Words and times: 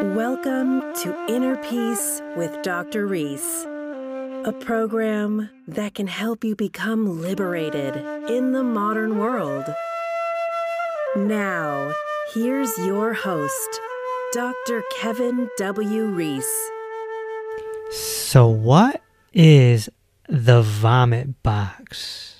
Welcome 0.00 0.94
to 1.02 1.26
Inner 1.28 1.56
Peace 1.56 2.22
with 2.36 2.62
Dr. 2.62 3.04
Reese, 3.04 3.64
a 4.44 4.54
program 4.60 5.50
that 5.66 5.96
can 5.96 6.06
help 6.06 6.44
you 6.44 6.54
become 6.54 7.20
liberated 7.20 7.96
in 8.30 8.52
the 8.52 8.62
modern 8.62 9.18
world. 9.18 9.64
Now, 11.16 11.92
here's 12.32 12.78
your 12.78 13.12
host, 13.12 13.80
Dr. 14.32 14.84
Kevin 15.00 15.50
W. 15.58 16.04
Reese. 16.04 16.70
So, 17.90 18.46
what 18.46 19.02
is 19.32 19.88
the 20.28 20.62
vomit 20.62 21.42
box? 21.42 22.36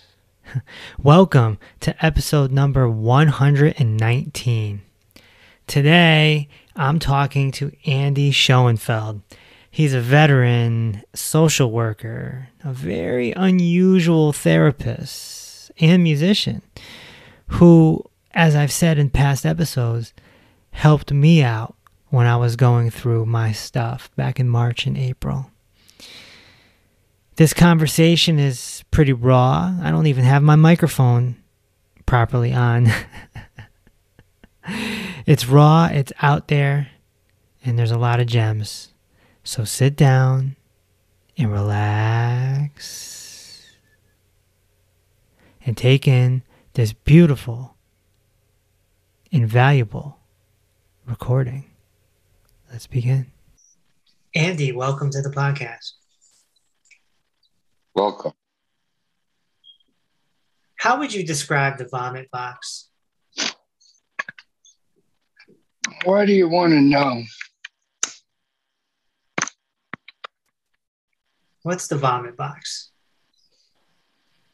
Welcome 1.02 1.58
to 1.80 2.06
episode 2.06 2.52
number 2.52 2.88
119. 2.88 4.82
Today, 5.66 6.48
I'm 6.78 7.00
talking 7.00 7.50
to 7.52 7.72
Andy 7.86 8.30
Schoenfeld. 8.30 9.22
He's 9.68 9.94
a 9.94 10.00
veteran 10.00 11.02
social 11.12 11.72
worker, 11.72 12.50
a 12.62 12.72
very 12.72 13.32
unusual 13.32 14.32
therapist, 14.32 15.72
and 15.80 16.04
musician 16.04 16.62
who, 17.48 18.04
as 18.30 18.54
I've 18.54 18.70
said 18.70 18.96
in 18.96 19.10
past 19.10 19.44
episodes, 19.44 20.14
helped 20.70 21.12
me 21.12 21.42
out 21.42 21.74
when 22.10 22.26
I 22.26 22.36
was 22.36 22.54
going 22.54 22.90
through 22.90 23.26
my 23.26 23.50
stuff 23.50 24.14
back 24.14 24.38
in 24.38 24.48
March 24.48 24.86
and 24.86 24.96
April. 24.96 25.50
This 27.34 27.52
conversation 27.52 28.38
is 28.38 28.84
pretty 28.92 29.12
raw. 29.12 29.74
I 29.82 29.90
don't 29.90 30.06
even 30.06 30.24
have 30.24 30.44
my 30.44 30.56
microphone 30.56 31.42
properly 32.06 32.52
on. 32.52 32.88
it's 35.28 35.46
raw, 35.46 35.88
it's 35.92 36.12
out 36.22 36.48
there, 36.48 36.88
and 37.62 37.78
there's 37.78 37.90
a 37.90 37.98
lot 37.98 38.18
of 38.18 38.26
gems. 38.26 38.94
So 39.44 39.62
sit 39.62 39.94
down 39.94 40.56
and 41.36 41.52
relax 41.52 42.86
and 45.66 45.76
take 45.76 46.08
in 46.08 46.44
this 46.72 46.94
beautiful, 46.94 47.76
invaluable 49.30 50.18
recording. 51.04 51.66
Let's 52.72 52.86
begin. 52.86 53.26
Andy, 54.34 54.72
welcome 54.72 55.10
to 55.10 55.20
the 55.20 55.28
podcast. 55.28 55.92
Welcome. 57.94 58.32
How 60.76 60.98
would 60.98 61.12
you 61.12 61.22
describe 61.22 61.76
the 61.76 61.86
vomit 61.86 62.30
box? 62.30 62.87
Why 66.04 66.26
do 66.26 66.32
you 66.32 66.48
want 66.48 66.72
to 66.72 66.80
know? 66.80 67.22
What's 71.62 71.88
the 71.88 71.96
vomit 71.96 72.36
box? 72.36 72.90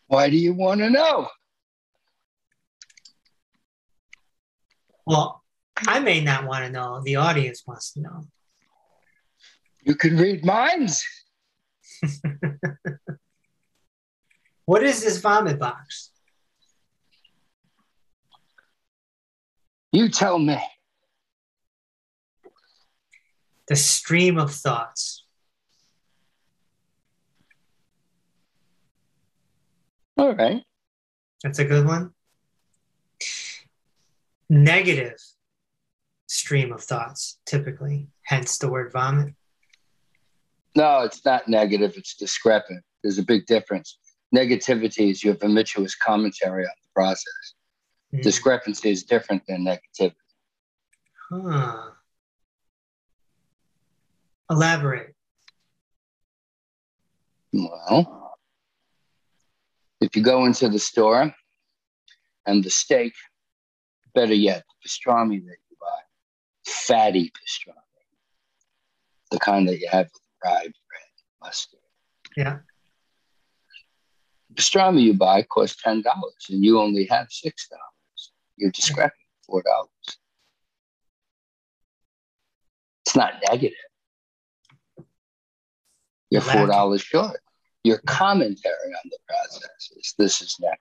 Why 0.06 0.30
do 0.30 0.36
you 0.36 0.54
want 0.54 0.80
to 0.80 0.90
know? 0.90 1.28
Well, 5.06 5.42
I 5.76 6.00
may 6.00 6.20
not 6.22 6.46
want 6.46 6.64
to 6.64 6.70
know. 6.70 7.02
The 7.04 7.16
audience 7.16 7.62
wants 7.66 7.92
to 7.92 8.00
know. 8.00 8.26
You 9.82 9.94
can 9.94 10.16
read 10.16 10.44
minds. 10.44 11.04
What 14.66 14.82
is 14.82 15.02
this 15.02 15.18
vomit 15.18 15.58
box? 15.58 16.10
You 19.92 20.08
tell 20.08 20.38
me. 20.38 20.58
The 23.68 23.76
stream 23.76 24.38
of 24.38 24.52
thoughts. 24.52 25.24
All 30.16 30.34
right. 30.34 30.62
That's 31.42 31.58
a 31.58 31.64
good 31.64 31.86
one. 31.86 32.12
Negative 34.48 35.18
stream 36.26 36.72
of 36.72 36.82
thoughts, 36.82 37.38
typically, 37.46 38.08
hence 38.22 38.58
the 38.58 38.68
word 38.68 38.92
vomit. 38.92 39.34
No, 40.76 41.00
it's 41.00 41.24
not 41.24 41.48
negative, 41.48 41.94
it's 41.96 42.14
discrepant. 42.14 42.82
There's 43.02 43.18
a 43.18 43.22
big 43.22 43.46
difference 43.46 43.98
negativity 44.34 45.10
is 45.10 45.22
you 45.22 45.30
have 45.30 45.40
commentary 45.40 46.64
on 46.64 46.72
the 46.82 46.88
process. 46.94 47.54
Mm. 48.12 48.22
Discrepancy 48.22 48.90
is 48.90 49.04
different 49.04 49.42
than 49.46 49.64
negativity. 49.64 50.14
Huh. 51.30 51.90
Elaborate. 54.50 55.14
Well, 57.52 58.36
if 60.00 60.14
you 60.16 60.22
go 60.22 60.44
into 60.44 60.68
the 60.68 60.78
store 60.78 61.32
and 62.46 62.62
the 62.64 62.70
steak, 62.70 63.14
better 64.14 64.34
yet, 64.34 64.64
the 64.82 64.88
pastrami 64.88 65.44
that 65.44 65.56
you 65.70 65.76
buy, 65.80 66.00
fatty 66.66 67.30
pastrami, 67.30 67.74
the 69.30 69.38
kind 69.38 69.68
that 69.68 69.78
you 69.78 69.88
have 69.90 70.06
with 70.12 70.22
rye 70.44 70.62
bread, 70.62 71.12
mustard. 71.42 71.80
Yeah 72.36 72.58
The 74.50 74.56
pastrami 74.56 75.02
you 75.02 75.14
buy 75.14 75.42
costs 75.42 75.80
ten 75.82 76.02
dollars, 76.02 76.46
and 76.50 76.64
you 76.64 76.78
only 76.80 77.06
have 77.06 77.28
six 77.30 77.68
dollars. 77.68 78.32
You're 78.56 78.70
just 78.70 78.88
discrepant 78.88 79.14
four 79.46 79.62
dollars. 79.62 80.18
It's 83.06 83.16
not 83.16 83.34
negative. 83.48 83.76
You're 86.34 86.42
four 86.42 86.66
dollars 86.66 87.00
short. 87.00 87.38
Your 87.84 87.98
commentary 88.06 88.74
on 88.86 89.08
the 89.08 89.18
process 89.28 89.92
is 89.96 90.14
this 90.18 90.42
is 90.42 90.56
negative, 90.60 90.80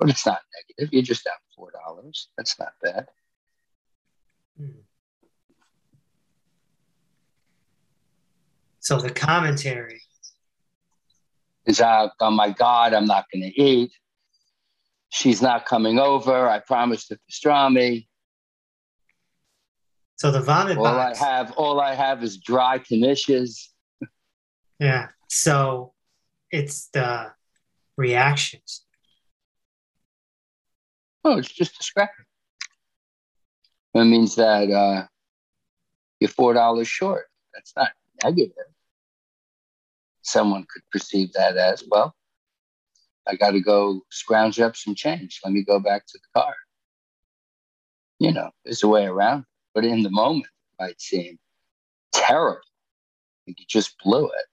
but 0.00 0.10
it's 0.10 0.26
not 0.26 0.40
negative. 0.58 0.92
You 0.92 1.00
just 1.00 1.24
have 1.28 1.38
four 1.54 1.70
dollars. 1.70 2.26
That's 2.36 2.58
not 2.58 2.72
bad. 2.82 3.06
Hmm. 4.58 4.80
So 8.80 8.98
the 8.98 9.10
commentary 9.10 10.02
is 11.66 11.80
out, 11.80 12.10
oh 12.18 12.32
my 12.32 12.50
God, 12.50 12.92
I'm 12.94 13.06
not 13.06 13.26
going 13.32 13.42
to 13.42 13.60
eat. 13.62 13.92
She's 15.10 15.40
not 15.40 15.66
coming 15.66 16.00
over. 16.00 16.48
I 16.48 16.58
promised 16.58 17.10
the 17.10 17.18
pastrami. 17.30 18.08
So 20.16 20.32
the 20.32 20.40
vomit 20.40 20.78
all 20.78 20.84
box. 20.84 21.22
I 21.22 21.24
have, 21.24 21.52
all 21.52 21.80
I 21.80 21.94
have 21.94 22.24
is 22.24 22.38
dry 22.38 22.80
knishes. 22.80 23.68
Yeah. 24.78 25.08
So 25.28 25.92
it's 26.50 26.88
the 26.88 27.32
reactions. 27.96 28.82
Oh, 31.24 31.38
it's 31.38 31.52
just 31.52 31.76
discrepant. 31.76 32.26
That 33.94 34.04
means 34.04 34.36
that 34.36 34.70
uh, 34.70 35.06
you're 36.20 36.28
four 36.28 36.54
dollars 36.54 36.88
short. 36.88 37.26
That's 37.54 37.72
not 37.76 37.90
negative 38.22 38.66
someone 40.26 40.66
could 40.72 40.82
perceive 40.90 41.32
that 41.32 41.56
as 41.56 41.84
well. 41.88 42.14
I 43.26 43.36
got 43.36 43.52
to 43.52 43.60
go 43.60 44.02
scrounge 44.10 44.60
up 44.60 44.76
some 44.76 44.94
change. 44.94 45.40
Let 45.44 45.52
me 45.52 45.62
go 45.62 45.80
back 45.80 46.06
to 46.06 46.18
the 46.18 46.40
car. 46.40 46.54
You 48.18 48.32
know, 48.32 48.50
there's 48.64 48.82
a 48.82 48.88
way 48.88 49.06
around, 49.06 49.44
but 49.74 49.84
in 49.84 50.02
the 50.02 50.10
moment, 50.10 50.46
it 50.46 50.82
might 50.82 51.00
seem 51.00 51.38
terrible. 52.12 52.60
Like 53.46 53.58
you 53.60 53.66
just 53.68 53.96
blew 54.02 54.26
it. 54.26 54.46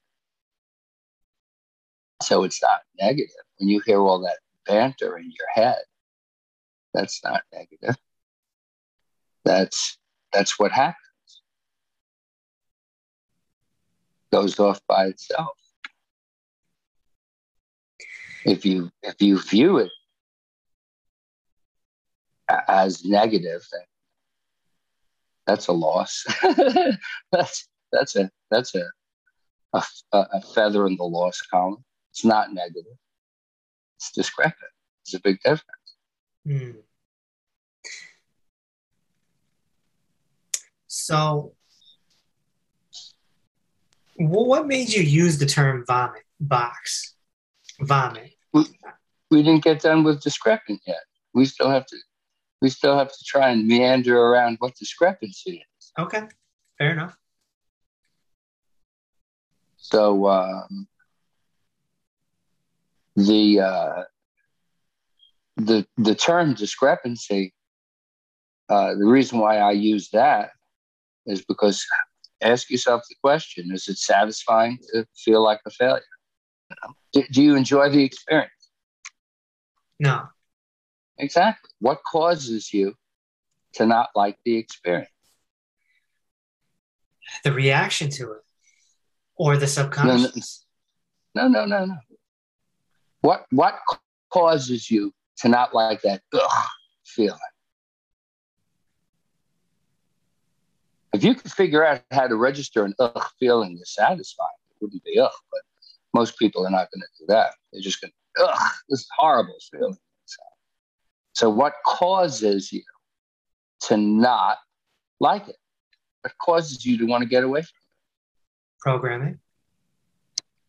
So 2.22 2.44
it's 2.44 2.62
not 2.62 2.80
negative. 3.00 3.30
When 3.58 3.68
you 3.68 3.80
hear 3.84 4.00
all 4.00 4.20
that 4.20 4.38
banter 4.66 5.18
in 5.18 5.24
your 5.24 5.48
head, 5.52 5.82
that's 6.92 7.22
not 7.24 7.42
negative. 7.52 7.96
That's 9.44 9.98
that's 10.32 10.58
what 10.58 10.72
happens. 10.72 10.96
Goes 14.32 14.58
off 14.58 14.80
by 14.88 15.06
itself 15.06 15.56
if 18.44 18.64
you 18.64 18.90
if 19.02 19.20
you 19.20 19.40
view 19.40 19.78
it 19.78 19.90
as 22.68 23.04
negative, 23.04 23.62
then 23.72 23.80
that's 25.46 25.66
a 25.68 25.72
loss. 25.72 26.24
that's 27.32 27.68
that's 27.92 28.16
a 28.16 28.30
that's 28.50 28.74
a, 28.74 28.84
a, 29.72 29.82
a 30.12 30.40
feather 30.40 30.86
in 30.86 30.96
the 30.96 31.04
loss 31.04 31.40
column. 31.42 31.84
It's 32.14 32.24
not 32.24 32.54
negative. 32.54 32.96
It's 33.96 34.12
discrepant. 34.12 34.70
It's 35.02 35.14
a 35.14 35.20
big 35.20 35.40
difference. 35.42 35.64
Mm. 36.46 36.76
So, 40.86 41.54
well, 44.16 44.46
what 44.46 44.66
made 44.66 44.90
you 44.90 45.02
use 45.02 45.38
the 45.38 45.46
term 45.46 45.84
vomit 45.86 46.22
box? 46.38 47.16
Vomit 47.80 48.34
we, 48.54 48.64
we 49.30 49.42
didn't 49.42 49.64
get 49.64 49.82
done 49.82 50.04
with 50.04 50.22
discrepant 50.22 50.80
yet. 50.86 51.02
We 51.34 51.44
still 51.44 51.68
have 51.68 51.84
to 51.86 51.96
we 52.62 52.70
still 52.70 52.96
have 52.96 53.08
to 53.08 53.24
try 53.26 53.50
and 53.50 53.66
meander 53.66 54.18
around 54.18 54.56
what 54.60 54.74
discrepancy 54.76 55.62
is. 55.78 55.92
Okay, 55.98 56.22
fair 56.78 56.92
enough. 56.92 57.14
So 59.76 60.28
um, 60.28 60.86
the 63.16 63.60
uh, 63.60 64.02
the 65.56 65.86
the 65.96 66.14
term 66.14 66.54
discrepancy. 66.54 67.54
Uh, 68.68 68.94
the 68.94 69.06
reason 69.06 69.38
why 69.38 69.58
I 69.58 69.72
use 69.72 70.08
that 70.10 70.50
is 71.26 71.44
because 71.44 71.84
ask 72.40 72.70
yourself 72.70 73.02
the 73.08 73.16
question: 73.22 73.70
Is 73.72 73.88
it 73.88 73.98
satisfying 73.98 74.78
to 74.92 75.06
feel 75.16 75.42
like 75.42 75.60
a 75.66 75.70
failure? 75.70 76.02
Do, 77.12 77.22
do 77.30 77.42
you 77.42 77.56
enjoy 77.56 77.90
the 77.90 78.02
experience? 78.02 78.50
No. 80.00 80.28
Exactly. 81.18 81.70
What 81.78 82.00
causes 82.10 82.72
you 82.72 82.94
to 83.74 83.86
not 83.86 84.08
like 84.14 84.36
the 84.44 84.56
experience? 84.56 85.08
The 87.44 87.52
reaction 87.52 88.10
to 88.10 88.32
it 88.32 88.42
or 89.36 89.56
the 89.56 89.66
subconscious? 89.66 90.64
No, 91.34 91.48
no, 91.48 91.64
no, 91.64 91.84
no. 91.84 91.96
What 93.24 93.46
what 93.52 93.76
causes 94.30 94.90
you 94.90 95.10
to 95.38 95.48
not 95.48 95.74
like 95.74 96.02
that 96.02 96.20
ugh 96.34 96.66
feeling? 97.06 97.38
If 101.14 101.24
you 101.24 101.34
could 101.34 101.50
figure 101.50 101.82
out 101.86 102.02
how 102.10 102.26
to 102.26 102.36
register 102.36 102.84
an 102.84 102.92
ugh 102.98 103.24
feeling 103.40 103.78
is 103.80 103.94
satisfying, 103.94 104.50
it 104.68 104.76
wouldn't 104.82 105.02
be 105.04 105.18
ugh, 105.18 105.32
but 105.50 105.62
most 106.12 106.38
people 106.38 106.66
are 106.66 106.70
not 106.70 106.88
going 106.92 107.00
to 107.00 107.08
do 107.18 107.24
that. 107.28 107.54
They're 107.72 107.80
just 107.80 108.02
going, 108.02 108.12
ugh, 108.42 108.72
this 108.90 109.06
horrible 109.16 109.56
feeling. 109.72 109.96
So, 111.32 111.48
what 111.48 111.72
causes 111.86 112.74
you 112.74 112.82
to 113.84 113.96
not 113.96 114.58
like 115.18 115.48
it? 115.48 115.56
What 116.20 116.34
causes 116.42 116.84
you 116.84 116.98
to 116.98 117.06
want 117.06 117.22
to 117.22 117.28
get 117.28 117.42
away 117.42 117.62
from 117.62 117.68
it? 117.68 118.80
Programming. 118.80 119.38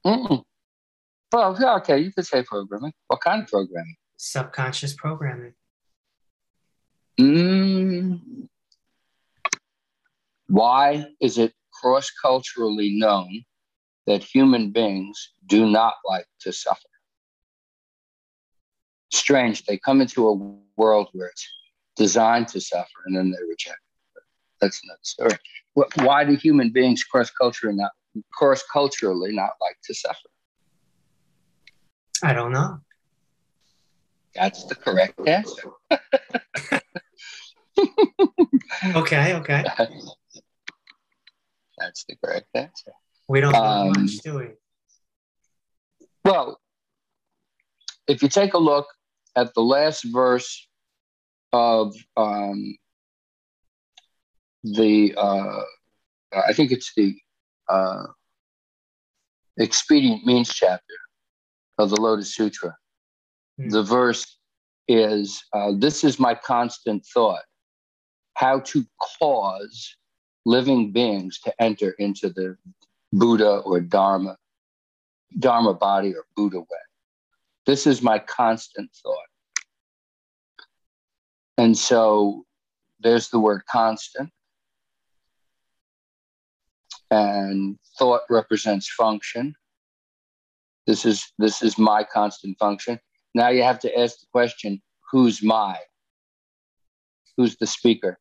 Mm-mm. 0.06 0.46
Well, 1.36 1.58
yeah, 1.60 1.76
okay, 1.76 2.00
you 2.00 2.14
could 2.14 2.26
say 2.26 2.44
programming. 2.44 2.94
What 3.08 3.20
kind 3.20 3.44
of 3.44 3.50
programming? 3.50 3.98
Subconscious 4.16 4.94
programming. 4.94 5.54
Mm. 7.20 8.48
Why 10.48 11.08
is 11.20 11.38
it 11.38 11.52
cross 11.74 12.10
culturally 12.10 12.98
known 12.98 13.44
that 14.08 14.24
human 14.24 14.72
beings 14.72 15.34
do 15.46 15.70
not 15.70 15.96
like 16.06 16.26
to 16.40 16.54
suffer? 16.54 16.88
Strange, 19.12 19.66
they 19.66 19.78
come 19.78 20.00
into 20.00 20.30
a 20.30 20.34
world 20.78 21.10
where 21.12 21.28
it's 21.28 21.46
designed 21.98 22.48
to 22.48 22.62
suffer 22.62 23.00
and 23.08 23.18
then 23.18 23.32
they 23.32 23.44
reject 23.50 23.82
it. 24.16 24.24
That's 24.62 24.82
another 24.86 25.00
story. 25.02 25.38
Why 26.08 26.24
do 26.24 26.36
human 26.38 26.72
beings 26.72 27.04
cross 27.04 27.30
culturally 27.30 27.76
not 27.76 27.92
cross 28.32 28.64
culturally 28.72 29.36
not 29.36 29.52
like 29.60 29.76
to 29.84 29.94
suffer? 29.94 30.30
I 32.24 32.34
don't 32.34 32.52
know. 32.52 32.80
That's 34.36 34.66
the 34.66 34.76
correct 34.76 35.20
answer. 35.28 35.72
okay, 38.96 39.34
okay. 39.36 39.64
That's 41.78 42.06
the 42.06 42.16
correct 42.24 42.48
answer. 42.54 42.92
We 43.28 43.42
don't 43.42 43.54
know 43.54 43.64
um, 43.64 43.90
much, 43.90 44.18
do 44.20 44.38
we? 44.38 44.48
Well, 46.24 46.60
if 48.08 48.22
you 48.22 48.30
take 48.30 48.54
a 48.54 48.58
look 48.58 48.88
at 49.36 49.54
the 49.54 49.62
last 49.62 50.04
verse 50.04 50.68
of 51.54 51.94
um, 52.18 52.78
the, 54.64 55.14
uh, 55.18 55.62
I 56.48 56.54
think 56.54 56.72
it's 56.72 56.92
the 56.96 57.16
uh, 57.70 58.04
expedient 59.58 60.26
means 60.26 60.54
chapter 60.54 60.96
of 61.78 61.90
the 61.90 62.00
Lotus 62.00 62.36
Sutra. 62.36 62.76
Mm. 63.60 63.72
The 63.72 63.84
verse 63.84 64.38
is 64.88 65.44
uh, 65.54 65.72
This 65.78 66.04
is 66.04 66.20
my 66.20 66.36
constant 66.36 67.06
thought 67.14 67.44
how 68.36 68.60
to 68.60 68.86
cause 69.20 69.96
living 70.46 70.92
beings 70.92 71.40
to 71.40 71.54
enter 71.62 71.92
into 71.98 72.30
the 72.30 72.56
Buddha 73.12 73.58
or 73.60 73.80
Dharma, 73.80 74.38
Dharma 75.40 75.74
body 75.74 76.14
or 76.14 76.26
Buddha 76.36 76.60
way. 76.60 76.86
This 77.66 77.88
is 77.88 78.02
my 78.02 78.20
constant 78.20 78.92
thought. 79.02 79.18
And 81.58 81.78
so 81.78 82.46
there's 83.00 83.30
the 83.30 83.40
word 83.40 83.62
constant. 83.70 84.30
And 87.10 87.78
thought 87.98 88.22
represents 88.30 88.90
function. 88.92 89.56
This 90.88 91.06
is 91.06 91.32
this 91.38 91.64
is 91.64 91.78
my 91.78 92.04
constant 92.04 92.58
function. 92.60 93.00
Now 93.34 93.50
you 93.50 93.64
have 93.64 93.80
to 93.80 94.00
ask 94.00 94.20
the 94.20 94.28
question, 94.32 94.82
who's 95.12 95.44
my? 95.44 95.78
Who's 97.38 97.58
the 97.58 97.68
speaker? 97.68 98.18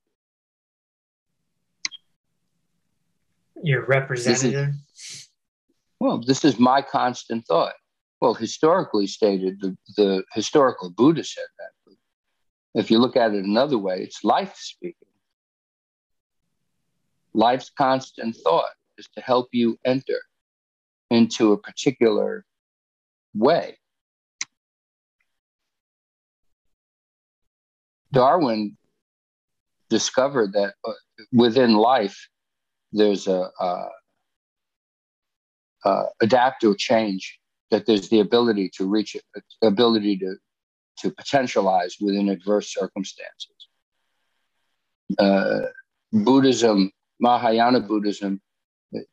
Your 3.62 3.84
representative? 3.86 4.72
This 4.72 5.14
is, 5.14 5.28
well, 6.00 6.20
this 6.20 6.44
is 6.44 6.58
my 6.58 6.82
constant 6.82 7.46
thought. 7.46 7.74
Well, 8.20 8.34
historically 8.34 9.06
stated, 9.06 9.60
the, 9.60 9.76
the 9.96 10.24
historical 10.32 10.90
Buddha 10.90 11.22
said 11.22 11.44
that. 11.58 11.94
If 12.74 12.90
you 12.90 12.98
look 12.98 13.16
at 13.16 13.32
it 13.34 13.44
another 13.44 13.78
way, 13.78 14.00
it's 14.02 14.24
life 14.24 14.56
speaking. 14.56 15.08
Life's 17.32 17.70
constant 17.70 18.36
thought 18.42 18.70
is 18.98 19.08
to 19.14 19.20
help 19.20 19.48
you 19.52 19.78
enter 19.84 20.20
into 21.10 21.52
a 21.52 21.58
particular 21.58 22.44
way. 23.34 23.76
Darwin 28.12 28.76
discovered 29.90 30.52
that 30.52 30.74
uh, 30.86 30.92
within 31.32 31.74
life, 31.74 32.28
there's 32.92 33.26
a, 33.26 33.50
a, 33.60 33.88
a 35.84 36.04
adapt 36.22 36.64
or 36.64 36.74
change, 36.74 37.38
that 37.70 37.86
there's 37.86 38.08
the 38.08 38.20
ability 38.20 38.70
to 38.76 38.86
reach, 38.88 39.16
it, 39.16 39.44
ability 39.62 40.16
to, 40.18 40.36
to 40.98 41.10
potentialize 41.10 41.94
within 42.00 42.28
adverse 42.28 42.72
circumstances. 42.72 43.68
Uh, 45.18 45.60
Buddhism, 46.12 46.92
Mahayana 47.20 47.80
Buddhism, 47.80 48.40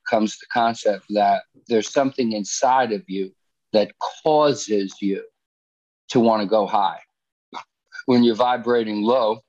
comes 0.07 0.37
the 0.37 0.45
concept 0.53 1.05
that 1.09 1.41
there's 1.67 1.91
something 1.91 2.33
inside 2.33 2.91
of 2.91 3.01
you 3.07 3.33
that 3.73 3.91
causes 4.23 4.95
you 5.01 5.23
to 6.09 6.19
want 6.19 6.41
to 6.41 6.47
go 6.47 6.67
high. 6.67 6.99
When 8.05 8.23
you're 8.23 8.35
vibrating 8.35 9.01
low, 9.01 9.39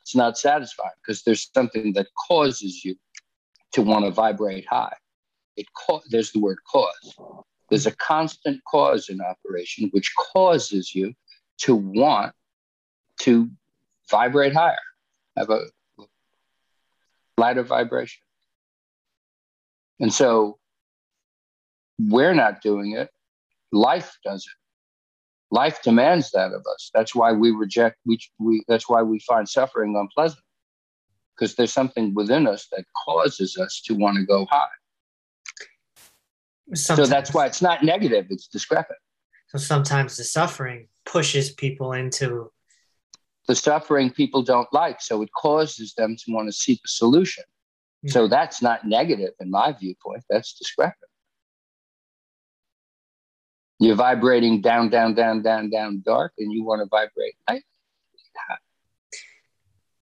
it's 0.00 0.16
not 0.16 0.38
satisfying 0.38 0.92
because 1.02 1.22
there's 1.22 1.50
something 1.54 1.92
that 1.92 2.06
causes 2.28 2.84
you 2.84 2.96
to 3.72 3.82
want 3.82 4.04
to 4.04 4.10
vibrate 4.10 4.66
high. 4.66 4.94
It 5.56 5.66
there's 6.10 6.32
the 6.32 6.40
word 6.40 6.58
cause. 6.70 7.16
There's 7.68 7.86
a 7.86 7.92
constant 7.96 8.60
cause 8.64 9.08
in 9.08 9.20
operation 9.20 9.90
which 9.92 10.12
causes 10.32 10.94
you 10.94 11.12
to 11.58 11.74
want 11.74 12.32
to 13.20 13.50
vibrate 14.10 14.54
higher, 14.54 14.76
have 15.36 15.50
a 15.50 15.60
lighter 17.36 17.62
vibration. 17.62 18.22
And 20.00 20.12
so 20.12 20.58
we're 22.08 22.34
not 22.34 22.62
doing 22.62 22.92
it. 22.92 23.10
Life 23.72 24.16
does 24.24 24.46
it. 24.46 25.54
Life 25.54 25.82
demands 25.82 26.30
that 26.30 26.52
of 26.52 26.64
us. 26.72 26.90
That's 26.94 27.14
why 27.14 27.32
we 27.32 27.50
reject. 27.50 27.96
We, 28.06 28.18
we 28.38 28.62
that's 28.68 28.88
why 28.88 29.02
we 29.02 29.18
find 29.20 29.48
suffering 29.48 29.96
unpleasant, 29.96 30.42
because 31.34 31.56
there's 31.56 31.72
something 31.72 32.14
within 32.14 32.46
us 32.46 32.68
that 32.70 32.84
causes 33.04 33.56
us 33.56 33.82
to 33.86 33.94
want 33.94 34.16
to 34.16 34.24
go 34.24 34.46
high. 34.48 34.66
Sometimes, 36.72 37.08
so 37.08 37.12
that's 37.12 37.34
why 37.34 37.46
it's 37.46 37.60
not 37.60 37.82
negative; 37.82 38.26
it's 38.30 38.46
discrepant. 38.46 38.98
So 39.48 39.58
sometimes 39.58 40.16
the 40.16 40.22
suffering 40.22 40.86
pushes 41.04 41.50
people 41.50 41.92
into 41.92 42.52
the 43.48 43.56
suffering 43.56 44.10
people 44.10 44.42
don't 44.42 44.72
like, 44.72 45.00
so 45.00 45.22
it 45.22 45.30
causes 45.32 45.94
them 45.94 46.14
to 46.14 46.32
want 46.32 46.46
to 46.46 46.52
seek 46.52 46.78
a 46.84 46.88
solution. 46.88 47.42
Mm-hmm. 48.04 48.12
So 48.12 48.28
that's 48.28 48.62
not 48.62 48.86
negative 48.86 49.32
in 49.40 49.50
my 49.50 49.72
viewpoint. 49.72 50.22
That's 50.30 50.54
discrepant. 50.54 51.09
You're 53.80 53.96
vibrating 53.96 54.60
down, 54.60 54.90
down, 54.90 55.14
down, 55.14 55.40
down, 55.40 55.70
down, 55.70 56.02
dark, 56.04 56.34
and 56.36 56.52
you 56.52 56.62
want 56.62 56.82
to 56.82 56.86
vibrate 56.86 57.34
light. 57.48 57.64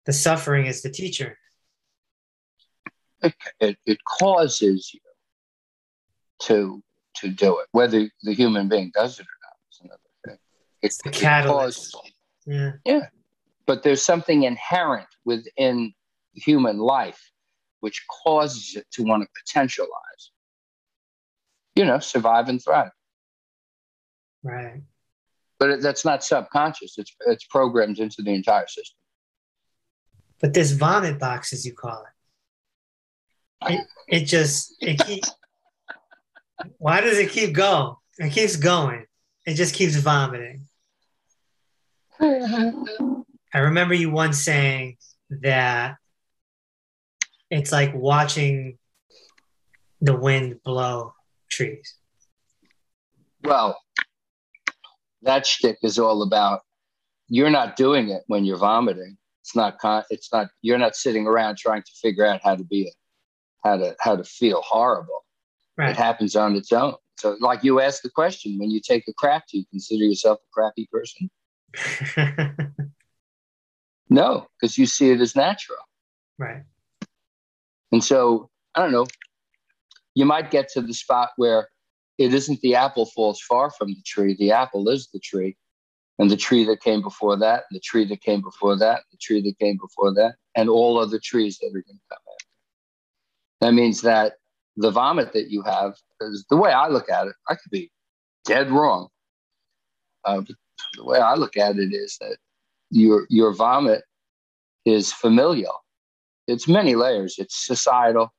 The 0.06 0.14
suffering 0.14 0.64
is 0.64 0.80
the 0.80 0.88
teacher. 0.88 1.36
It, 3.22 3.34
it, 3.60 3.76
it, 3.84 3.98
causes 4.18 4.90
you 4.94 5.00
to 6.44 6.82
to 7.16 7.28
do 7.28 7.58
it. 7.58 7.66
Whether 7.72 8.08
the 8.22 8.32
human 8.32 8.68
being 8.70 8.90
does 8.94 9.18
it 9.18 9.26
or 9.26 9.36
not 9.42 9.56
is 9.70 9.80
another 9.84 10.00
thing. 10.24 10.38
It's 10.80 11.02
the 11.02 11.10
catalyst. 11.10 11.94
yeah. 12.46 12.72
Yeah. 12.86 13.08
But 13.66 13.82
there's 13.82 14.02
something 14.02 14.44
inherent 14.44 15.08
within 15.26 15.92
human 16.32 16.78
life, 16.78 17.30
which 17.80 18.06
causes 18.24 18.76
it 18.76 18.86
to 18.92 19.02
want 19.02 19.24
to 19.24 19.28
potentialize. 19.42 20.30
You 21.74 21.84
know, 21.84 21.98
survive 21.98 22.48
and 22.48 22.64
thrive. 22.64 22.92
Right. 24.42 24.82
But 25.58 25.82
that's 25.82 26.04
not 26.04 26.22
subconscious. 26.22 26.96
It's 26.98 27.14
it's 27.26 27.44
programmed 27.44 27.98
into 27.98 28.22
the 28.22 28.32
entire 28.32 28.66
system. 28.66 28.96
But 30.40 30.54
this 30.54 30.70
vomit 30.70 31.18
box, 31.18 31.52
as 31.52 31.66
you 31.66 31.74
call 31.74 32.04
it, 33.64 33.72
it, 33.72 33.86
it 34.06 34.24
just 34.24 34.76
it 34.80 35.04
keep. 35.04 35.24
why 36.78 37.00
does 37.00 37.18
it 37.18 37.30
keep 37.30 37.54
going? 37.54 37.96
It 38.18 38.32
keeps 38.32 38.56
going. 38.56 39.04
It 39.46 39.54
just 39.54 39.74
keeps 39.74 39.96
vomiting. 39.96 40.66
I 42.20 43.58
remember 43.58 43.94
you 43.94 44.10
once 44.10 44.44
saying 44.44 44.96
that 45.30 45.96
it's 47.50 47.72
like 47.72 47.94
watching 47.94 48.78
the 50.00 50.16
wind 50.16 50.62
blow 50.64 51.14
trees. 51.50 51.94
Well, 53.42 53.80
that 55.22 55.46
shtick 55.46 55.78
is 55.82 55.98
all 55.98 56.22
about 56.22 56.60
you're 57.28 57.50
not 57.50 57.76
doing 57.76 58.08
it 58.08 58.22
when 58.26 58.44
you're 58.44 58.56
vomiting. 58.56 59.16
It's 59.42 59.54
not 59.54 59.78
con- 59.78 60.04
it's 60.10 60.32
not 60.32 60.48
you're 60.62 60.78
not 60.78 60.96
sitting 60.96 61.26
around 61.26 61.56
trying 61.56 61.82
to 61.82 61.90
figure 62.02 62.26
out 62.26 62.40
how 62.42 62.56
to 62.56 62.64
be 62.64 62.82
it, 62.82 62.94
how 63.64 63.76
to 63.76 63.94
how 64.00 64.16
to 64.16 64.24
feel 64.24 64.62
horrible. 64.62 65.24
Right. 65.76 65.90
It 65.90 65.96
happens 65.96 66.34
on 66.36 66.56
its 66.56 66.72
own. 66.72 66.94
So 67.18 67.36
like 67.40 67.64
you 67.64 67.80
asked 67.80 68.02
the 68.02 68.10
question, 68.10 68.58
when 68.58 68.70
you 68.70 68.80
take 68.80 69.04
a 69.08 69.12
crap, 69.12 69.44
do 69.50 69.58
you 69.58 69.64
consider 69.70 70.04
yourself 70.04 70.38
a 70.38 70.48
crappy 70.52 70.88
person? 70.90 71.30
no, 74.10 74.46
because 74.60 74.76
you 74.78 74.86
see 74.86 75.10
it 75.10 75.20
as 75.20 75.36
natural. 75.36 75.78
Right. 76.38 76.62
And 77.92 78.02
so 78.02 78.50
I 78.74 78.82
don't 78.82 78.92
know. 78.92 79.06
You 80.14 80.24
might 80.24 80.50
get 80.50 80.68
to 80.70 80.80
the 80.80 80.94
spot 80.94 81.30
where 81.36 81.68
it 82.18 82.34
isn't 82.34 82.60
the 82.60 82.74
apple 82.74 83.06
falls 83.06 83.40
far 83.40 83.70
from 83.70 83.88
the 83.88 84.02
tree. 84.04 84.36
The 84.38 84.50
apple 84.50 84.88
is 84.88 85.08
the 85.12 85.20
tree. 85.20 85.56
And 86.18 86.28
the 86.28 86.36
tree 86.36 86.64
that 86.64 86.82
came 86.82 87.00
before 87.00 87.36
that, 87.38 87.64
the 87.70 87.78
tree 87.78 88.04
that 88.06 88.20
came 88.20 88.42
before 88.42 88.76
that, 88.76 89.02
the 89.12 89.18
tree 89.18 89.40
that 89.40 89.58
came 89.60 89.78
before 89.78 90.12
that, 90.14 90.34
and 90.56 90.68
all 90.68 90.98
other 90.98 91.20
trees 91.22 91.58
that 91.58 91.68
are 91.68 91.70
going 91.70 91.82
to 91.84 92.08
come 92.10 92.18
after. 92.32 92.46
That 93.60 93.72
means 93.72 94.00
that 94.02 94.34
the 94.76 94.90
vomit 94.90 95.32
that 95.32 95.48
you 95.48 95.62
have 95.62 95.94
is 96.20 96.44
the 96.50 96.56
way 96.56 96.72
I 96.72 96.88
look 96.88 97.08
at 97.08 97.28
it. 97.28 97.36
I 97.48 97.54
could 97.54 97.70
be 97.70 97.92
dead 98.44 98.68
wrong. 98.70 99.08
Uh, 100.24 100.42
the 100.96 101.04
way 101.04 101.18
I 101.20 101.34
look 101.34 101.56
at 101.56 101.76
it 101.76 101.92
is 101.92 102.16
that 102.20 102.36
your 102.90 103.26
your 103.30 103.54
vomit 103.54 104.02
is 104.84 105.12
familial. 105.12 105.84
It's 106.48 106.66
many 106.66 106.96
layers. 106.96 107.36
It's 107.38 107.64
societal, 107.64 108.32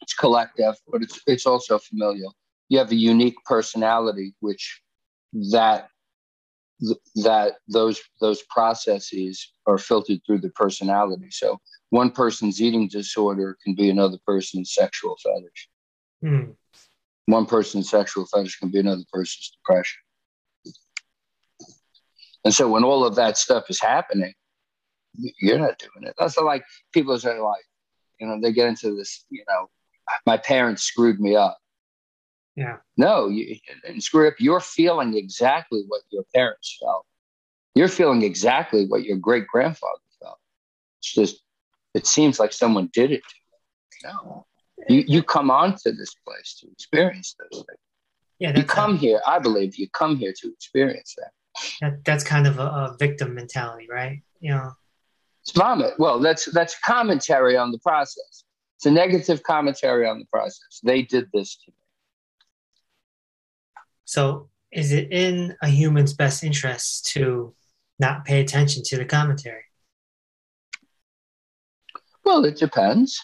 it's 0.00 0.14
collective, 0.14 0.76
but 0.88 1.02
it's 1.02 1.20
it's 1.26 1.46
also 1.46 1.78
familial 1.78 2.34
you 2.74 2.80
have 2.80 2.90
a 2.90 2.96
unique 2.96 3.36
personality, 3.44 4.34
which 4.40 4.82
that 5.52 5.88
that 7.22 7.52
those 7.68 8.00
those 8.20 8.42
processes 8.50 9.52
are 9.66 9.78
filtered 9.78 10.20
through 10.26 10.38
the 10.38 10.50
personality. 10.50 11.28
So 11.30 11.60
one 11.90 12.10
person's 12.10 12.60
eating 12.60 12.88
disorder 12.88 13.56
can 13.62 13.76
be 13.76 13.90
another 13.90 14.18
person's 14.26 14.74
sexual 14.74 15.16
fetish. 15.22 15.68
Mm. 16.24 16.56
One 17.26 17.46
person's 17.46 17.88
sexual 17.88 18.26
fetish 18.26 18.58
can 18.58 18.70
be 18.70 18.80
another 18.80 19.04
person's 19.12 19.52
depression. 19.56 20.00
And 22.44 22.52
so 22.52 22.68
when 22.68 22.82
all 22.82 23.04
of 23.04 23.14
that 23.14 23.38
stuff 23.38 23.70
is 23.70 23.80
happening, 23.80 24.34
you're 25.40 25.60
not 25.60 25.78
doing 25.78 26.08
it. 26.08 26.14
That's 26.18 26.36
like 26.38 26.64
people 26.92 27.16
say 27.20 27.38
like, 27.38 27.64
you 28.18 28.26
know, 28.26 28.40
they 28.42 28.52
get 28.52 28.66
into 28.66 28.96
this, 28.96 29.24
you 29.30 29.44
know, 29.48 29.70
my 30.26 30.36
parents 30.36 30.82
screwed 30.82 31.20
me 31.20 31.36
up. 31.36 31.56
Yeah. 32.56 32.76
No, 32.96 33.28
you, 33.28 33.56
and 33.86 34.02
screw 34.02 34.28
up. 34.28 34.34
You're 34.38 34.60
feeling 34.60 35.16
exactly 35.16 35.84
what 35.88 36.02
your 36.10 36.24
parents 36.34 36.78
felt. 36.80 37.04
You're 37.74 37.88
feeling 37.88 38.22
exactly 38.22 38.86
what 38.86 39.04
your 39.04 39.16
great 39.16 39.46
grandfather 39.46 39.98
felt. 40.22 40.38
It's 41.00 41.12
just, 41.12 41.42
it 41.94 42.06
seems 42.06 42.38
like 42.38 42.52
someone 42.52 42.90
did 42.92 43.10
it 43.10 43.22
to 43.22 43.34
you. 43.34 44.10
No. 44.12 44.46
You, 44.88 45.04
you 45.06 45.22
come 45.22 45.50
onto 45.50 45.92
this 45.92 46.14
place 46.26 46.58
to 46.60 46.70
experience 46.70 47.34
those 47.38 47.64
things. 47.64 47.78
Yeah, 48.38 48.56
you 48.56 48.64
come 48.64 48.94
a, 48.94 48.98
here. 48.98 49.20
I 49.26 49.38
believe 49.38 49.76
you 49.76 49.88
come 49.90 50.16
here 50.16 50.32
to 50.40 50.48
experience 50.52 51.14
that. 51.16 51.30
that 51.80 52.04
that's 52.04 52.24
kind 52.24 52.46
of 52.46 52.58
a, 52.58 52.62
a 52.62 52.96
victim 52.98 53.34
mentality, 53.34 53.86
right? 53.90 54.22
You 54.40 54.50
know, 54.50 54.72
it's 55.42 55.52
vomit. 55.52 55.94
Well, 55.98 56.18
that's 56.18 56.46
that's 56.46 56.76
commentary 56.84 57.56
on 57.56 57.70
the 57.70 57.78
process. 57.78 58.44
It's 58.76 58.86
a 58.86 58.90
negative 58.90 59.42
commentary 59.44 60.06
on 60.08 60.18
the 60.18 60.26
process. 60.26 60.80
They 60.82 61.02
did 61.02 61.28
this 61.32 61.56
to 61.64 61.70
me. 61.70 61.76
So, 64.04 64.48
is 64.72 64.92
it 64.92 65.12
in 65.12 65.56
a 65.62 65.68
human's 65.68 66.14
best 66.14 66.42
interest 66.42 67.06
to 67.12 67.54
not 67.98 68.24
pay 68.24 68.40
attention 68.40 68.82
to 68.86 68.96
the 68.96 69.04
commentary? 69.04 69.62
Well, 72.24 72.44
it 72.44 72.56
depends. 72.56 73.20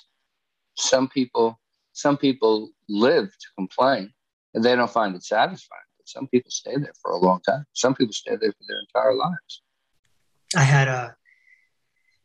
Some 0.77 1.09
people, 1.09 1.59
some 1.93 2.17
people 2.17 2.71
live 2.89 3.27
to 3.27 3.47
complain, 3.57 4.13
and 4.55 4.63
they 4.63 4.77
don't 4.77 4.91
find 4.91 5.15
it 5.15 5.25
satisfying. 5.25 5.81
But 5.99 6.09
some 6.09 6.29
people 6.29 6.51
stay 6.51 6.77
there 6.77 6.93
for 7.03 7.13
a 7.13 7.19
long 7.19 7.41
time. 7.41 7.65
Some 7.73 7.95
people 7.95 8.13
stay 8.13 8.37
there 8.37 8.53
for 8.53 8.65
their 8.69 8.81
entire 8.81 9.15
lives. 9.15 9.63
I 10.57 10.63
had 10.63 10.89
a 10.89 11.17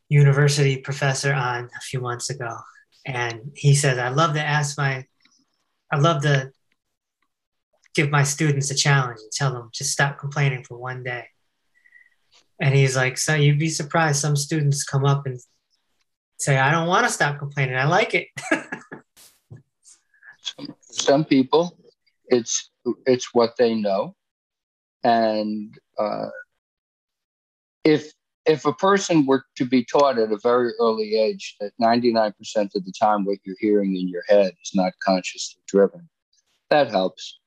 university 0.09 0.77
professor 0.77 1.33
on 1.33 1.65
a 1.65 1.81
few 1.81 1.99
months 1.99 2.29
ago, 2.29 2.57
and 3.05 3.51
he 3.55 3.73
said, 3.75 3.99
"I 3.99 4.09
love 4.09 4.33
to 4.35 4.41
ask 4.41 4.77
my, 4.77 5.05
I 5.91 5.97
love 5.97 6.21
to 6.23 6.51
give 7.95 8.09
my 8.11 8.23
students 8.23 8.69
a 8.71 8.75
challenge 8.75 9.19
and 9.21 9.31
tell 9.31 9.53
them 9.53 9.69
just 9.73 9.91
stop 9.91 10.19
complaining 10.19 10.63
for 10.63 10.77
one 10.77 11.03
day. 11.03 11.25
And 12.59 12.75
he's 12.75 12.95
like, 12.95 13.17
so 13.17 13.33
you'd 13.33 13.59
be 13.59 13.69
surprised. 13.69 14.19
Some 14.19 14.35
students 14.35 14.83
come 14.83 15.05
up 15.05 15.25
and 15.25 15.39
say, 16.37 16.57
I 16.57 16.71
don't 16.71 16.87
want 16.87 17.05
to 17.05 17.11
stop 17.11 17.39
complaining. 17.39 17.75
I 17.75 17.85
like 17.85 18.13
it. 18.13 18.27
some, 20.41 20.75
some 20.81 21.25
people, 21.25 21.77
it's 22.27 22.69
it's 23.05 23.33
what 23.33 23.55
they 23.57 23.75
know, 23.75 24.15
and 25.03 25.77
uh, 25.97 26.29
if 27.83 28.11
if 28.45 28.65
a 28.65 28.73
person 28.73 29.25
were 29.25 29.43
to 29.55 29.65
be 29.65 29.83
taught 29.83 30.19
at 30.19 30.31
a 30.31 30.37
very 30.37 30.71
early 30.79 31.15
age 31.15 31.55
that 31.59 31.71
99% 31.81 32.33
of 32.75 32.85
the 32.85 32.93
time 32.99 33.25
what 33.25 33.39
you're 33.43 33.55
hearing 33.59 33.95
in 33.95 34.07
your 34.07 34.21
head 34.27 34.53
is 34.61 34.71
not 34.75 34.93
consciously 35.03 35.61
driven, 35.67 36.07
that 36.69 36.89
helps. 36.89 37.39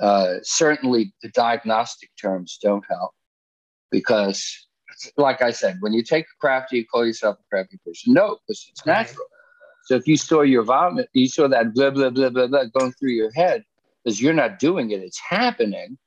Uh, 0.00 0.34
certainly, 0.42 1.12
the 1.22 1.28
diagnostic 1.30 2.10
terms 2.20 2.58
don't 2.62 2.84
help 2.88 3.12
because, 3.90 4.66
like 5.16 5.42
I 5.42 5.50
said, 5.50 5.76
when 5.80 5.92
you 5.92 6.02
take 6.02 6.24
a 6.24 6.36
crafty, 6.40 6.78
you 6.78 6.86
call 6.86 7.06
yourself 7.06 7.38
a 7.38 7.44
crafty 7.48 7.78
person. 7.84 8.14
No, 8.14 8.38
because 8.46 8.66
it's 8.70 8.84
natural. 8.86 9.26
So 9.84 9.96
if 9.96 10.06
you 10.06 10.16
saw 10.16 10.40
your 10.42 10.62
vomit, 10.62 11.08
you 11.12 11.28
saw 11.28 11.46
that 11.48 11.74
blah 11.74 11.90
blah 11.90 12.10
blah 12.10 12.30
blah 12.30 12.46
blah 12.46 12.64
going 12.76 12.92
through 12.92 13.12
your 13.12 13.30
head 13.32 13.64
because 14.02 14.20
you're 14.20 14.32
not 14.32 14.58
doing 14.58 14.90
it; 14.90 15.00
it's 15.02 15.20
happening. 15.20 15.98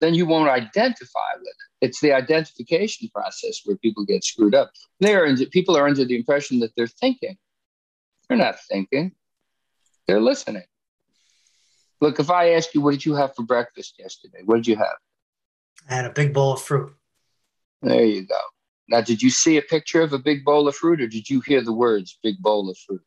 Then 0.00 0.14
you 0.14 0.26
won't 0.26 0.50
identify 0.50 1.32
with 1.38 1.48
it. 1.48 1.86
It's 1.86 2.00
the 2.00 2.12
identification 2.12 3.08
process 3.14 3.60
where 3.64 3.76
people 3.76 4.04
get 4.04 4.24
screwed 4.24 4.54
up. 4.54 4.70
They 5.00 5.14
are 5.14 5.34
people 5.50 5.76
are 5.76 5.86
under 5.86 6.04
the 6.04 6.16
impression 6.16 6.60
that 6.60 6.72
they're 6.76 6.86
thinking. 6.86 7.36
They're 8.28 8.38
not 8.38 8.56
thinking; 8.70 9.12
they're 10.06 10.20
listening. 10.20 10.64
Look, 12.00 12.20
if 12.20 12.30
I 12.30 12.52
ask 12.52 12.74
you, 12.74 12.80
what 12.80 12.92
did 12.92 13.06
you 13.06 13.14
have 13.14 13.34
for 13.34 13.42
breakfast 13.42 13.94
yesterday? 13.98 14.40
What 14.44 14.56
did 14.56 14.66
you 14.66 14.76
have? 14.76 14.96
I 15.88 15.94
had 15.94 16.04
a 16.04 16.10
big 16.10 16.34
bowl 16.34 16.52
of 16.52 16.60
fruit. 16.60 16.92
There 17.82 18.04
you 18.04 18.26
go. 18.26 18.38
Now, 18.88 19.00
did 19.00 19.22
you 19.22 19.30
see 19.30 19.56
a 19.56 19.62
picture 19.62 20.02
of 20.02 20.12
a 20.12 20.18
big 20.18 20.44
bowl 20.44 20.68
of 20.68 20.76
fruit 20.76 21.00
or 21.00 21.06
did 21.06 21.28
you 21.28 21.40
hear 21.40 21.62
the 21.62 21.72
words 21.72 22.18
big 22.22 22.38
bowl 22.38 22.70
of 22.70 22.78
fruit? 22.78 23.02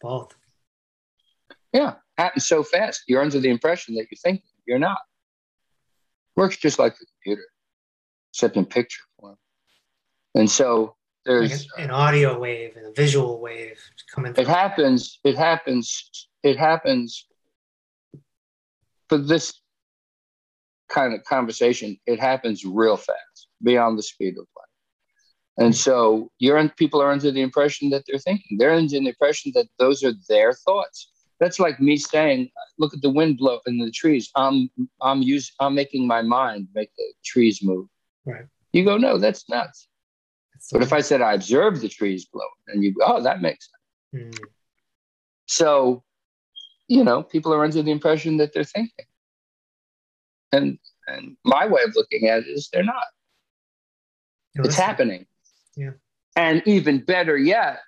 Both. 0.00 0.34
Yeah, 1.72 1.94
happens 2.16 2.46
so 2.46 2.62
fast. 2.62 3.02
You're 3.08 3.22
under 3.22 3.40
the 3.40 3.50
impression 3.50 3.94
that 3.96 4.06
you 4.10 4.16
think. 4.22 4.42
You're 4.66 4.78
not. 4.78 4.98
Works 6.36 6.56
just 6.56 6.78
like 6.78 6.98
the 6.98 7.06
computer, 7.06 7.46
except 8.32 8.56
in 8.56 8.64
picture 8.64 9.02
form. 9.20 9.36
And 10.34 10.50
so 10.50 10.96
there's 11.24 11.68
like 11.76 11.84
an 11.84 11.90
audio 11.90 12.38
wave 12.38 12.76
and 12.76 12.86
a 12.86 12.92
visual 12.92 13.40
wave 13.40 13.80
coming. 14.12 14.34
Through. 14.34 14.42
It 14.42 14.48
happens. 14.48 15.20
It 15.24 15.36
happens. 15.36 16.28
It 16.42 16.58
happens 16.58 17.26
for 19.08 19.18
this 19.18 19.60
kind 20.88 21.14
of 21.14 21.24
conversation, 21.24 21.98
it 22.06 22.20
happens 22.20 22.64
real 22.64 22.96
fast, 22.96 23.48
beyond 23.62 23.98
the 23.98 24.02
speed 24.02 24.34
of 24.38 24.46
light. 24.56 25.64
And 25.64 25.74
so 25.74 26.30
you're 26.38 26.58
in, 26.58 26.70
people 26.70 27.00
are 27.00 27.10
under 27.10 27.30
the 27.30 27.42
impression 27.42 27.90
that 27.90 28.04
they're 28.06 28.18
thinking. 28.18 28.58
They're 28.58 28.72
under 28.72 28.88
the 28.88 29.08
impression 29.08 29.52
that 29.54 29.68
those 29.78 30.02
are 30.02 30.12
their 30.28 30.52
thoughts. 30.52 31.10
That's 31.38 31.60
like 31.60 31.80
me 31.80 31.96
saying, 31.96 32.50
"Look 32.78 32.94
at 32.94 33.02
the 33.02 33.10
wind 33.10 33.38
blow 33.38 33.60
in 33.66 33.78
the 33.78 33.90
trees. 33.90 34.30
I'm 34.34 34.70
I'm 35.00 35.20
using 35.22 35.52
I'm 35.60 35.74
making 35.74 36.06
my 36.06 36.22
mind 36.22 36.68
make 36.74 36.90
the 36.96 37.12
trees 37.24 37.60
move." 37.62 37.86
Right. 38.24 38.46
You 38.72 38.84
go, 38.84 38.96
"No, 38.96 39.18
that's 39.18 39.48
nuts." 39.48 39.88
But 40.72 40.82
if 40.82 40.92
I 40.92 41.00
said 41.00 41.20
I 41.20 41.34
observed 41.34 41.80
the 41.80 41.88
trees 41.88 42.26
blowing, 42.26 42.48
and 42.68 42.82
you 42.82 42.94
go, 42.94 43.04
oh, 43.04 43.22
that 43.22 43.42
makes 43.42 43.68
sense. 44.12 44.34
Mm. 44.36 44.44
So, 45.46 46.02
you 46.88 47.04
know, 47.04 47.22
people 47.22 47.52
are 47.52 47.64
under 47.64 47.82
the 47.82 47.90
impression 47.90 48.36
that 48.38 48.52
they're 48.52 48.64
thinking. 48.64 49.06
And 50.52 50.78
and 51.06 51.36
my 51.44 51.66
way 51.66 51.82
of 51.82 51.94
looking 51.96 52.28
at 52.28 52.40
it 52.40 52.48
is 52.48 52.68
they're 52.72 52.82
not. 52.82 53.04
You're 54.54 54.64
it's 54.66 54.76
happening. 54.76 55.26
Yeah. 55.76 55.90
And 56.36 56.62
even 56.66 57.04
better 57.04 57.36
yet, 57.36 57.80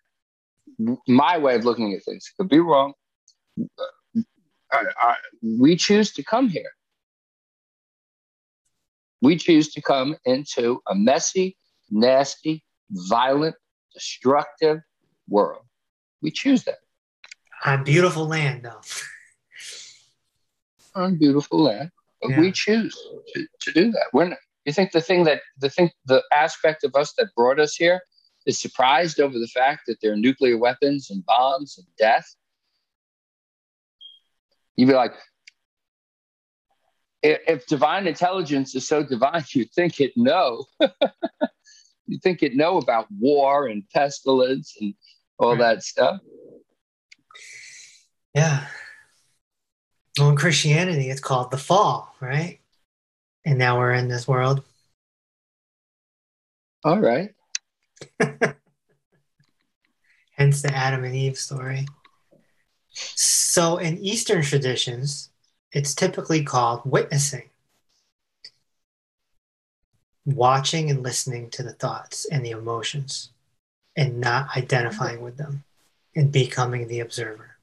my 1.09 1.39
way 1.39 1.55
of 1.55 1.65
looking 1.65 1.95
at 1.95 2.05
things 2.05 2.31
could 2.37 2.49
be 2.49 2.61
wrong. 2.61 2.93
I, 4.73 4.85
I, 5.01 5.15
we 5.43 5.77
choose 5.77 6.13
to 6.15 6.23
come 6.23 6.49
here. 6.49 6.71
We 9.23 9.37
choose 9.37 9.73
to 9.73 9.81
come 9.81 10.17
into 10.25 10.83
a 10.89 10.95
messy, 10.95 11.57
nasty, 11.91 12.63
violent, 12.91 13.57
destructive 13.95 14.81
world. 15.29 15.65
We 16.23 16.31
choose 16.31 16.65
that. 16.65 16.79
On 17.67 17.83
beautiful 17.83 18.27
land, 18.27 18.65
though. 18.65 18.81
On 20.95 21.17
beautiful 21.17 21.63
land. 21.63 21.91
But 22.23 22.31
yeah. 22.31 22.41
we 22.41 22.53
choose 22.53 22.97
to, 23.35 23.47
to 23.61 23.73
do 23.73 23.91
that. 23.91 24.07
We're 24.13 24.29
not, 24.29 24.39
you 24.65 24.73
think 24.73 24.93
the 24.93 25.01
thing 25.01 25.25
that 25.25 25.41
the 25.59 25.69
thing 25.69 25.91
the 26.07 26.23
aspect 26.33 26.85
of 26.85 26.95
us 26.95 27.13
that 27.19 27.35
brought 27.37 27.61
us 27.61 27.75
here 27.75 28.01
is 28.47 28.61
surprised 28.61 29.21
over 29.21 29.39
the 29.39 29.49
fact 29.49 29.83
that 29.87 29.97
there 30.01 30.13
are 30.13 30.17
nuclear 30.17 30.57
weapons 30.57 31.11
and 31.11 31.27
bombs 31.27 31.77
and 31.77 31.87
death? 31.99 32.25
You'd 34.77 34.87
be 34.87 34.95
like, 34.95 35.15
if 37.23 37.67
divine 37.67 38.07
intelligence 38.07 38.75
is 38.75 38.87
so 38.87 39.03
divine, 39.03 39.45
you'd 39.55 39.73
think 39.73 40.01
it 40.01 40.13
know. 40.17 40.65
you 42.07 42.19
think 42.23 42.43
it 42.43 42.55
know 42.55 42.79
about 42.79 43.07
war 43.19 43.67
and 43.67 43.83
pestilence 43.93 44.77
and 44.81 44.95
all 45.39 45.51
right. 45.51 45.59
that 45.59 45.83
stuff. 45.83 46.21
Yeah. 48.37 48.67
Well, 50.19 50.29
in 50.29 50.37
Christianity, 50.37 51.09
it's 51.09 51.23
called 51.23 51.51
the 51.51 51.57
fall, 51.57 52.15
right? 52.21 52.61
And 53.47 53.59
now 53.59 53.79
we're 53.79 53.95
in 53.95 54.09
this 54.09 54.29
world. 54.29 54.63
All 56.85 57.01
right. 57.01 57.35
Hence 60.33 60.61
the 60.61 60.71
Adam 60.75 61.05
and 61.05 61.17
Eve 61.17 61.39
story. 61.39 61.87
So, 62.93 63.79
in 63.79 63.97
Eastern 63.99 64.43
traditions, 64.43 65.31
it's 65.73 65.95
typically 65.95 66.45
called 66.45 66.83
witnessing 66.85 67.49
watching 70.27 70.91
and 70.91 71.03
listening 71.03 71.49
to 71.51 71.63
the 71.63 71.73
thoughts 71.73 72.27
and 72.27 72.45
the 72.45 72.51
emotions 72.51 73.31
and 73.97 74.21
not 74.21 74.55
identifying 74.57 75.23
with 75.23 75.37
them 75.37 75.63
and 76.15 76.33
becoming 76.33 76.89
the 76.89 77.01
observer. 77.01 77.56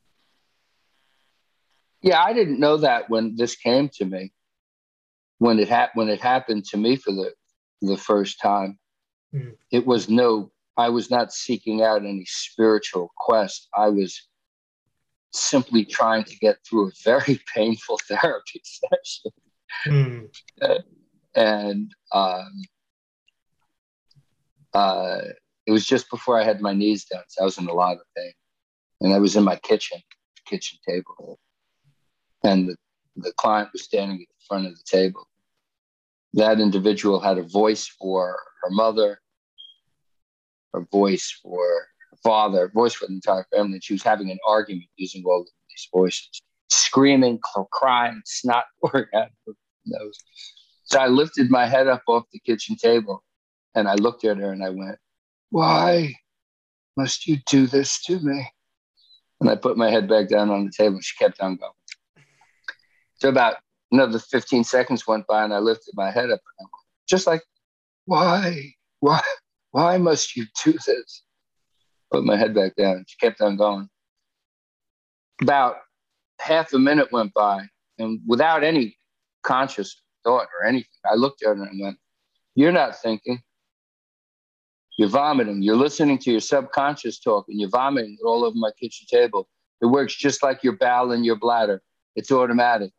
Yeah, 2.03 2.21
I 2.21 2.33
didn't 2.33 2.59
know 2.59 2.77
that 2.77 3.09
when 3.09 3.35
this 3.35 3.55
came 3.55 3.89
to 3.95 4.05
me. 4.05 4.31
When 5.39 5.59
it 5.59 5.69
happened 5.69 5.97
when 5.97 6.09
it 6.09 6.21
happened 6.21 6.65
to 6.65 6.77
me 6.77 6.95
for 6.97 7.11
the 7.11 7.33
the 7.81 7.97
first 7.97 8.39
time. 8.39 8.77
Mm. 9.33 9.55
It 9.71 9.85
was 9.85 10.09
no 10.09 10.51
I 10.77 10.89
was 10.89 11.09
not 11.09 11.33
seeking 11.33 11.81
out 11.81 12.05
any 12.05 12.25
spiritual 12.25 13.11
quest. 13.17 13.67
I 13.75 13.89
was 13.89 14.27
simply 15.31 15.85
trying 15.85 16.23
to 16.25 16.35
get 16.37 16.57
through 16.67 16.89
a 16.89 16.91
very 17.03 17.39
painful 17.55 17.99
therapy 18.07 18.61
session. 18.63 19.31
Mm. 19.87 20.29
and 21.35 21.91
um, 22.11 22.63
uh, 24.73 25.21
it 25.65 25.71
was 25.71 25.85
just 25.85 26.09
before 26.11 26.39
I 26.39 26.43
had 26.43 26.61
my 26.61 26.73
knees 26.73 27.05
done, 27.05 27.23
so 27.27 27.41
I 27.41 27.45
was 27.45 27.57
in 27.57 27.67
a 27.67 27.73
lot 27.73 27.93
of 27.93 28.03
pain. 28.15 28.33
And 29.01 29.13
I 29.13 29.19
was 29.19 29.35
in 29.35 29.43
my 29.43 29.55
kitchen, 29.55 29.99
kitchen 30.45 30.77
table, 30.87 31.39
and 32.43 32.69
the, 32.69 32.75
the 33.15 33.33
client 33.33 33.69
was 33.73 33.83
standing 33.83 34.21
at 34.21 34.27
the 34.27 34.45
front 34.47 34.67
of 34.67 34.73
the 34.73 34.83
table. 34.85 35.27
That 36.33 36.59
individual 36.59 37.19
had 37.19 37.37
a 37.37 37.43
voice 37.43 37.87
for 37.87 38.37
her 38.63 38.69
mother, 38.71 39.19
a 40.73 40.81
voice 40.91 41.39
for 41.43 41.63
her 41.63 42.17
father, 42.23 42.65
a 42.65 42.69
voice 42.69 42.93
for 42.93 43.07
the 43.07 43.13
entire 43.13 43.45
family. 43.53 43.73
And 43.73 43.83
she 43.83 43.93
was 43.93 44.03
having 44.03 44.31
an 44.31 44.39
argument 44.47 44.89
using 44.95 45.23
all 45.25 45.41
of 45.41 45.47
these 45.69 45.87
voices, 45.93 46.41
screaming, 46.69 47.39
crying, 47.71 48.21
snot 48.25 48.65
pouring 48.83 49.07
out 49.13 49.27
of 49.27 49.31
her 49.47 49.53
nose. 49.85 50.17
So 50.85 50.99
I 50.99 51.07
lifted 51.07 51.49
my 51.49 51.67
head 51.67 51.87
up 51.87 52.03
off 52.07 52.23
the 52.31 52.39
kitchen 52.39 52.75
table 52.75 53.23
and 53.75 53.87
I 53.87 53.95
looked 53.95 54.25
at 54.25 54.37
her 54.37 54.51
and 54.51 54.63
I 54.63 54.69
went, 54.69 54.97
Why 55.49 56.13
must 56.97 57.27
you 57.27 57.37
do 57.47 57.67
this 57.67 58.01
to 58.03 58.19
me? 58.19 58.47
And 59.41 59.49
I 59.49 59.55
put 59.55 59.77
my 59.77 59.89
head 59.89 60.07
back 60.07 60.29
down 60.29 60.49
on 60.49 60.65
the 60.65 60.71
table. 60.71 60.99
She 61.01 61.17
kept 61.17 61.41
on 61.41 61.57
going. 61.57 61.71
So 63.23 63.29
about 63.29 63.55
another 63.93 64.19
15 64.19 64.65
seconds 64.65 65.07
went 65.07 65.25
by 65.27 65.45
and 65.45 65.53
I 65.53 65.59
lifted 65.59 65.93
my 65.95 66.11
head 66.11 66.25
up 66.25 66.41
and 66.41 66.59
I 66.59 66.63
went, 66.63 66.85
just 67.07 67.25
like, 67.25 67.41
Why? 68.03 68.73
Why? 68.99 69.21
Why 69.71 69.97
must 69.97 70.35
you 70.35 70.45
do 70.65 70.73
this? 70.73 71.23
Put 72.11 72.25
my 72.25 72.35
head 72.35 72.53
back 72.53 72.75
down. 72.75 73.05
She 73.07 73.15
kept 73.17 73.39
on 73.39 73.55
going. 73.55 73.87
About 75.41 75.77
half 76.41 76.73
a 76.73 76.79
minute 76.79 77.13
went 77.13 77.33
by, 77.33 77.65
and 77.97 78.19
without 78.27 78.61
any 78.61 78.97
conscious 79.41 80.01
thought 80.25 80.47
or 80.59 80.67
anything. 80.67 80.89
I 81.09 81.15
looked 81.15 81.43
at 81.43 81.55
her 81.55 81.63
and 81.63 81.79
went, 81.79 81.97
You're 82.55 82.73
not 82.73 83.01
thinking. 83.01 83.41
You're 84.97 85.07
vomiting. 85.07 85.61
You're 85.61 85.77
listening 85.77 86.17
to 86.19 86.31
your 86.31 86.41
subconscious 86.41 87.21
talk 87.21 87.45
and 87.47 87.57
you're 87.57 87.69
vomiting 87.69 88.17
all 88.25 88.43
over 88.43 88.57
my 88.57 88.71
kitchen 88.77 89.07
table. 89.09 89.47
It 89.81 89.85
works 89.85 90.13
just 90.13 90.43
like 90.43 90.61
your 90.61 90.75
bowel 90.75 91.13
and 91.13 91.25
your 91.25 91.37
bladder. 91.37 91.81
It's 92.17 92.33
automatic, 92.33 92.91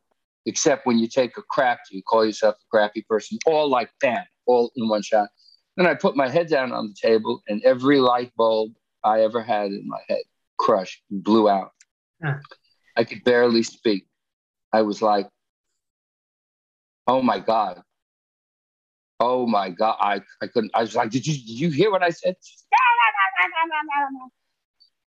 except 0.45 0.85
when 0.85 0.99
you 0.99 1.07
take 1.07 1.37
a 1.37 1.41
crap, 1.41 1.79
you 1.91 2.03
call 2.03 2.25
yourself 2.25 2.55
a 2.55 2.65
crappy 2.69 3.03
person, 3.09 3.37
all 3.45 3.69
like 3.69 3.89
that, 4.01 4.27
all 4.45 4.71
in 4.75 4.87
one 4.87 5.01
shot. 5.01 5.29
Then 5.77 5.87
I 5.87 5.93
put 5.93 6.15
my 6.15 6.29
head 6.29 6.47
down 6.47 6.71
on 6.71 6.87
the 6.87 6.95
table 7.09 7.41
and 7.47 7.61
every 7.63 7.99
light 7.99 8.31
bulb 8.37 8.71
I 9.03 9.21
ever 9.21 9.41
had 9.41 9.67
in 9.67 9.87
my 9.87 9.99
head 10.07 10.21
crushed, 10.57 11.01
blew 11.09 11.49
out. 11.49 11.71
Huh. 12.23 12.35
I 12.95 13.03
could 13.03 13.23
barely 13.23 13.63
speak. 13.63 14.07
I 14.71 14.83
was 14.83 15.01
like, 15.01 15.27
oh 17.07 17.21
my 17.21 17.39
God. 17.39 17.81
Oh 19.19 19.45
my 19.45 19.69
God. 19.69 19.97
I, 19.99 20.21
I 20.41 20.47
couldn't, 20.47 20.71
I 20.73 20.81
was 20.81 20.95
like, 20.95 21.11
did 21.11 21.27
you, 21.27 21.33
did 21.33 21.59
you 21.59 21.69
hear 21.69 21.91
what 21.91 22.03
I 22.03 22.09
said? 22.09 22.35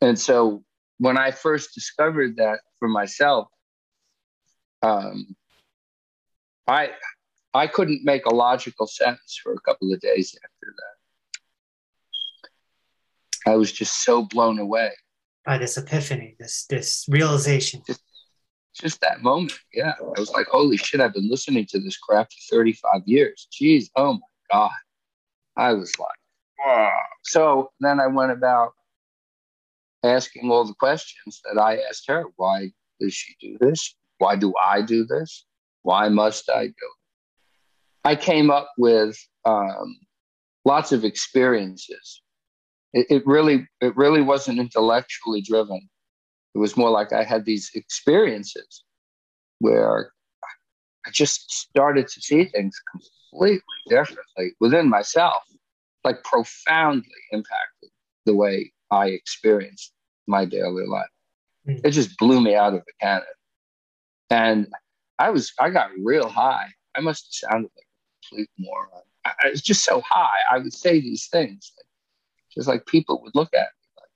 And 0.02 0.20
so 0.20 0.64
when 0.98 1.18
I 1.18 1.32
first 1.32 1.74
discovered 1.74 2.38
that 2.38 2.60
for 2.80 2.88
myself, 2.88 3.48
um, 4.84 5.36
I, 6.68 6.92
I 7.54 7.68
couldn't 7.68 8.04
make 8.04 8.26
a 8.26 8.34
logical 8.34 8.88
sentence 8.88 9.40
for 9.42 9.54
a 9.54 9.62
couple 9.62 9.92
of 9.92 10.00
days 10.00 10.36
after 10.44 10.76
that. 10.78 10.92
I 13.52 13.56
was 13.56 13.72
just 13.72 14.04
so 14.04 14.24
blown 14.24 14.60
away 14.60 14.92
by 15.46 15.58
this 15.58 15.78
epiphany, 15.78 16.36
this 16.40 16.66
this 16.70 17.06
realization. 17.10 17.82
Just, 17.86 18.04
just 18.74 19.02
that 19.02 19.22
moment. 19.22 19.60
Yeah. 19.74 19.94
I 20.00 20.20
was 20.20 20.32
like, 20.32 20.48
holy 20.48 20.78
shit, 20.78 21.02
I've 21.02 21.14
been 21.14 21.30
listening 21.30 21.66
to 21.72 21.80
this 21.80 21.98
crap 21.98 22.30
for 22.32 22.56
35 22.56 23.02
years. 23.06 23.48
Jeez, 23.52 23.90
oh 23.96 24.14
my 24.14 24.20
God. 24.52 24.72
I 25.58 25.74
was 25.74 25.92
like, 26.00 26.08
wow. 26.66 26.92
So 27.24 27.72
then 27.80 28.00
I 28.00 28.08
went 28.08 28.32
about 28.32 28.72
asking 30.04 30.50
all 30.50 30.66
the 30.66 30.74
questions 30.76 31.42
that 31.44 31.60
I 31.60 31.80
asked 31.90 32.08
her. 32.08 32.26
Why 32.38 32.72
does 33.00 33.14
she 33.14 33.36
do 33.42 33.58
this? 33.60 33.96
Why 34.22 34.36
do 34.36 34.54
I 34.62 34.84
do 34.84 35.04
this? 35.04 35.46
Why 35.82 36.08
must 36.08 36.48
I 36.48 36.68
do 36.68 36.88
it? 36.94 37.00
I 38.06 38.16
came 38.16 38.52
up 38.52 38.70
with 38.78 39.18
um, 39.46 39.98
lots 40.64 40.92
of 40.92 41.04
experiences. 41.04 42.22
It, 42.94 43.08
it 43.10 43.24
really, 43.26 43.68
it 43.82 43.98
really 43.98 44.22
wasn't 44.22 44.60
intellectually 44.60 45.42
driven. 45.42 45.90
It 46.54 46.60
was 46.60 46.78
more 46.78 46.92
like 46.92 47.14
I 47.14 47.24
had 47.24 47.46
these 47.46 47.72
experiences 47.74 48.84
where 49.58 50.12
I 51.08 51.10
just 51.12 51.52
started 51.52 52.08
to 52.08 52.22
see 52.22 52.46
things 52.46 52.80
completely 52.92 53.62
differently 53.90 54.54
within 54.60 54.88
myself, 54.88 55.42
like 56.04 56.24
profoundly 56.24 57.24
impacted 57.32 57.90
the 58.28 58.36
way 58.36 58.72
I 58.92 59.08
experienced 59.08 59.94
my 60.28 60.46
daily 60.46 60.86
life. 60.86 61.10
Mm. 61.68 61.84
It 61.84 61.90
just 61.90 62.16
blew 62.20 62.40
me 62.40 62.54
out 62.54 62.76
of 62.76 62.82
the 62.86 62.94
cannon. 63.02 63.24
And 64.32 64.68
I 65.20 65.30
was, 65.30 65.54
I 65.60 65.70
got 65.70 65.92
real 66.02 66.28
high. 66.28 66.68
I 66.96 67.02
must 67.02 67.26
have 67.26 67.50
sounded 67.50 67.70
like 67.76 67.86
a 67.86 68.28
complete 68.28 68.50
moron. 68.58 69.04
I, 69.26 69.34
I 69.44 69.50
was 69.50 69.62
just 69.62 69.84
so 69.84 70.02
high. 70.02 70.40
I 70.50 70.58
would 70.58 70.74
say 70.74 71.00
these 71.00 71.28
things. 71.28 71.72
Just 72.52 72.68
like 72.68 72.86
people 72.86 73.22
would 73.22 73.36
look 73.36 73.54
at 73.54 73.60
me 73.60 73.90
like, 73.98 74.10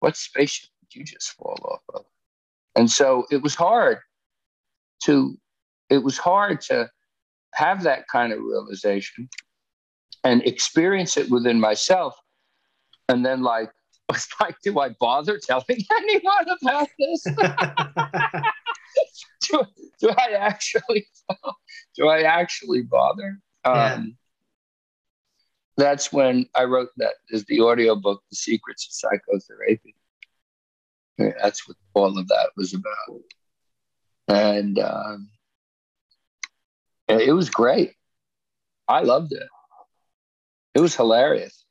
what 0.00 0.16
spaceship 0.16 0.70
did 0.90 0.98
you 0.98 1.04
just 1.04 1.32
fall 1.32 1.58
off 1.64 1.82
of. 1.94 2.04
And 2.74 2.90
so 2.90 3.26
it 3.30 3.42
was 3.42 3.54
hard 3.54 3.98
to 5.04 5.38
it 5.88 6.02
was 6.02 6.18
hard 6.18 6.60
to 6.62 6.90
have 7.54 7.82
that 7.84 8.08
kind 8.08 8.32
of 8.32 8.40
realization 8.40 9.28
and 10.24 10.42
experience 10.42 11.16
it 11.16 11.30
within 11.30 11.60
myself. 11.60 12.14
And 13.08 13.24
then, 13.24 13.42
like, 13.42 13.70
like, 14.40 14.56
do 14.64 14.78
I 14.80 14.90
bother 15.00 15.38
telling 15.38 15.64
anyone 15.96 16.46
about 16.60 16.88
this? 16.98 17.26
do, 19.48 19.62
do 20.00 20.10
I 20.10 20.32
actually 20.32 21.06
do 21.96 22.08
I 22.08 22.22
actually 22.22 22.82
bother? 22.82 23.40
Yeah. 23.64 23.94
Um, 23.94 24.16
that's 25.76 26.12
when 26.12 26.46
I 26.54 26.64
wrote 26.64 26.88
that 26.96 27.14
is 27.30 27.44
the 27.44 27.60
audio 27.60 27.96
book, 27.96 28.22
The 28.30 28.36
Secrets 28.36 28.86
of 28.86 28.92
Psychotherapy. 28.92 29.94
Yeah, 31.18 31.32
That's 31.42 31.68
what 31.68 31.76
all 31.94 32.18
of 32.18 32.28
that 32.28 32.50
was 32.56 32.72
about. 32.72 33.20
And 34.28 34.78
um, 34.78 35.30
and 37.08 37.20
it 37.20 37.32
was 37.32 37.50
great. 37.50 37.92
I 38.88 39.00
loved 39.00 39.32
it. 39.32 39.48
It 40.74 40.80
was 40.80 40.94
hilarious. 40.94 41.64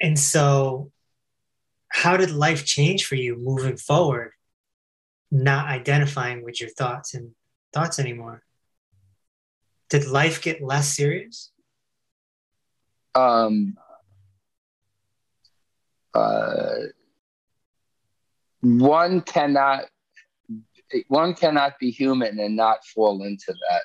And 0.00 0.18
so, 0.18 0.90
how 1.88 2.16
did 2.16 2.30
life 2.30 2.64
change 2.64 3.06
for 3.06 3.14
you 3.14 3.36
moving 3.36 3.76
forward, 3.76 4.32
not 5.32 5.66
identifying 5.66 6.44
with 6.44 6.60
your 6.60 6.70
thoughts 6.70 7.14
and 7.14 7.32
thoughts 7.72 7.98
anymore? 7.98 8.44
Did 9.90 10.06
life 10.06 10.40
get 10.40 10.62
less 10.62 10.88
serious? 10.94 11.52
um, 13.14 13.76
uh, 16.14 16.74
one 18.60 19.20
cannot 19.22 19.84
one 21.08 21.34
cannot 21.34 21.78
be 21.78 21.90
human 21.90 22.38
and 22.38 22.54
not 22.54 22.84
fall 22.84 23.24
into 23.24 23.52
that 23.68 23.82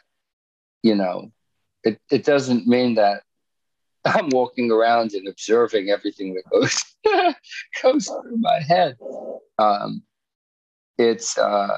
you 0.83 0.93
know 0.93 1.31
it, 1.83 1.99
it 2.11 2.25
doesn't 2.25 2.67
mean 2.67 2.95
that 2.95 3.23
i'm 4.05 4.29
walking 4.29 4.69
around 4.71 5.13
and 5.13 5.27
observing 5.27 5.89
everything 5.89 6.33
that 6.35 6.43
goes 6.51 6.83
goes 7.81 8.07
through 8.07 8.37
my 8.37 8.59
head 8.67 8.97
um, 9.57 10.03
it's 10.97 11.37
um, 11.37 11.69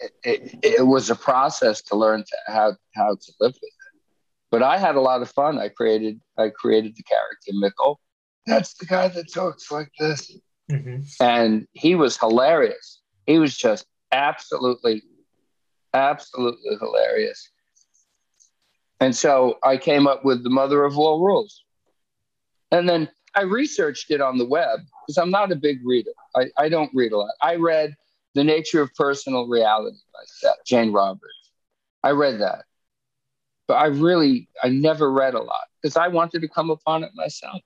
it, 0.00 0.12
it, 0.24 0.58
it 0.62 0.86
was 0.86 1.10
a 1.10 1.14
process 1.14 1.82
to 1.82 1.96
learn 1.96 2.24
to 2.24 2.36
how 2.52 2.76
how 2.94 3.14
to 3.14 3.32
live 3.40 3.52
with 3.52 3.62
it 3.62 3.72
but 4.52 4.62
I 4.62 4.76
had 4.76 4.96
a 4.96 5.00
lot 5.00 5.22
of 5.22 5.30
fun. 5.30 5.58
I 5.58 5.70
created 5.70 6.20
I 6.38 6.50
created 6.50 6.94
the 6.94 7.02
character 7.02 7.52
Mikel. 7.54 7.98
That's 8.46 8.74
the 8.74 8.86
guy 8.86 9.08
that 9.08 9.32
talks 9.32 9.72
like 9.72 9.90
this, 9.98 10.30
hmm 10.70 11.00
and 11.20 11.66
he 11.72 11.94
was 11.94 12.18
hilarious. 12.18 13.00
He 13.26 13.38
was 13.38 13.56
just 13.56 13.86
absolutely, 14.12 15.02
absolutely 15.94 16.76
hilarious. 16.78 17.50
And 19.00 19.16
so 19.16 19.58
I 19.64 19.78
came 19.78 20.06
up 20.06 20.24
with 20.24 20.44
the 20.44 20.50
mother 20.50 20.84
of 20.84 20.98
all 20.98 21.24
rules, 21.24 21.64
and 22.70 22.88
then 22.88 23.08
I 23.34 23.42
researched 23.42 24.10
it 24.10 24.20
on 24.20 24.36
the 24.36 24.46
web 24.46 24.80
because 25.06 25.18
I'm 25.18 25.30
not 25.30 25.52
a 25.52 25.56
big 25.56 25.80
reader. 25.84 26.12
I, 26.36 26.46
I 26.56 26.68
don't 26.68 26.90
read 26.94 27.12
a 27.12 27.18
lot. 27.18 27.32
I 27.40 27.56
read 27.56 27.94
The 28.34 28.44
Nature 28.44 28.80
of 28.80 28.94
Personal 28.94 29.46
Reality 29.46 29.98
by 30.12 30.50
Jane 30.64 30.92
Roberts. 30.92 31.50
I 32.02 32.10
read 32.10 32.40
that 32.40 32.64
but 33.72 33.78
I 33.78 33.86
really 33.86 34.48
I 34.62 34.68
never 34.68 35.10
read 35.10 35.32
a 35.32 35.42
lot 35.42 35.66
because 35.80 35.96
I 35.96 36.08
wanted 36.08 36.42
to 36.42 36.48
come 36.48 36.68
upon 36.68 37.04
it 37.04 37.12
myself. 37.14 37.62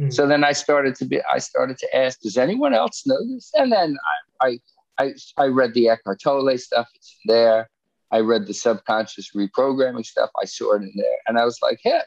Mm. 0.00 0.12
So 0.12 0.26
then 0.26 0.44
I 0.44 0.52
started 0.52 0.94
to 0.96 1.04
be 1.04 1.20
I 1.32 1.38
started 1.38 1.78
to 1.78 1.96
ask, 1.96 2.20
does 2.20 2.36
anyone 2.36 2.74
else 2.74 3.04
know 3.06 3.18
this? 3.26 3.50
And 3.54 3.72
then 3.72 3.96
I 4.40 4.46
I 4.46 5.04
I, 5.04 5.14
I 5.36 5.46
read 5.46 5.74
the 5.74 5.88
Eckhart 5.88 6.20
Tolle 6.22 6.56
stuff. 6.58 6.88
It's 6.94 7.16
there. 7.24 7.68
I 8.12 8.20
read 8.20 8.46
the 8.46 8.54
subconscious 8.54 9.32
reprogramming 9.34 10.04
stuff. 10.04 10.30
I 10.40 10.44
saw 10.44 10.74
it 10.74 10.82
in 10.82 10.92
there, 10.94 11.16
and 11.26 11.38
I 11.38 11.44
was 11.44 11.58
like, 11.62 11.80
"Yeah, 11.82 12.02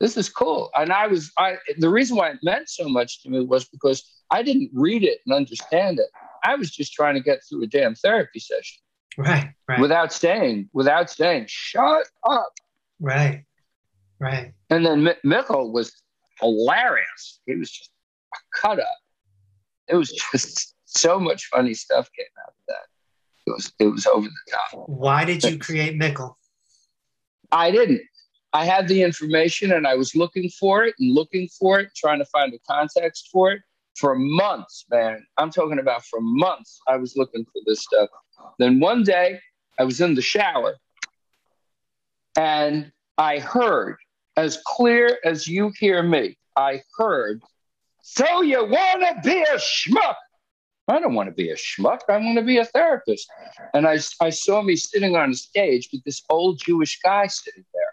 this 0.00 0.16
is 0.16 0.28
cool." 0.28 0.70
And 0.74 0.92
I 0.92 1.06
was 1.06 1.30
I 1.38 1.56
the 1.78 1.88
reason 1.90 2.16
why 2.16 2.30
it 2.30 2.38
meant 2.42 2.68
so 2.68 2.88
much 2.88 3.22
to 3.22 3.30
me 3.30 3.40
was 3.44 3.66
because 3.66 4.02
I 4.30 4.42
didn't 4.42 4.70
read 4.72 5.04
it 5.04 5.18
and 5.26 5.34
understand 5.34 5.98
it. 5.98 6.06
I 6.44 6.54
was 6.56 6.70
just 6.70 6.92
trying 6.92 7.14
to 7.14 7.20
get 7.20 7.40
through 7.48 7.64
a 7.64 7.66
damn 7.66 7.94
therapy 7.94 8.38
session 8.40 8.82
Right, 9.18 9.50
right, 9.68 9.80
without 9.80 10.12
saying 10.12 10.70
without 10.72 11.10
saying 11.10 11.46
shut 11.48 12.06
up. 12.28 12.52
right, 13.00 13.44
right. 14.18 14.54
And 14.70 14.86
then 14.86 15.02
Mi- 15.04 15.14
Mikel 15.24 15.72
was 15.72 15.92
hilarious. 16.40 17.40
He 17.46 17.56
was 17.56 17.70
just 17.70 17.90
a 18.34 18.38
cut 18.58 18.78
up. 18.78 18.86
It 19.88 19.96
was 19.96 20.10
just 20.32 20.74
so 20.84 21.18
much 21.18 21.46
funny 21.46 21.74
stuff 21.74 22.08
came 22.16 22.26
out 22.46 22.48
of 22.48 22.54
that. 22.68 22.86
It 23.46 23.50
was 23.50 23.72
it 23.78 23.86
was 23.88 24.06
over 24.06 24.28
the 24.28 24.52
top. 24.52 24.88
Why 24.88 25.24
did 25.24 25.42
you 25.44 25.58
create 25.58 25.96
Mikel? 25.96 26.38
I 27.52 27.70
didn't. 27.70 28.02
I 28.52 28.64
had 28.64 28.88
the 28.88 29.02
information 29.02 29.72
and 29.72 29.86
I 29.86 29.94
was 29.94 30.16
looking 30.16 30.48
for 30.48 30.84
it 30.84 30.94
and 30.98 31.14
looking 31.14 31.48
for 31.48 31.78
it, 31.80 31.90
trying 31.94 32.18
to 32.18 32.24
find 32.26 32.52
a 32.52 32.58
context 32.68 33.28
for 33.32 33.52
it 33.52 33.62
for 33.96 34.16
months, 34.16 34.86
man. 34.90 35.24
I'm 35.36 35.50
talking 35.50 35.78
about 35.78 36.04
for 36.04 36.20
months. 36.20 36.80
I 36.88 36.96
was 36.96 37.16
looking 37.16 37.44
for 37.44 37.60
this 37.66 37.82
stuff. 37.82 38.08
Then 38.58 38.80
one 38.80 39.02
day 39.04 39.38
I 39.78 39.84
was 39.84 40.00
in 40.00 40.14
the 40.14 40.22
shower 40.22 40.76
and 42.36 42.90
I 43.18 43.38
heard, 43.38 43.96
as 44.36 44.62
clear 44.66 45.18
as 45.24 45.46
you 45.46 45.72
hear 45.78 46.02
me, 46.02 46.38
I 46.56 46.82
heard, 46.96 47.42
So 48.02 48.42
you 48.42 48.64
want 48.64 49.02
to 49.02 49.20
be 49.22 49.42
a 49.42 49.56
schmuck? 49.56 50.14
I 50.88 50.98
don't 50.98 51.14
want 51.14 51.28
to 51.28 51.34
be 51.34 51.50
a 51.50 51.56
schmuck. 51.56 52.00
I 52.08 52.16
want 52.16 52.38
to 52.38 52.44
be 52.44 52.58
a 52.58 52.64
therapist. 52.64 53.28
And 53.74 53.86
I, 53.86 53.98
I 54.20 54.30
saw 54.30 54.62
me 54.62 54.74
sitting 54.74 55.14
on 55.14 55.30
a 55.30 55.34
stage 55.34 55.88
with 55.92 56.02
this 56.04 56.22
old 56.28 56.58
Jewish 56.58 56.98
guy 57.00 57.26
sitting 57.26 57.64
there. 57.72 57.89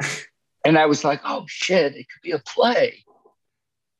And 0.64 0.76
I 0.76 0.86
was 0.86 1.04
like, 1.04 1.22
oh 1.24 1.44
shit, 1.48 1.94
it 1.94 2.06
could 2.10 2.22
be 2.22 2.32
a 2.32 2.38
play. 2.38 3.02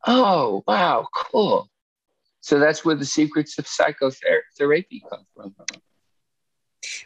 Oh, 0.06 0.62
wow, 0.66 1.06
cool. 1.14 1.68
So 2.42 2.58
that's 2.58 2.84
where 2.84 2.94
the 2.94 3.04
secrets 3.04 3.58
of 3.58 3.66
psychotherapy 3.66 5.02
come 5.08 5.24
from. 5.34 5.54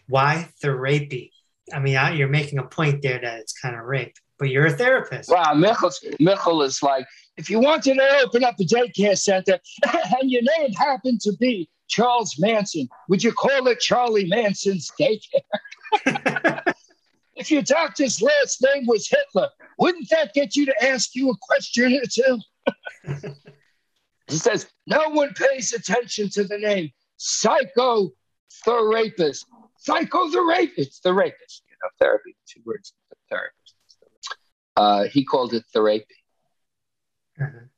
Why 0.09 0.49
therapy? 0.61 1.33
I 1.73 1.79
mean, 1.79 1.99
you're 2.17 2.29
making 2.29 2.59
a 2.59 2.65
point 2.65 3.03
there 3.03 3.21
that 3.21 3.41
it's 3.41 3.59
kind 3.59 3.75
of 3.75 3.85
rape, 3.85 4.17
but 4.39 4.49
you're 4.49 4.67
a 4.67 4.73
therapist. 4.73 5.31
Wow, 5.31 5.55
Mikel, 5.55 5.91
Mikel 6.21 6.63
is 6.63 6.83
like, 6.83 7.07
if 7.37 7.51
you 7.51 7.59
wanted 7.59 7.95
to 7.95 8.21
open 8.25 8.45
up 8.45 8.57
a 8.61 8.65
daycare 8.65 9.19
center 9.19 9.59
and 10.21 10.31
your 10.31 10.43
name 10.59 10.73
happened 10.73 11.21
to 11.23 11.33
be 11.39 11.69
Charles 11.89 12.37
Manson, 12.39 12.89
would 13.09 13.23
you 13.23 13.33
call 13.33 13.67
it 13.67 13.81
Charlie 13.81 14.27
Manson's 14.27 14.91
daycare? 15.01 15.43
if 17.45 17.51
your 17.51 17.61
doctor's 17.61 18.23
last 18.23 18.65
name 18.75 18.87
was 18.87 19.07
Hitler, 19.07 19.51
wouldn't 19.79 20.09
that 20.09 20.33
get 20.33 20.57
you 20.57 20.65
to 20.65 20.85
ask 20.85 21.15
you 21.15 21.31
a 21.31 21.35
question 21.43 21.93
or 22.03 22.07
two? 22.11 22.39
he 24.29 24.37
says, 24.37 24.67
no 24.87 25.11
one 25.11 25.35
pays 25.35 25.75
attention 25.75 26.31
to 26.31 26.45
the 26.45 26.57
name 26.57 26.91
psychotherapist. 27.19 29.45
Psycho 29.77 30.31
the 30.31 30.41
rapist. 30.41 30.79
It's 30.79 31.01
the 31.01 31.13
rapist, 31.13 31.65
you 31.69 31.77
know, 31.83 31.91
therapy, 32.01 32.35
two 32.49 32.63
words, 32.65 32.95
therapist. 33.29 33.75
Uh, 34.77 35.05
he 35.05 35.23
called 35.23 35.53
it 35.53 35.65
therapy. 35.75 36.07
Mhm. 37.39 37.69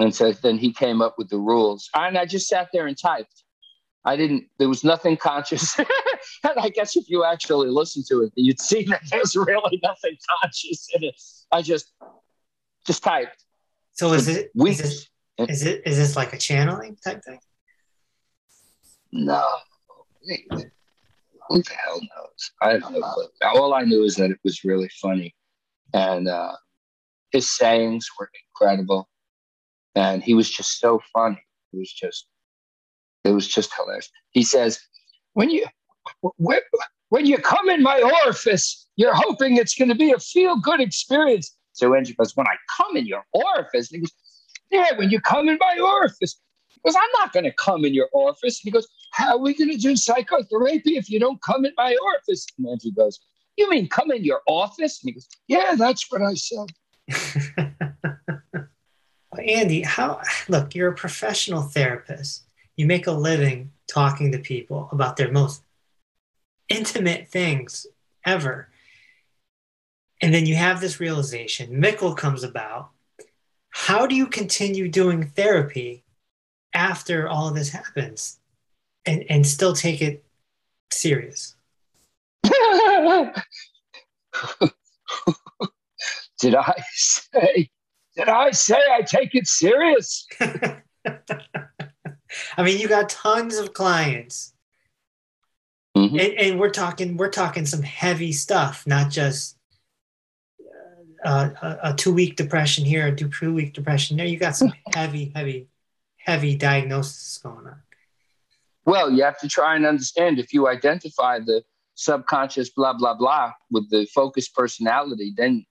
And 0.00 0.12
so 0.12 0.32
then 0.32 0.58
he 0.58 0.72
came 0.72 1.00
up 1.00 1.14
with 1.16 1.28
the 1.28 1.38
rules. 1.38 1.88
And 1.94 2.18
I 2.18 2.26
just 2.26 2.48
sat 2.48 2.70
there 2.72 2.88
and 2.88 2.98
typed. 2.98 3.44
I 4.06 4.16
didn't, 4.16 4.46
there 4.58 4.68
was 4.68 4.84
nothing 4.84 5.16
conscious. 5.16 5.76
and 5.78 5.86
I 6.56 6.70
guess 6.70 6.96
if 6.96 7.10
you 7.10 7.24
actually 7.24 7.68
listen 7.68 8.04
to 8.08 8.22
it, 8.22 8.32
you'd 8.36 8.60
see 8.60 8.84
that 8.84 9.02
there's 9.10 9.34
really 9.36 9.80
nothing 9.82 10.16
conscious 10.40 10.88
in 10.94 11.04
it. 11.04 11.20
I 11.52 11.60
just, 11.60 11.92
just 12.86 13.02
typed. 13.02 13.44
So 13.92 14.12
is 14.12 14.28
it 14.28 14.50
Weeks. 14.54 14.80
is 14.80 15.08
it 15.38 15.50
is 15.50 15.64
it 15.64 15.82
is 15.86 15.96
this 15.96 16.16
like 16.16 16.32
a 16.32 16.38
channeling 16.38 16.96
type 17.02 17.22
thing? 17.24 17.40
No. 19.10 19.44
Who 21.48 21.62
the 21.62 21.74
hell 21.84 22.00
knows? 22.00 22.50
I 22.60 22.78
don't 22.78 22.92
know. 22.92 23.28
But 23.40 23.48
all 23.48 23.74
I 23.74 23.82
knew 23.82 24.04
is 24.04 24.16
that 24.16 24.30
it 24.30 24.38
was 24.44 24.64
really 24.64 24.90
funny. 25.00 25.34
And 25.94 26.28
uh, 26.28 26.52
his 27.30 27.56
sayings 27.56 28.06
were 28.18 28.30
incredible. 28.48 29.08
And 29.94 30.22
he 30.22 30.34
was 30.34 30.50
just 30.50 30.78
so 30.78 31.00
funny. 31.12 31.42
He 31.72 31.78
was 31.78 31.92
just, 31.92 32.26
it 33.26 33.32
was 33.32 33.48
just 33.48 33.74
hilarious. 33.74 34.10
He 34.30 34.42
says, 34.42 34.80
when 35.34 35.50
you, 35.50 35.66
when, 36.36 37.26
you 37.26 37.38
come 37.38 37.68
in 37.68 37.82
my 37.82 38.00
orifice, 38.24 38.86
you're 38.96 39.14
hoping 39.14 39.56
it's 39.56 39.74
going 39.74 39.88
to 39.88 39.94
be 39.94 40.12
a 40.12 40.18
feel 40.18 40.56
good 40.56 40.80
experience. 40.80 41.56
So 41.72 41.94
Andrew 41.94 42.14
goes, 42.14 42.36
when 42.36 42.46
I 42.46 42.56
come 42.76 42.96
in 42.96 43.06
your 43.06 43.24
orifice, 43.32 43.90
and 43.90 43.96
he 43.96 44.00
goes, 44.00 44.12
yeah, 44.70 44.96
when 44.96 45.10
you 45.10 45.20
come 45.20 45.48
in 45.48 45.58
my 45.60 45.78
orifice. 45.78 46.40
Goes, 46.84 46.94
I'm 46.94 47.10
not 47.20 47.32
going 47.32 47.44
to 47.44 47.52
come 47.52 47.84
in 47.84 47.94
your 47.94 48.08
orifice. 48.12 48.60
And 48.62 48.68
he 48.68 48.70
goes, 48.70 48.86
how 49.12 49.30
are 49.32 49.38
we 49.38 49.54
going 49.54 49.70
to 49.70 49.76
do 49.76 49.96
psychotherapy 49.96 50.96
if 50.96 51.10
you 51.10 51.18
don't 51.18 51.42
come 51.42 51.64
in 51.64 51.72
my 51.76 51.96
orifice? 52.00 52.46
And 52.58 52.68
Andrew 52.68 52.92
goes, 52.92 53.18
you 53.56 53.68
mean 53.68 53.88
come 53.88 54.12
in 54.12 54.22
your 54.22 54.40
office? 54.46 55.02
And 55.02 55.08
he 55.08 55.12
goes, 55.12 55.28
yeah, 55.48 55.74
that's 55.76 56.10
what 56.10 56.22
I 56.22 56.34
said. 56.34 56.66
Andy, 59.46 59.82
how 59.82 60.20
look, 60.48 60.74
you're 60.74 60.90
a 60.90 60.94
professional 60.94 61.62
therapist. 61.62 62.45
You 62.76 62.86
make 62.86 63.06
a 63.06 63.12
living 63.12 63.72
talking 63.88 64.32
to 64.32 64.38
people 64.38 64.88
about 64.92 65.16
their 65.16 65.30
most 65.32 65.62
intimate 66.68 67.28
things 67.28 67.86
ever. 68.24 68.68
and 70.22 70.32
then 70.34 70.46
you 70.46 70.54
have 70.56 70.80
this 70.80 71.00
realization. 71.00 71.78
Mikel 71.78 72.14
comes 72.14 72.42
about. 72.42 72.90
How 73.70 74.06
do 74.06 74.14
you 74.14 74.26
continue 74.26 74.88
doing 74.88 75.26
therapy 75.26 76.04
after 76.72 77.28
all 77.28 77.48
of 77.48 77.54
this 77.54 77.70
happens, 77.70 78.38
and 79.04 79.24
and 79.28 79.46
still 79.46 79.74
take 79.74 80.00
it 80.02 80.24
serious? 80.90 81.54
did 86.40 86.54
I 86.54 86.74
say? 86.92 87.70
Did 88.16 88.28
I 88.28 88.50
say 88.52 88.78
I 88.92 89.02
take 89.02 89.34
it 89.34 89.46
serious? 89.46 90.26
I 92.56 92.62
mean, 92.62 92.78
you 92.78 92.88
got 92.88 93.08
tons 93.08 93.56
of 93.56 93.72
clients, 93.72 94.52
Mhm. 95.96 96.10
and, 96.10 96.38
and 96.38 96.60
we're 96.60 96.70
talking 96.70 97.16
we're 97.16 97.30
talking 97.30 97.66
some 97.66 97.82
heavy 97.82 98.32
stuff, 98.32 98.86
not 98.86 99.10
just 99.10 99.56
uh, 101.24 101.50
a, 101.62 101.78
a 101.90 101.94
two 101.94 102.12
week 102.12 102.36
depression 102.36 102.84
here, 102.84 103.06
a 103.06 103.16
two 103.16 103.54
week 103.54 103.72
depression 103.72 104.16
there. 104.16 104.26
You 104.26 104.38
got 104.38 104.56
some 104.56 104.72
heavy, 104.94 105.32
heavy, 105.34 105.68
heavy 106.18 106.56
diagnosis 106.56 107.38
going 107.38 107.66
on. 107.66 107.82
Well, 108.84 109.10
you 109.10 109.24
have 109.24 109.38
to 109.40 109.48
try 109.48 109.74
and 109.74 109.84
understand 109.86 110.38
if 110.38 110.52
you 110.52 110.68
identify 110.68 111.40
the 111.40 111.62
subconscious 111.94 112.70
blah 112.70 112.92
blah 112.92 113.14
blah 113.14 113.52
with 113.70 113.88
the 113.90 114.06
focused 114.14 114.54
personality, 114.54 115.32
then 115.36 115.64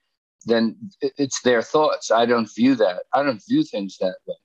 then 0.48 0.76
it's 1.02 1.42
their 1.42 1.62
thoughts. 1.62 2.12
I 2.12 2.26
don't 2.26 2.54
view 2.54 2.76
that. 2.76 3.04
I 3.14 3.24
don't 3.24 3.42
view 3.48 3.64
things 3.64 3.98
that 4.00 4.16
way. 4.28 4.36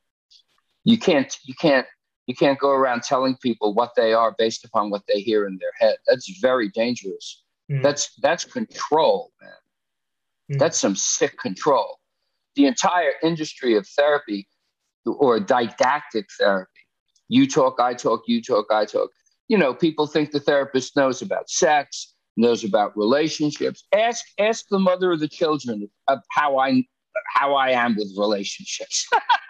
You 0.85 0.99
can't 0.99 1.35
you 1.45 1.55
can't 1.55 1.87
you 2.31 2.37
can't 2.37 2.61
go 2.61 2.71
around 2.71 3.03
telling 3.03 3.37
people 3.39 3.75
what 3.75 3.91
they 3.97 4.13
are 4.13 4.33
based 4.39 4.65
upon 4.65 4.89
what 4.89 5.03
they 5.09 5.21
hear 5.21 5.49
in 5.49 5.59
their 5.59 5.73
head. 5.81 5.97
That's 6.07 6.39
very 6.39 6.69
dangerous. 6.69 7.43
Mm. 7.69 7.83
That's 7.83 8.15
that's 8.23 8.45
control, 8.45 9.33
man. 9.43 10.53
Mm. 10.53 10.61
That's 10.61 10.79
some 10.79 10.95
sick 10.95 11.37
control. 11.41 11.99
The 12.55 12.67
entire 12.67 13.15
industry 13.25 13.77
of 13.77 13.85
therapy 13.85 14.47
or 15.05 15.41
didactic 15.41 16.27
therapy. 16.39 16.71
You 17.27 17.49
talk, 17.49 17.81
I 17.81 17.95
talk, 17.95 18.23
you 18.29 18.41
talk, 18.41 18.67
I 18.71 18.85
talk. 18.85 19.11
You 19.49 19.59
know, 19.59 19.75
people 19.75 20.07
think 20.07 20.31
the 20.31 20.39
therapist 20.39 20.95
knows 20.95 21.23
about 21.23 21.51
sex, 21.51 22.15
knows 22.37 22.63
about 22.63 22.97
relationships. 22.97 23.83
Ask 23.93 24.25
ask 24.39 24.69
the 24.71 24.79
mother 24.79 25.11
of 25.11 25.19
the 25.19 25.27
children 25.27 25.91
of 26.07 26.21
how 26.31 26.59
I 26.59 26.85
how 27.35 27.57
I 27.57 27.71
am 27.71 27.97
with 27.97 28.15
relationships. 28.17 29.09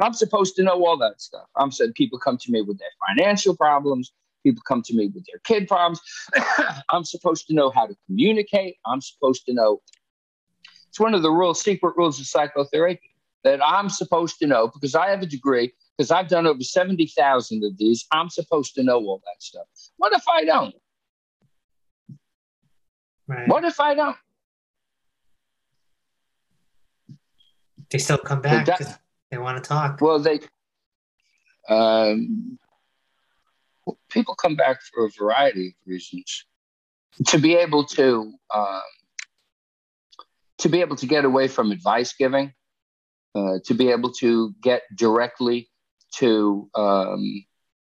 I'm 0.00 0.14
supposed 0.14 0.56
to 0.56 0.62
know 0.62 0.84
all 0.84 0.96
that 0.98 1.20
stuff. 1.20 1.46
I'm 1.56 1.70
said 1.70 1.94
people 1.94 2.18
come 2.18 2.38
to 2.38 2.50
me 2.50 2.62
with 2.62 2.78
their 2.78 2.88
financial 3.08 3.56
problems. 3.56 4.12
People 4.42 4.62
come 4.66 4.82
to 4.82 4.94
me 4.94 5.08
with 5.14 5.24
their 5.26 5.40
kid 5.44 5.68
problems. 5.68 6.00
I'm 6.90 7.04
supposed 7.04 7.46
to 7.48 7.54
know 7.54 7.70
how 7.70 7.86
to 7.86 7.94
communicate. 8.06 8.76
I'm 8.86 9.00
supposed 9.00 9.44
to 9.46 9.52
know. 9.52 9.82
It's 10.88 10.98
one 10.98 11.14
of 11.14 11.22
the 11.22 11.30
real 11.30 11.54
secret 11.54 11.94
rules 11.96 12.18
of 12.18 12.26
psychotherapy 12.26 13.14
that 13.44 13.60
I'm 13.64 13.88
supposed 13.88 14.38
to 14.38 14.46
know 14.46 14.68
because 14.68 14.94
I 14.94 15.10
have 15.10 15.22
a 15.22 15.26
degree, 15.26 15.72
because 15.96 16.10
I've 16.10 16.28
done 16.28 16.46
over 16.46 16.62
70,000 16.62 17.64
of 17.64 17.76
these. 17.78 18.06
I'm 18.12 18.28
supposed 18.30 18.74
to 18.74 18.82
know 18.82 18.98
all 18.98 19.20
that 19.24 19.42
stuff. 19.42 19.66
What 19.98 20.12
if 20.14 20.24
I 20.28 20.44
don't? 20.44 20.74
Right. 23.28 23.46
What 23.46 23.64
if 23.64 23.78
I 23.78 23.94
don't? 23.94 24.16
They 27.90 27.98
still 27.98 28.18
come 28.18 28.40
back 28.40 28.66
that- 28.66 29.00
they 29.30 29.38
want 29.38 29.62
to 29.62 29.68
talk. 29.68 30.00
Well, 30.00 30.18
they, 30.18 30.40
um, 31.68 32.58
people 34.10 34.34
come 34.34 34.56
back 34.56 34.80
for 34.82 35.06
a 35.06 35.10
variety 35.18 35.68
of 35.68 35.74
reasons. 35.86 36.44
To 37.28 37.38
be 37.38 37.54
able 37.54 37.84
to, 37.86 38.32
um, 38.54 38.82
to 40.58 40.68
be 40.68 40.80
able 40.80 40.96
to 40.96 41.06
get 41.06 41.24
away 41.24 41.48
from 41.48 41.70
advice 41.70 42.14
giving, 42.14 42.52
uh, 43.34 43.58
to 43.64 43.74
be 43.74 43.90
able 43.90 44.12
to 44.14 44.54
get 44.62 44.82
directly 44.94 45.68
to 46.16 46.68
um, 46.74 47.44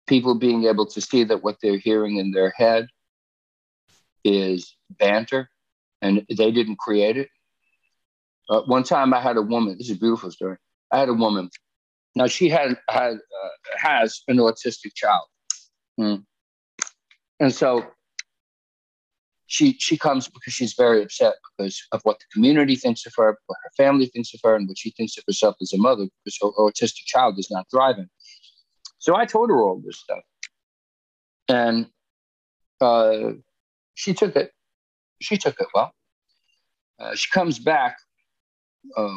people 0.07 0.35
being 0.35 0.65
able 0.65 0.87
to 0.87 1.01
see 1.01 1.25
that 1.25 1.43
what 1.43 1.57
they're 1.63 1.79
hearing 1.79 2.17
in 2.17 2.31
their 2.31 2.53
head 2.57 2.89
is 4.25 4.77
banter, 4.91 5.49
and 6.01 6.25
they 6.29 6.51
didn't 6.51 6.79
create 6.79 7.17
it. 7.17 7.29
Uh, 8.49 8.63
one 8.63 8.83
time, 8.83 9.15
I 9.15 9.21
had 9.21 9.37
a 9.37 9.43
woman. 9.43 9.79
This 9.79 9.89
is 9.89 9.97
a 9.97 10.01
beautiful 10.01 10.31
story. 10.31 10.57
I 10.93 10.99
had 11.01 11.09
a 11.09 11.15
woman. 11.15 11.49
Now 12.15 12.27
she 12.27 12.49
had 12.49 12.77
had 12.89 13.15
uh, 13.15 13.49
has 13.79 14.21
an 14.29 14.37
autistic 14.37 14.95
child, 14.95 15.27
Hmm. 15.99 16.17
and 17.41 17.53
so 17.55 17.87
she 19.47 19.77
she 19.79 19.97
comes 19.97 20.29
because 20.29 20.53
she's 20.53 20.75
very 20.75 21.03
upset 21.03 21.35
because 21.57 21.83
of 21.93 22.01
what 22.05 22.19
the 22.19 22.27
community 22.33 22.77
thinks 22.77 23.07
of 23.07 23.13
her, 23.17 23.39
what 23.47 23.59
her 23.65 23.71
family 23.77 24.07
thinks 24.07 24.35
of 24.35 24.41
her, 24.45 24.55
and 24.55 24.69
what 24.69 24.79
she 24.79 24.91
thinks 24.91 25.17
of 25.17 25.25
herself 25.27 25.57
as 25.63 25.73
a 25.73 25.79
mother 25.79 26.07
because 26.25 26.39
her 26.43 26.51
autistic 26.63 27.05
child 27.07 27.39
is 27.39 27.51
not 27.51 27.67
thriving. 27.71 28.09
So 28.99 29.17
I 29.17 29.25
told 29.25 29.49
her 29.51 29.61
all 29.63 29.81
this 29.85 29.99
stuff, 29.99 30.23
and 31.49 31.87
uh, 32.81 33.33
she 33.95 34.13
took 34.13 34.37
it. 34.37 34.53
She 35.21 35.37
took 35.39 35.59
it 35.61 35.69
well. 35.75 35.93
Uh, 36.99 37.15
she 37.15 37.31
comes 37.31 37.59
back. 37.59 37.97
Uh, 38.97 39.15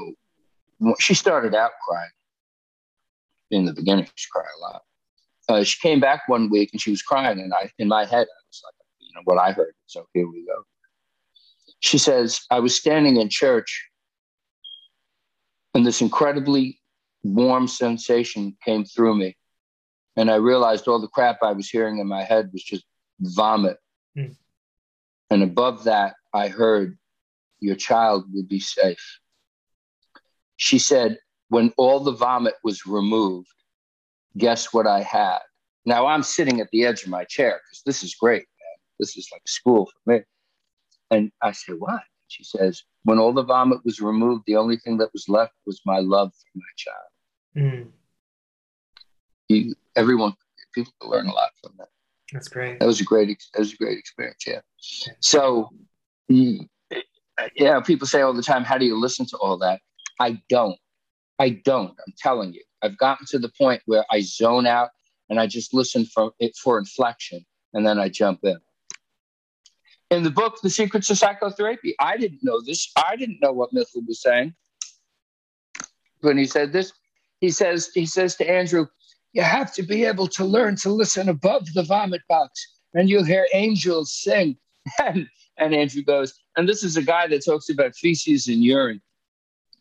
she 1.00 1.14
started 1.14 1.56
out 1.56 1.72
crying 1.88 2.10
in 3.52 3.66
the 3.66 3.74
beginning. 3.74 4.08
She 4.16 4.28
cried 4.32 4.46
a 4.58 4.62
lot. 4.62 4.82
Uh, 5.48 5.64
she 5.64 5.80
came 5.80 6.00
back 6.00 6.24
one 6.28 6.50
week 6.50 6.70
and 6.72 6.82
she 6.82 6.92
was 6.92 7.02
crying, 7.02 7.40
and 7.40 7.54
I, 7.54 7.70
in 7.78 7.88
my 7.88 8.06
head, 8.06 8.28
I 8.28 8.42
was 8.48 8.62
like, 8.64 8.74
you 9.00 9.14
know, 9.14 9.22
what 9.26 9.38
I 9.38 9.52
heard. 9.52 9.74
So 9.86 10.08
here 10.14 10.28
we 10.28 10.46
go. 10.46 10.64
She 11.82 11.98
says, 11.98 12.42
I 12.50 12.60
was 12.60 12.76
standing 12.76 13.18
in 13.18 13.30
church, 13.30 13.88
and 15.74 15.86
this 15.86 16.02
incredibly 16.02 16.80
warm 17.24 17.68
sensation 17.68 18.58
came 18.66 18.86
through 18.86 19.16
me, 19.16 19.38
and 20.16 20.32
I 20.32 20.36
realized 20.36 20.88
all 20.88 21.00
the 21.00 21.08
crap 21.08 21.40
I 21.44 21.52
was 21.52 21.70
hearing 21.70 22.00
in 22.00 22.08
my 22.08 22.24
head 22.24 22.50
was 22.52 22.64
just 22.64 22.86
vomit. 23.20 23.78
Hmm. 24.16 24.34
And 25.30 25.44
above 25.44 25.84
that, 25.84 26.16
I 26.34 26.48
heard, 26.48 26.98
Your 27.60 27.76
child 27.76 28.26
will 28.34 28.44
be 28.44 28.60
safe. 28.60 29.20
She 30.58 30.80
said, 30.80 31.18
When 31.50 31.74
all 31.78 32.00
the 32.00 32.12
vomit 32.14 32.56
was 32.64 32.86
removed, 32.86 33.50
guess 34.38 34.74
what 34.74 34.88
I 34.88 35.02
had? 35.02 35.40
Now 35.86 36.08
I'm 36.08 36.24
sitting 36.24 36.60
at 36.62 36.70
the 36.72 36.86
edge 36.86 37.04
of 37.04 37.10
my 37.10 37.24
chair 37.26 37.62
because 37.64 37.84
this 37.86 38.04
is 38.04 38.16
great, 38.16 38.40
man. 38.60 38.78
This 39.00 39.16
is 39.18 39.30
like 39.32 39.48
school 39.48 39.86
for 39.88 40.12
me. 40.14 40.22
And 41.12 41.32
I 41.42 41.52
say, 41.52 41.74
What? 41.74 42.02
She 42.28 42.44
says, 42.44 42.84
When 43.04 43.20
all 43.20 43.34
the 43.34 43.44
vomit 43.44 43.80
was 43.86 44.00
removed, 44.02 44.44
the 44.48 44.56
only 44.56 44.78
thing 44.78 44.98
that 44.98 45.14
was 45.14 45.30
left 45.30 45.54
was 45.66 45.82
my 45.86 46.00
love 46.00 46.34
for 46.34 46.58
my 46.58 46.64
child. 46.76 47.10
Mm, 47.58 47.88
You, 49.50 49.76
everyone, 49.96 50.34
people 50.74 50.92
can 51.00 51.10
learn 51.12 51.28
a 51.28 51.34
lot 51.34 51.52
from 51.62 51.74
that. 51.78 51.90
that's 52.34 52.48
great. 52.50 52.80
that 52.80 52.86
was 52.86 53.00
a 53.00 53.04
great 53.04 53.28
that 53.54 53.60
was 53.60 53.74
a 53.74 53.78
great 53.78 53.98
experience 54.00 54.44
yeah 54.48 54.60
so 55.20 55.70
yeah 57.56 57.80
people 57.82 58.08
say 58.08 58.22
all 58.22 58.34
the 58.34 58.42
time 58.42 58.64
how 58.64 58.78
do 58.78 58.86
you 58.86 58.98
listen 59.00 59.26
to 59.26 59.38
all 59.38 59.58
that 59.58 59.80
i 60.20 60.42
don't. 60.50 60.78
I 61.40 61.50
don't 61.50 61.92
i'm 62.06 62.14
telling 62.18 62.54
you. 62.54 62.62
I've 62.82 62.98
gotten 62.98 63.26
to 63.28 63.40
the 63.40 63.52
point 63.58 63.82
where 63.86 64.06
i 64.12 64.22
zone 64.22 64.66
out 64.66 64.90
and 65.30 65.40
i 65.40 65.48
just 65.48 65.74
listen 65.74 66.06
for 66.06 66.32
it 66.40 66.56
for 66.56 66.78
inflection 66.78 67.46
and 67.74 67.86
then 67.86 68.00
i 68.00 68.10
jump 68.10 68.40
in. 68.44 68.58
In 70.12 70.24
the 70.24 70.32
book 70.32 70.60
the 70.62 70.70
secrets 70.70 71.10
of 71.10 71.18
psychotherapy 71.18 71.96
i 72.00 72.18
didn't 72.18 72.44
know 72.44 72.62
this. 72.62 72.92
I 72.96 73.16
didn't 73.16 73.40
know 73.42 73.52
what 73.52 73.74
mifflin 73.74 74.06
was 74.08 74.22
saying. 74.22 74.54
When 76.22 76.38
he 76.38 76.46
said 76.46 76.72
this 76.72 76.94
he 77.42 77.50
says 77.50 77.92
he 77.94 78.06
says 78.06 78.36
to 78.38 78.50
andrew 78.50 78.88
you 79.34 79.42
have 79.42 79.74
to 79.74 79.84
be 79.84 80.06
able 80.06 80.28
to 80.28 80.46
learn 80.46 80.78
to 80.78 80.90
listen 80.90 81.28
above 81.28 81.68
the 81.74 81.84
vomit 81.84 82.22
box 82.30 82.66
and 82.94 83.10
you'll 83.10 83.26
hear 83.26 83.48
angels 83.54 84.14
sing. 84.14 84.58
And, 85.00 85.28
and 85.58 85.74
andrew 85.74 86.04
goes 86.04 86.40
and 86.56 86.70
this 86.70 86.84
is 86.84 86.96
a 86.96 87.02
guy 87.02 87.28
that 87.28 87.44
talks 87.44 87.70
about 87.70 87.96
feces 87.96 88.48
and 88.48 88.64
urine 88.64 89.02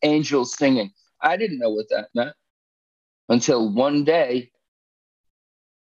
angels 0.05 0.57
singing 0.57 0.91
i 1.21 1.37
didn't 1.37 1.59
know 1.59 1.71
what 1.71 1.87
that 1.91 2.09
meant 2.15 2.35
until 3.29 3.73
one 3.73 4.05
day 4.05 4.51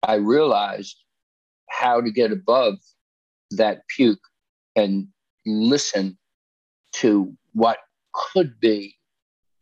i 0.03 0.15
realized 0.15 0.95
how 1.69 1.99
to 1.99 2.11
get 2.11 2.31
above 2.31 2.75
that 3.51 3.81
puke 3.87 4.19
and 4.75 5.07
listen 5.45 6.17
to 6.93 7.33
what 7.53 7.77
could 8.13 8.59
be 8.59 8.95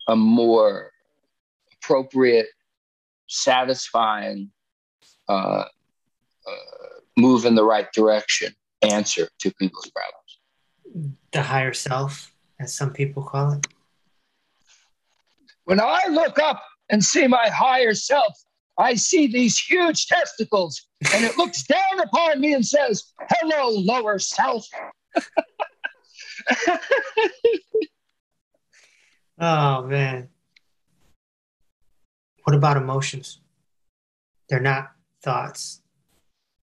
a 0.08 0.16
more 0.16 0.92
appropriate 1.74 2.48
satisfying 3.28 4.52
uh, 5.30 5.64
uh, 5.64 5.66
move 7.18 7.46
in 7.46 7.56
the 7.56 7.64
right 7.64 7.92
direction 7.94 8.54
answer 8.82 9.30
to 9.40 9.54
people's 9.54 9.90
problems. 9.92 11.16
The 11.32 11.44
higher 11.44 11.74
self, 11.74 12.34
as 12.60 12.74
some 12.74 12.92
people 12.92 13.24
call 13.24 13.54
it. 13.54 13.68
When 15.66 15.80
I 15.80 16.02
look 16.10 16.40
up 16.40 16.62
and 16.90 17.04
see 17.04 17.28
my 17.28 17.50
higher 17.50 17.94
self, 17.94 18.34
I 18.78 18.96
see 18.96 19.28
these 19.28 19.58
huge 19.60 20.08
testicles, 20.08 20.88
and 21.14 21.24
it 21.24 21.38
looks 21.38 21.64
down 21.64 22.00
upon 22.04 22.40
me 22.40 22.54
and 22.54 22.66
says, 22.66 23.14
Hello, 23.30 23.70
lower 23.70 24.18
self. 24.18 24.68
oh 29.40 29.84
man. 29.84 30.30
What 32.44 32.56
about 32.56 32.78
emotions? 32.78 33.40
They're 34.50 34.60
not 34.60 34.92
thoughts. 35.22 35.82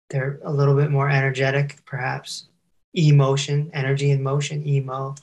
They're 0.09 0.39
a 0.43 0.51
little 0.51 0.75
bit 0.75 0.89
more 0.89 1.09
energetic, 1.09 1.77
perhaps. 1.85 2.47
Emotion, 2.93 3.69
energy 3.73 4.09
in 4.11 4.23
motion, 4.23 4.67
emo. 4.67 5.13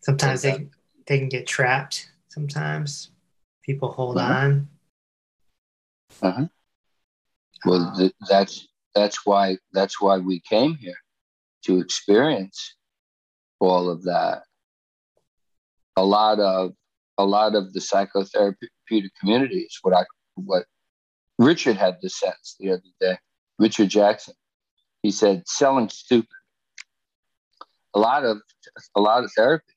Sometimes 0.00 0.42
they 0.42 0.68
they 1.08 1.18
can 1.18 1.28
get 1.28 1.46
trapped. 1.46 2.12
Sometimes 2.28 3.10
people 3.64 3.90
hold 3.90 4.18
Uh-huh. 4.18 4.32
on. 4.34 4.68
Uh-huh. 6.22 6.46
Well, 7.64 7.92
th- 7.96 8.14
that's 8.28 8.68
that's 8.94 9.26
why 9.26 9.56
that's 9.72 10.00
why 10.00 10.18
we 10.18 10.40
came 10.40 10.76
here 10.76 10.98
to 11.64 11.80
experience 11.80 12.76
all 13.58 13.90
of 13.90 14.02
that. 14.04 14.42
A 15.96 16.04
lot 16.04 16.38
of 16.38 16.72
a 17.16 17.24
lot 17.24 17.54
of 17.56 17.72
the 17.72 17.80
psychotherapeutic 17.80 19.10
community 19.18 19.60
is 19.60 19.78
what 19.82 19.94
I 19.96 20.04
what 20.36 20.66
Richard 21.38 21.76
had 21.76 21.96
this 22.02 22.18
sense 22.18 22.54
the 22.60 22.70
other 22.72 22.82
day. 23.00 23.18
Richard 23.58 23.88
Jackson, 23.88 24.34
he 25.02 25.10
said, 25.10 25.42
selling 25.48 25.88
stupid. 25.88 26.28
A 27.94 27.98
lot 27.98 28.24
of 28.24 28.38
a 28.94 29.00
lot 29.00 29.24
of 29.24 29.32
therapy 29.32 29.72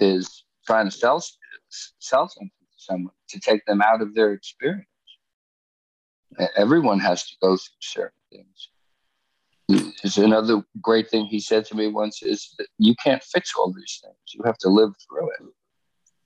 is, 0.00 0.44
trying 0.66 0.86
to 0.86 0.90
sell 0.90 1.22
sell 2.00 2.28
something 2.28 2.50
to 2.50 2.78
someone 2.78 3.14
to 3.28 3.40
take 3.40 3.64
them 3.66 3.80
out 3.80 4.02
of 4.02 4.14
their 4.14 4.32
experience. 4.32 4.86
Everyone 6.56 6.98
has 7.00 7.24
to 7.24 7.34
go 7.40 7.56
through 7.56 7.80
certain 7.80 8.20
things. 8.30 8.68
There's 10.02 10.18
another 10.18 10.62
great 10.80 11.08
thing 11.08 11.26
he 11.26 11.40
said 11.40 11.64
to 11.66 11.76
me 11.76 11.88
once 11.88 12.22
is 12.22 12.54
that 12.58 12.66
you 12.78 12.94
can't 13.02 13.22
fix 13.22 13.52
all 13.56 13.72
these 13.72 14.00
things. 14.02 14.16
You 14.34 14.42
have 14.44 14.58
to 14.58 14.68
live 14.68 14.92
through 15.08 15.30
it. 15.30 15.54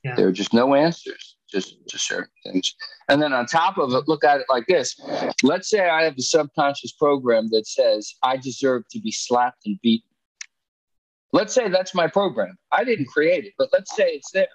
Yeah. 0.02 0.14
There 0.16 0.28
are 0.28 0.32
just 0.32 0.52
no 0.52 0.74
answers 0.74 1.37
just 1.50 1.76
to 1.88 1.98
certain 1.98 2.30
things. 2.44 2.74
And 3.08 3.22
then 3.22 3.32
on 3.32 3.46
top 3.46 3.78
of 3.78 3.92
it, 3.94 4.08
look 4.08 4.24
at 4.24 4.40
it 4.40 4.46
like 4.48 4.66
this. 4.66 4.98
Let's 5.42 5.68
say 5.70 5.88
I 5.88 6.04
have 6.04 6.16
a 6.18 6.22
subconscious 6.22 6.92
program 6.92 7.48
that 7.50 7.66
says 7.66 8.14
I 8.22 8.37
deserve 8.37 8.84
to 8.90 9.00
be 9.00 9.10
slapped 9.10 9.66
and 9.66 9.78
beaten. 9.82 10.08
Let's 11.35 11.53
say 11.53 11.68
that's 11.68 11.97
my 11.97 12.07
program. 12.07 12.57
I 12.70 12.85
didn't 12.85 13.07
create 13.07 13.44
it, 13.44 13.55
but 13.59 13.68
let's 13.73 13.97
say 13.97 14.11
it's 14.11 14.31
there. 14.31 14.47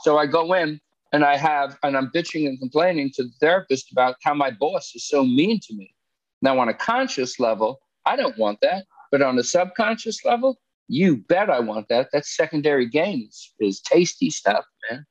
So 0.00 0.18
I 0.18 0.26
go 0.26 0.52
in 0.52 0.78
and 1.14 1.24
I 1.24 1.38
have, 1.38 1.78
and 1.82 1.96
I'm 1.96 2.10
bitching 2.14 2.46
and 2.46 2.58
complaining 2.58 3.10
to 3.14 3.22
the 3.22 3.32
therapist 3.40 3.90
about 3.90 4.16
how 4.22 4.34
my 4.34 4.50
boss 4.50 4.92
is 4.94 5.08
so 5.08 5.24
mean 5.24 5.58
to 5.60 5.74
me. 5.74 5.94
Now, 6.42 6.58
on 6.58 6.68
a 6.68 6.74
conscious 6.74 7.40
level, 7.40 7.80
I 8.04 8.16
don't 8.16 8.36
want 8.36 8.58
that. 8.60 8.84
But 9.10 9.22
on 9.22 9.38
a 9.38 9.42
subconscious 9.42 10.22
level, 10.22 10.58
you 10.88 11.16
bet 11.16 11.48
I 11.48 11.60
want 11.60 11.88
that. 11.88 12.10
That's 12.12 12.36
secondary 12.36 12.86
gain. 12.86 13.26
Is, 13.26 13.54
is 13.58 13.80
tasty 13.80 14.28
stuff, 14.28 14.66
man. 14.90 15.06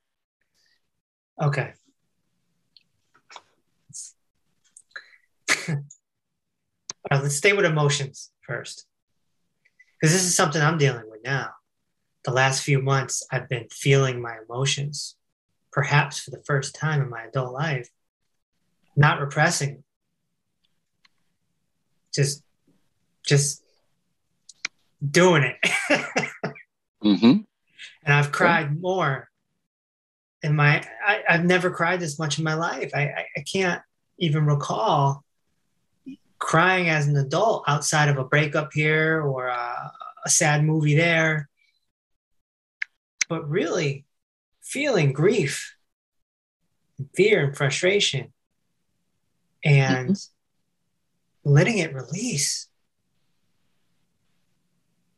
Okay. 1.41 1.74
All 5.69 5.76
right, 7.10 7.24
let's 7.24 7.36
stay 7.36 7.54
with 7.54 7.65
emotions 7.65 8.30
first. 8.45 8.86
Because 9.99 10.13
this 10.13 10.23
is 10.23 10.35
something 10.35 10.62
I'm 10.62 10.77
dealing 10.77 11.09
with 11.09 11.23
now. 11.23 11.49
The 12.23 12.31
last 12.31 12.63
few 12.63 12.81
months, 12.81 13.25
I've 13.31 13.49
been 13.49 13.67
feeling 13.71 14.21
my 14.21 14.38
emotions, 14.47 15.15
perhaps 15.71 16.19
for 16.19 16.31
the 16.31 16.43
first 16.45 16.75
time 16.75 17.01
in 17.01 17.09
my 17.09 17.23
adult 17.23 17.53
life, 17.53 17.89
not 18.95 19.19
repressing, 19.19 19.83
just, 22.13 22.43
just 23.25 23.63
doing 25.07 25.43
it. 25.43 25.57
Mm-hmm. 27.01 27.43
and 28.03 28.13
I've 28.13 28.33
cried 28.33 28.77
more 28.77 29.29
in 30.41 30.55
my 30.55 30.83
I, 31.05 31.23
I've 31.29 31.45
never 31.45 31.69
cried 31.69 31.99
this 31.99 32.19
much 32.19 32.38
in 32.38 32.43
my 32.43 32.53
life. 32.53 32.91
I, 32.93 33.01
I, 33.01 33.25
I 33.38 33.43
can't 33.51 33.81
even 34.17 34.45
recall 34.45 35.23
crying 36.39 36.89
as 36.89 37.08
an 37.08 37.17
adult 37.17 37.63
outside 37.67 38.10
of 38.10 38.17
a 38.17 38.23
breakup 38.23 38.71
here 38.73 39.21
or 39.21 39.47
a, 39.47 39.91
a 40.25 40.30
sad 40.30 40.63
movie 40.63 40.95
there. 40.95 41.49
But 43.28 43.47
really 43.47 44.06
feeling 44.62 45.13
grief, 45.13 45.75
and 46.97 47.10
fear, 47.15 47.45
and 47.45 47.58
frustration, 47.58 48.34
and 49.63 50.12
mm-hmm. 50.12 51.52
letting 51.52 51.78
it 51.78 51.93
release. 51.93 52.67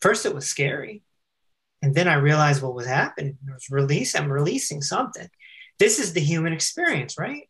First, 0.02 0.26
it 0.26 0.34
was 0.34 0.48
scary. 0.48 1.04
And 1.82 1.96
then 1.96 2.08
I 2.08 2.16
realized 2.16 2.62
what 2.62 2.76
was 2.76 2.86
happening. 2.86 3.38
It 3.48 3.54
was 3.54 3.70
release. 3.70 4.16
I'm 4.16 4.32
releasing 4.32 4.82
something. 4.82 5.28
This 5.80 6.00
is 6.00 6.14
the 6.14 6.22
human 6.22 6.54
experience, 6.54 7.18
right? 7.18 7.50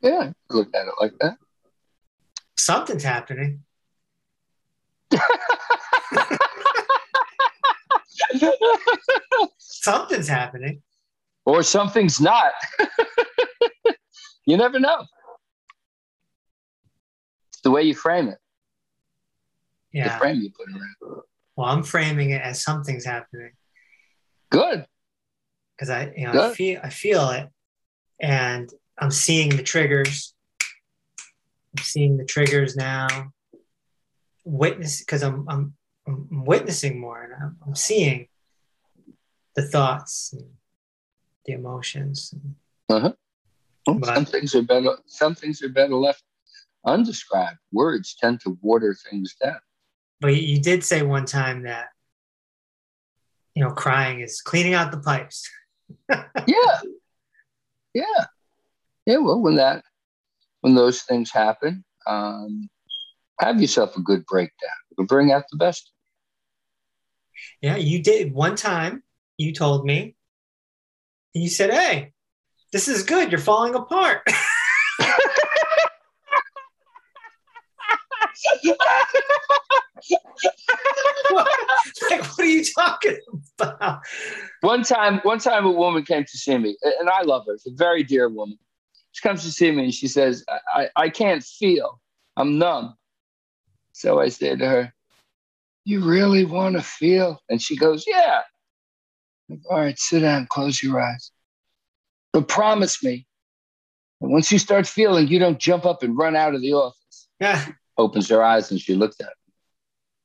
Yeah, 0.00 0.32
look 0.50 0.68
at 0.74 0.88
it 0.88 0.94
like 1.00 1.12
that. 1.20 1.36
Something's 2.62 3.02
happening. 3.02 3.64
Something's 9.58 10.28
happening. 10.28 10.82
or 11.44 11.62
something's 11.64 12.20
not. 12.20 12.52
you 14.46 14.56
never 14.56 14.78
know. 14.78 15.04
It's 17.50 17.60
the 17.62 17.70
way 17.72 17.82
you 17.82 17.94
frame 17.96 18.28
it, 18.28 18.38
the 19.92 19.98
Yeah. 19.98 20.18
frame 20.18 20.40
you 20.40 20.50
put 20.50 20.68
around. 20.68 21.22
Well, 21.56 21.66
I'm 21.68 21.82
framing 21.82 22.30
it 22.30 22.42
as 22.42 22.62
something's 22.62 23.04
happening 23.04 23.52
Good. 24.50 24.86
because 25.76 25.90
I, 25.90 26.12
you 26.16 26.26
know, 26.28 26.50
I 26.50 26.54
feel, 26.54 26.80
I 26.82 26.90
feel 26.90 27.28
it, 27.30 27.48
and 28.20 28.70
I'm 28.98 29.10
seeing 29.10 29.50
the 29.50 29.62
triggers. 29.64 30.32
I'm 31.76 31.82
seeing 31.84 32.16
the 32.16 32.24
triggers 32.24 32.76
now. 32.76 33.32
Witness 34.44 35.00
because 35.00 35.22
I'm, 35.22 35.46
I'm 35.48 35.74
I'm 36.06 36.44
witnessing 36.44 36.98
more, 36.98 37.22
and 37.22 37.32
I'm, 37.34 37.56
I'm 37.64 37.74
seeing 37.76 38.26
the 39.54 39.62
thoughts, 39.62 40.32
and 40.32 40.50
the 41.46 41.52
emotions. 41.52 42.34
Uh-huh. 42.88 43.12
Well, 43.86 43.98
But- 43.98 44.14
some 44.14 44.24
things 44.24 44.54
are 44.56 44.62
better. 44.62 44.96
Some 45.06 45.34
things 45.36 45.62
are 45.62 45.68
better 45.68 45.94
left 45.94 46.24
undescribed. 46.84 47.58
Words 47.72 48.16
tend 48.20 48.40
to 48.40 48.58
water 48.60 48.96
things 49.08 49.36
down. 49.40 49.60
But 50.20 50.34
you 50.42 50.60
did 50.60 50.82
say 50.82 51.02
one 51.02 51.24
time 51.26 51.62
that 51.62 51.86
you 53.54 53.62
know 53.62 53.70
crying 53.70 54.20
is 54.20 54.40
cleaning 54.40 54.74
out 54.74 54.90
the 54.90 54.98
pipes. 54.98 55.48
Yeah, 56.46 56.80
yeah, 57.94 58.24
yeah. 59.06 59.16
Well, 59.18 59.40
when 59.40 59.56
that, 59.56 59.84
when 60.62 60.74
those 60.74 61.02
things 61.02 61.30
happen, 61.30 61.84
um, 62.06 62.70
have 63.40 63.60
yourself 63.60 63.96
a 63.96 64.00
good 64.00 64.24
breakdown. 64.26 64.70
It'll 64.92 65.06
bring 65.06 65.30
out 65.30 65.44
the 65.50 65.58
best. 65.58 65.92
Yeah, 67.60 67.76
you 67.76 68.02
did 68.02 68.32
one 68.32 68.56
time. 68.56 69.02
You 69.36 69.52
told 69.52 69.84
me. 69.84 70.16
You 71.34 71.48
said, 71.48 71.70
"Hey, 71.70 72.12
this 72.72 72.88
is 72.88 73.02
good. 73.02 73.30
You're 73.30 73.40
falling 73.40 73.74
apart." 73.74 74.22
what, 81.30 81.48
like, 82.10 82.24
what 82.24 82.40
are 82.40 82.44
you 82.44 82.64
talking 82.64 83.18
about? 83.58 84.00
One 84.60 84.82
time, 84.82 85.20
one 85.22 85.38
time, 85.38 85.64
a 85.66 85.70
woman 85.70 86.04
came 86.04 86.24
to 86.24 86.38
see 86.38 86.56
me, 86.58 86.76
and 87.00 87.08
I 87.08 87.22
love 87.22 87.44
her. 87.46 87.54
It's 87.54 87.66
a 87.66 87.72
very 87.74 88.02
dear 88.04 88.28
woman. 88.28 88.58
She 89.12 89.26
comes 89.26 89.42
to 89.44 89.50
see 89.50 89.70
me, 89.70 89.84
and 89.84 89.94
she 89.94 90.08
says, 90.08 90.44
"I, 90.74 90.88
I 90.96 91.08
can't 91.08 91.42
feel. 91.42 92.00
I'm 92.36 92.58
numb." 92.58 92.96
So 93.92 94.20
I 94.20 94.28
say 94.28 94.56
to 94.56 94.68
her, 94.68 94.94
"You 95.84 96.04
really 96.04 96.44
want 96.44 96.76
to 96.76 96.82
feel?" 96.82 97.40
And 97.48 97.60
she 97.60 97.76
goes, 97.76 98.04
"Yeah." 98.06 98.42
Like, 99.48 99.60
All 99.70 99.78
right, 99.78 99.98
sit 99.98 100.20
down, 100.20 100.46
close 100.50 100.82
your 100.82 101.00
eyes, 101.00 101.30
but 102.32 102.48
promise 102.48 103.02
me, 103.02 103.26
that 104.20 104.28
once 104.28 104.50
you 104.50 104.58
start 104.58 104.86
feeling, 104.86 105.28
you 105.28 105.38
don't 105.38 105.58
jump 105.58 105.84
up 105.84 106.02
and 106.02 106.16
run 106.16 106.36
out 106.36 106.54
of 106.54 106.62
the 106.62 106.72
office. 106.72 107.28
Yeah, 107.40 107.64
Opens 107.98 108.28
her 108.30 108.42
eyes, 108.42 108.70
and 108.70 108.80
she 108.80 108.94
looks 108.94 109.20
at 109.20 109.26
me. 109.26 109.54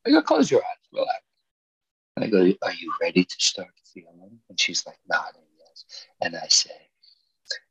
I 0.05 0.09
go, 0.11 0.21
"Close 0.21 0.49
your 0.49 0.61
eyes, 0.61 0.87
relax." 0.93 1.21
And 2.17 2.25
I 2.25 2.29
go, 2.29 2.39
Are 2.63 2.73
you 2.73 2.91
ready 2.99 3.23
to 3.23 3.35
start 3.37 3.69
feeling? 3.93 4.39
And 4.49 4.59
she's 4.59 4.83
like, 4.87 4.97
nodding, 5.07 5.43
yes. 5.59 5.85
And 6.19 6.35
I 6.35 6.47
say, 6.47 6.71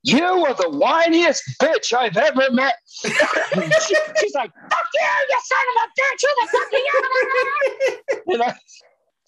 You 0.03 0.23
are 0.23 0.55
the 0.55 0.65
whiniest 0.71 1.41
bitch 1.61 1.93
I've 1.93 2.17
ever 2.17 2.51
met. 2.53 2.75
She- 2.87 3.09
she's 4.21 4.35
like, 4.35 4.51
Fuck 4.71 4.87
you, 4.95 5.09
you 5.31 5.41
son 5.45 5.67
of 5.73 5.77
a 5.83 5.87
bitch. 6.01 6.23
Who 6.23 6.31
the 6.41 6.47
fuck 6.53 6.73
are 6.73 6.79
you? 6.79 8.33
And 8.35 8.43
I, 8.43 8.55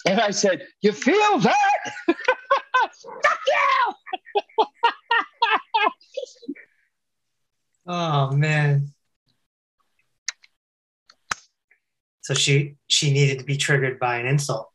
and 0.07 0.21
I 0.21 0.31
said, 0.31 0.67
You 0.81 0.93
feel 0.93 1.39
that? 1.39 1.81
Fuck 2.07 3.41
you. 3.47 4.67
Oh 7.87 8.31
man. 8.33 8.93
So 12.21 12.35
she 12.35 12.75
she 12.89 13.13
needed 13.13 13.39
to 13.39 13.45
be 13.45 13.57
triggered 13.57 13.99
by 13.99 14.19
an 14.19 14.27
insult. 14.27 14.69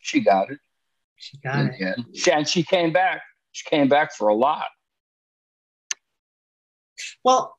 She 0.00 0.20
got 0.20 0.50
it. 0.50 0.58
She 1.16 1.38
got 1.38 1.66
it. 1.66 1.96
Yeah. 2.12 2.36
And 2.38 2.46
she 2.48 2.62
came 2.62 2.92
back. 2.92 3.22
She 3.52 3.68
came 3.68 3.88
back 3.88 4.14
for 4.14 4.28
a 4.28 4.34
lot. 4.34 4.66
Well, 7.22 7.56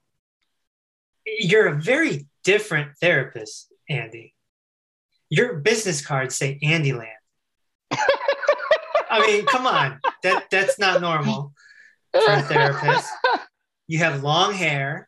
you're 1.25 1.67
a 1.67 1.81
very 1.81 2.27
different 2.43 2.97
therapist, 2.99 3.71
Andy. 3.89 4.33
Your 5.29 5.55
business 5.55 6.05
cards 6.05 6.35
say 6.35 6.59
Andyland. 6.63 7.07
I 9.09 9.25
mean, 9.25 9.45
come 9.45 9.67
on. 9.67 9.99
That 10.23 10.49
that's 10.49 10.79
not 10.79 11.01
normal 11.01 11.53
for 12.11 12.31
a 12.33 12.41
therapist. 12.41 13.09
You 13.87 13.99
have 13.99 14.23
long 14.23 14.53
hair. 14.53 15.07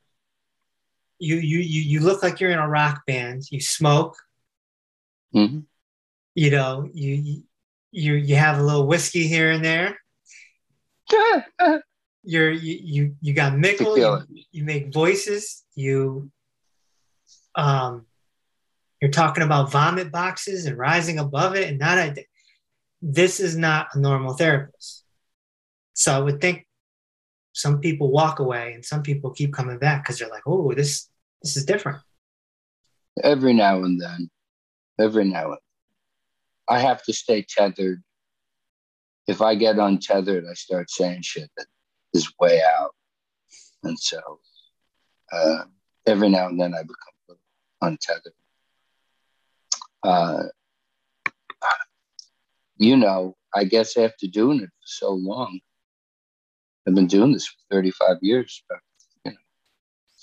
You 1.19 1.38
you 1.38 1.59
you 1.59 1.81
you 1.81 1.99
look 2.01 2.21
like 2.21 2.39
you're 2.39 2.51
in 2.51 2.59
a 2.59 2.67
rock 2.67 3.05
band. 3.07 3.43
You 3.51 3.59
smoke. 3.59 4.15
Mhm. 5.33 5.65
You 6.36 6.51
know, 6.51 6.89
you 6.93 7.43
you 7.91 8.13
you 8.13 8.36
have 8.36 8.59
a 8.59 8.63
little 8.63 8.86
whiskey 8.88 9.27
here 9.27 9.51
and 9.51 9.63
there. 9.63 9.97
You're 12.24 12.51
you 12.51 12.80
you, 12.82 13.16
you 13.22 13.34
got 13.34 13.58
Mikel. 13.58 13.97
You, 13.97 14.43
you 14.51 14.64
make 14.64 14.91
voices. 14.91 15.64
You 15.76 16.32
um 17.56 18.08
you're 19.01 19.12
talking 19.12 19.43
about 19.43 19.72
vomit 19.72 20.12
boxes 20.12 20.66
and 20.66 20.78
rising 20.78 21.20
above 21.20 21.56
it 21.56 21.70
and 21.70 21.78
not 21.78 21.97
a 21.97 22.26
this 23.01 23.39
is 23.39 23.56
not 23.56 23.88
a 23.93 23.99
normal 23.99 24.34
therapist. 24.34 25.03
So 25.93 26.16
I 26.16 26.20
would 26.20 26.41
think 26.41 26.66
some 27.53 27.80
people 27.80 28.12
walk 28.12 28.39
away 28.39 28.74
and 28.74 28.84
some 28.84 29.03
people 29.03 29.30
keep 29.30 29.53
coming 29.53 29.78
back 29.78 30.03
because 30.03 30.18
they're 30.18 30.30
like, 30.30 30.43
oh, 30.47 30.74
this 30.74 31.10
this 31.41 31.56
is 31.56 31.66
different. 31.66 31.99
every 33.24 33.53
now 33.53 33.84
and 33.84 34.01
then, 34.01 34.30
every 34.99 35.26
now 35.26 35.43
and 35.43 35.51
then, 35.51 36.78
I 36.78 36.80
have 36.80 37.03
to 37.03 37.14
stay 37.14 37.45
tethered. 37.47 38.03
If 39.28 39.41
I 39.41 39.55
get 39.55 39.78
untethered, 39.78 40.45
I 40.49 40.53
start 40.53 40.89
saying 40.89 41.21
shit 41.23 41.49
that 41.57 41.67
is 42.13 42.32
way 42.39 42.61
out. 42.80 42.91
And 43.84 43.97
so 43.99 44.39
uh, 45.32 45.63
every 46.05 46.30
now 46.30 46.47
and 46.47 46.59
then 46.59 46.73
I 46.73 46.82
become 46.82 47.38
untethered. 47.82 48.34
Uh, 50.03 50.43
you 52.78 52.97
know, 52.97 53.36
I 53.53 53.63
guess 53.63 53.97
after 53.97 54.28
doing 54.28 54.59
it 54.61 54.69
for 54.69 54.88
so 54.88 55.11
long, 55.11 55.59
I've 56.88 56.93
been 56.93 57.07
doing 57.07 57.32
this 57.32 57.47
for 57.47 57.55
35 57.71 58.17
years, 58.21 58.63
but, 58.69 58.78
you 59.26 59.32
know, 59.32 59.38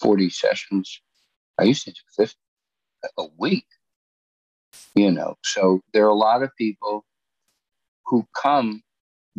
40 0.00 0.30
sessions. 0.30 1.00
I 1.59 1.64
used 1.64 1.84
to 1.84 1.90
do 1.90 2.00
50 2.16 2.36
a 3.18 3.24
week. 3.38 3.66
You 4.94 5.11
know, 5.11 5.36
so 5.42 5.80
there 5.92 6.05
are 6.05 6.11
a 6.11 6.14
lot 6.14 6.42
of 6.42 6.50
people 6.57 7.05
who 8.07 8.26
come 8.40 8.82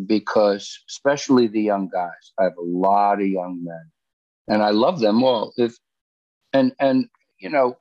because, 0.06 0.84
especially 0.90 1.48
the 1.48 1.62
young 1.62 1.90
guys. 1.90 2.34
I 2.40 2.44
have 2.44 2.58
a 2.58 2.62
lot 2.62 3.22
of 3.22 3.28
young 3.28 3.64
men, 3.64 3.92
and 4.48 4.64
I 4.64 4.70
love 4.70 5.00
them 5.00 5.24
all. 5.24 5.54
If 5.58 5.78
and 6.54 6.76
and 6.80 7.08
you 7.40 7.50
know, 7.50 7.78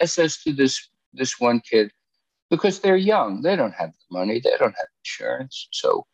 it 0.00 0.08
says 0.08 0.38
to 0.42 0.52
this 0.52 0.88
this 1.12 1.40
one 1.40 1.60
kid 1.60 1.92
because 2.50 2.80
they're 2.80 2.96
young, 2.96 3.42
they 3.42 3.56
don't 3.56 3.74
have 3.74 3.90
the 3.90 4.18
money, 4.18 4.40
they 4.40 4.56
don't 4.58 4.76
have 4.76 4.88
insurance, 5.04 5.68
so 5.72 6.06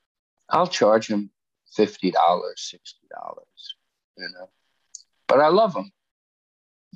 I'll 0.50 0.66
charge 0.66 1.08
them 1.08 1.30
fifty 1.74 2.10
dollars, 2.10 2.68
sixty 2.70 3.06
dollars. 3.10 3.74
You 4.18 4.28
know, 4.38 4.48
but 5.28 5.40
I 5.40 5.48
love 5.48 5.74
them. 5.74 5.90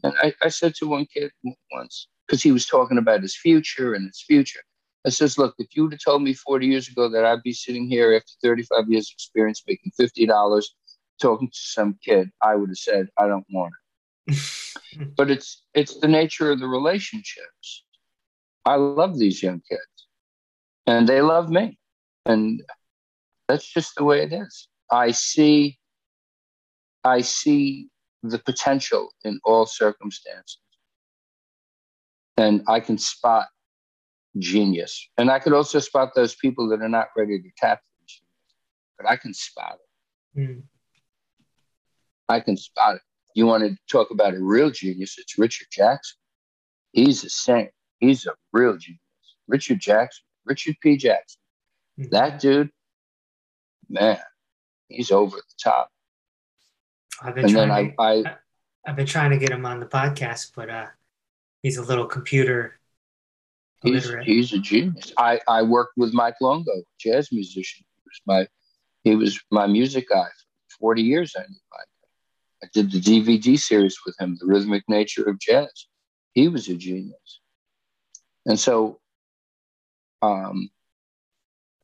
And 0.03 0.15
I, 0.23 0.33
I 0.43 0.49
said 0.49 0.75
to 0.77 0.87
one 0.87 1.07
kid 1.07 1.31
once, 1.73 2.09
because 2.27 2.43
he 2.43 2.53
was 2.53 2.67
talking 2.67 2.97
about 2.97 3.23
his 3.23 3.37
future 3.37 3.93
and 3.95 4.07
his 4.07 4.23
future. 4.27 4.61
I 5.07 5.11
says, 5.11 5.39
look, 5.39 5.55
if 5.59 5.75
you 5.75 5.85
would 5.85 5.93
have 5.93 6.01
told 6.05 6.23
me 6.23 6.35
40 6.35 6.67
years 6.67 6.89
ago 6.89 7.09
that 7.09 7.25
I'd 7.25 7.43
be 7.43 7.53
sitting 7.53 7.89
here 7.89 8.15
after 8.15 8.33
35 8.43 8.89
years 8.89 9.11
experience 9.13 9.63
making 9.67 9.93
$50 9.99 10.65
talking 11.21 11.49
to 11.49 11.59
some 11.59 11.99
kid, 12.05 12.31
I 12.43 12.55
would 12.55 12.71
have 12.71 12.77
said, 12.77 13.09
I 13.19 13.27
don't 13.27 13.47
want 13.51 13.73
it. 14.29 14.39
but 15.17 15.31
it's 15.31 15.63
it's 15.75 15.99
the 16.01 16.09
nature 16.09 16.51
of 16.51 16.61
the 16.61 16.67
relationships. 16.67 17.85
I 18.65 18.77
love 18.77 19.19
these 19.19 19.43
young 19.43 19.63
kids. 19.69 19.81
And 20.87 21.09
they 21.09 21.23
love 21.23 21.51
me. 21.51 21.79
And 22.27 22.63
that's 23.49 23.67
just 23.67 23.95
the 23.97 24.05
way 24.05 24.23
it 24.23 24.33
is. 24.33 24.69
I 24.91 25.13
see 25.13 25.79
I 27.05 27.23
see 27.23 27.89
the 28.23 28.39
potential 28.39 29.11
in 29.25 29.41
all 29.45 29.65
circumstances. 29.65 30.59
And 32.37 32.63
I 32.69 32.81
can 32.81 32.99
spot 32.99 33.49
genius. 34.39 35.09
And 35.19 35.31
I 35.31 35.39
could 35.39 35.53
also 35.53 35.79
spot 35.79 36.11
those 36.15 36.35
people 36.37 36.69
that 36.71 36.81
are 36.81 36.89
not 36.89 37.09
ready 37.17 37.41
to 37.41 37.49
tap 37.57 37.81
the 37.81 38.07
genius. 38.07 38.23
But 38.99 39.09
I 39.11 39.17
can 39.17 39.35
spot 39.35 39.79
it. 40.37 40.41
Mm. 40.41 40.63
I 42.29 42.41
can 42.41 42.57
spot 42.57 42.97
it. 42.97 43.03
You 43.35 43.47
want 43.47 43.65
to 43.65 43.77
talk 43.91 44.11
about 44.11 44.35
a 44.35 44.41
real 44.43 44.71
genius? 44.71 45.17
It's 45.19 45.39
Richard 45.39 45.69
Jackson. 45.71 46.17
He's 46.93 47.25
a 47.25 47.31
saint. 47.31 47.71
He's 47.99 48.27
a 48.27 48.33
real 48.53 48.77
genius. 48.77 49.01
Richard 49.49 49.81
Jackson, 49.81 50.25
Richard 50.45 50.77
P. 50.81 50.97
Jackson. 50.97 51.41
Mhm. 51.99 52.11
That 52.11 52.41
dude, 52.41 52.71
man, 53.89 54.19
he's 54.89 55.11
over 55.11 55.37
the 55.37 55.43
top. 55.63 55.91
I've 57.23 57.35
been 57.35 57.45
And 57.47 57.55
then 57.55 57.69
trying 57.69 57.95
I, 57.99 58.23
to, 58.23 58.29
I 58.29 58.37
I've 58.87 58.97
been 58.97 59.07
trying 59.07 59.31
to 59.31 59.39
get 59.39 59.51
him 59.51 59.67
on 59.67 59.81
the 59.81 59.87
podcast, 59.87 60.53
but 60.57 60.71
uh, 60.71 60.87
he's 61.63 61.77
a 61.77 61.83
little 61.83 62.07
computer 62.07 62.80
he's, 63.83 64.11
he's 64.23 64.53
a 64.53 64.59
genius. 64.59 65.13
I, 65.19 65.41
I 65.49 65.63
worked 65.63 65.95
with 65.97 66.13
Mike 66.13 66.37
Longo, 66.41 66.73
jazz 66.99 67.31
musician. 67.33 67.85
He 67.97 68.03
was 68.05 68.21
my 68.27 68.47
he 69.05 69.17
was 69.17 69.41
my 69.51 69.67
music 69.67 70.09
guy 70.11 70.29
for 70.69 70.79
40 70.81 71.03
years. 71.03 71.35
I 71.37 71.41
knew 71.41 71.61
Mike. 71.73 71.87
I 72.63 72.67
did 72.75 72.93
the 72.93 73.01
DVD 73.01 73.59
series 73.59 73.97
with 74.05 74.15
him, 74.21 74.37
The 74.39 74.47
Rhythmic 74.47 74.85
Nature 74.89 75.25
of 75.25 75.39
Jazz. 75.39 75.87
He 76.35 76.49
was 76.49 76.69
a 76.69 76.77
genius. 76.77 77.41
And 78.45 78.59
so 78.59 79.01
um, 80.23 80.69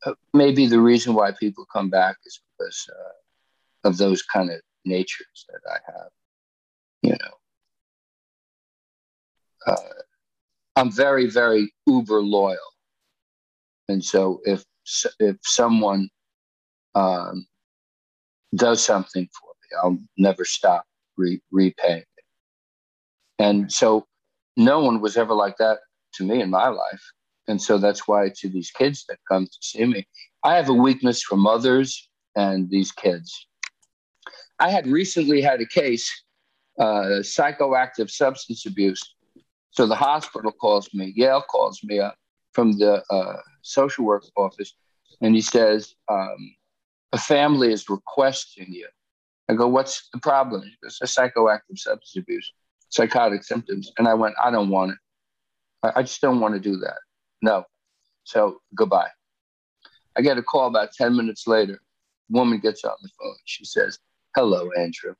uh, 0.04 0.12
maybe 0.34 0.66
the 0.66 0.80
reason 0.80 1.14
why 1.14 1.32
people 1.32 1.66
come 1.72 1.88
back 1.88 2.16
is 2.26 2.40
because 2.58 2.86
uh, 2.90 3.88
of 3.88 3.96
those 3.96 4.22
kind 4.22 4.50
of 4.50 4.60
natures 4.84 5.46
that 5.48 5.60
I 5.70 5.78
have. 5.92 6.10
You 7.02 7.10
know, 7.10 7.34
uh, 9.72 10.02
I'm 10.76 10.92
very, 10.92 11.26
very 11.28 11.72
uber 11.86 12.20
loyal, 12.20 12.58
and 13.88 14.04
so 14.04 14.40
if 14.44 14.64
if 15.18 15.36
someone 15.42 16.08
um, 16.94 17.46
does 18.54 18.84
something 18.84 19.28
for 19.40 19.48
me, 19.48 19.78
I'll 19.82 19.98
never 20.16 20.44
stop 20.44 20.84
re- 21.16 21.42
repaying 21.50 22.00
it. 22.16 22.24
And 23.38 23.72
so, 23.72 24.06
no 24.56 24.80
one 24.80 25.00
was 25.00 25.16
ever 25.16 25.34
like 25.34 25.56
that 25.58 25.78
to 26.14 26.24
me 26.24 26.40
in 26.40 26.50
my 26.50 26.68
life, 26.68 27.02
and 27.48 27.60
so 27.60 27.78
that's 27.78 28.06
why 28.06 28.30
to 28.36 28.48
these 28.48 28.70
kids 28.70 29.04
that 29.08 29.18
come 29.28 29.46
to 29.46 29.58
see 29.60 29.84
me, 29.84 30.06
I 30.44 30.56
have 30.56 30.68
a 30.68 30.74
weakness 30.74 31.22
for 31.22 31.36
mothers 31.36 32.08
and 32.36 32.68
these 32.70 32.92
kids. 32.92 33.46
I 34.58 34.70
had 34.70 34.86
recently 34.86 35.40
had 35.40 35.60
a 35.60 35.66
case, 35.66 36.10
uh, 36.78 37.20
psychoactive 37.22 38.10
substance 38.10 38.66
abuse. 38.66 39.02
So 39.76 39.86
the 39.86 39.94
hospital 39.94 40.52
calls 40.52 40.88
me, 40.94 41.12
Yale 41.14 41.42
calls 41.42 41.80
me 41.84 41.98
up 42.00 42.16
from 42.52 42.72
the 42.78 43.04
uh, 43.10 43.36
social 43.60 44.06
work 44.06 44.24
office, 44.36 44.74
and 45.20 45.34
he 45.34 45.42
says, 45.42 45.94
um, 46.10 46.54
a 47.12 47.18
family 47.18 47.72
is 47.72 47.90
requesting 47.90 48.72
you. 48.72 48.88
I 49.50 49.54
go, 49.54 49.68
what's 49.68 50.08
the 50.12 50.18
problem? 50.18 50.62
He 50.62 50.74
goes, 50.82 50.98
a 51.02 51.06
psychoactive 51.06 51.76
substance 51.76 52.16
abuse, 52.16 52.52
psychotic 52.88 53.44
symptoms. 53.44 53.92
And 53.98 54.08
I 54.08 54.14
went, 54.14 54.34
I 54.42 54.50
don't 54.50 54.70
want 54.70 54.92
it. 54.92 54.98
I, 55.82 56.00
I 56.00 56.02
just 56.02 56.20
don't 56.22 56.40
want 56.40 56.54
to 56.54 56.60
do 56.60 56.78
that. 56.78 56.98
No. 57.42 57.64
So 58.24 58.60
goodbye. 58.74 59.10
I 60.16 60.22
get 60.22 60.38
a 60.38 60.42
call 60.42 60.68
about 60.68 60.92
10 60.92 61.14
minutes 61.14 61.46
later. 61.46 61.80
Woman 62.30 62.58
gets 62.58 62.82
on 62.82 62.96
the 63.02 63.10
phone. 63.20 63.36
She 63.44 63.64
says, 63.64 63.98
hello, 64.34 64.70
Andrew. 64.76 65.14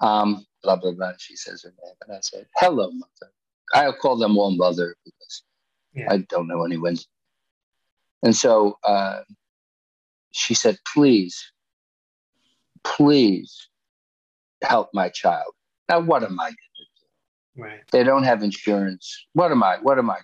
Um, 0.00 0.44
blah, 0.62 0.76
blah, 0.76 0.92
blah. 0.92 1.12
She 1.18 1.36
says 1.36 1.62
her 1.62 1.70
name. 1.84 1.94
And 2.06 2.16
I 2.16 2.20
said, 2.20 2.46
hello, 2.56 2.90
mother. 2.90 3.32
I'll 3.74 3.92
call 3.92 4.16
them 4.16 4.34
one 4.34 4.56
mother 4.56 4.96
because 5.04 5.42
Yeah. 5.94 6.12
I 6.12 6.18
don't 6.28 6.48
know 6.48 6.64
any 6.64 6.74
anyone's. 6.74 7.06
And 8.22 8.34
so 8.34 8.78
uh, 8.84 9.20
she 10.32 10.54
said, 10.54 10.78
please, 10.94 11.52
please 12.84 13.68
help 14.62 14.88
my 14.92 15.08
child. 15.08 15.52
Now, 15.88 16.00
what 16.00 16.22
am 16.24 16.38
I 16.40 16.44
going 16.44 16.54
to 16.54 16.84
do? 17.56 17.62
Right. 17.62 17.80
They 17.90 18.04
don't 18.04 18.24
have 18.24 18.42
insurance. 18.42 19.26
What 19.32 19.50
am 19.52 19.62
I? 19.62 19.78
What 19.82 19.98
am 19.98 20.10
I? 20.10 20.18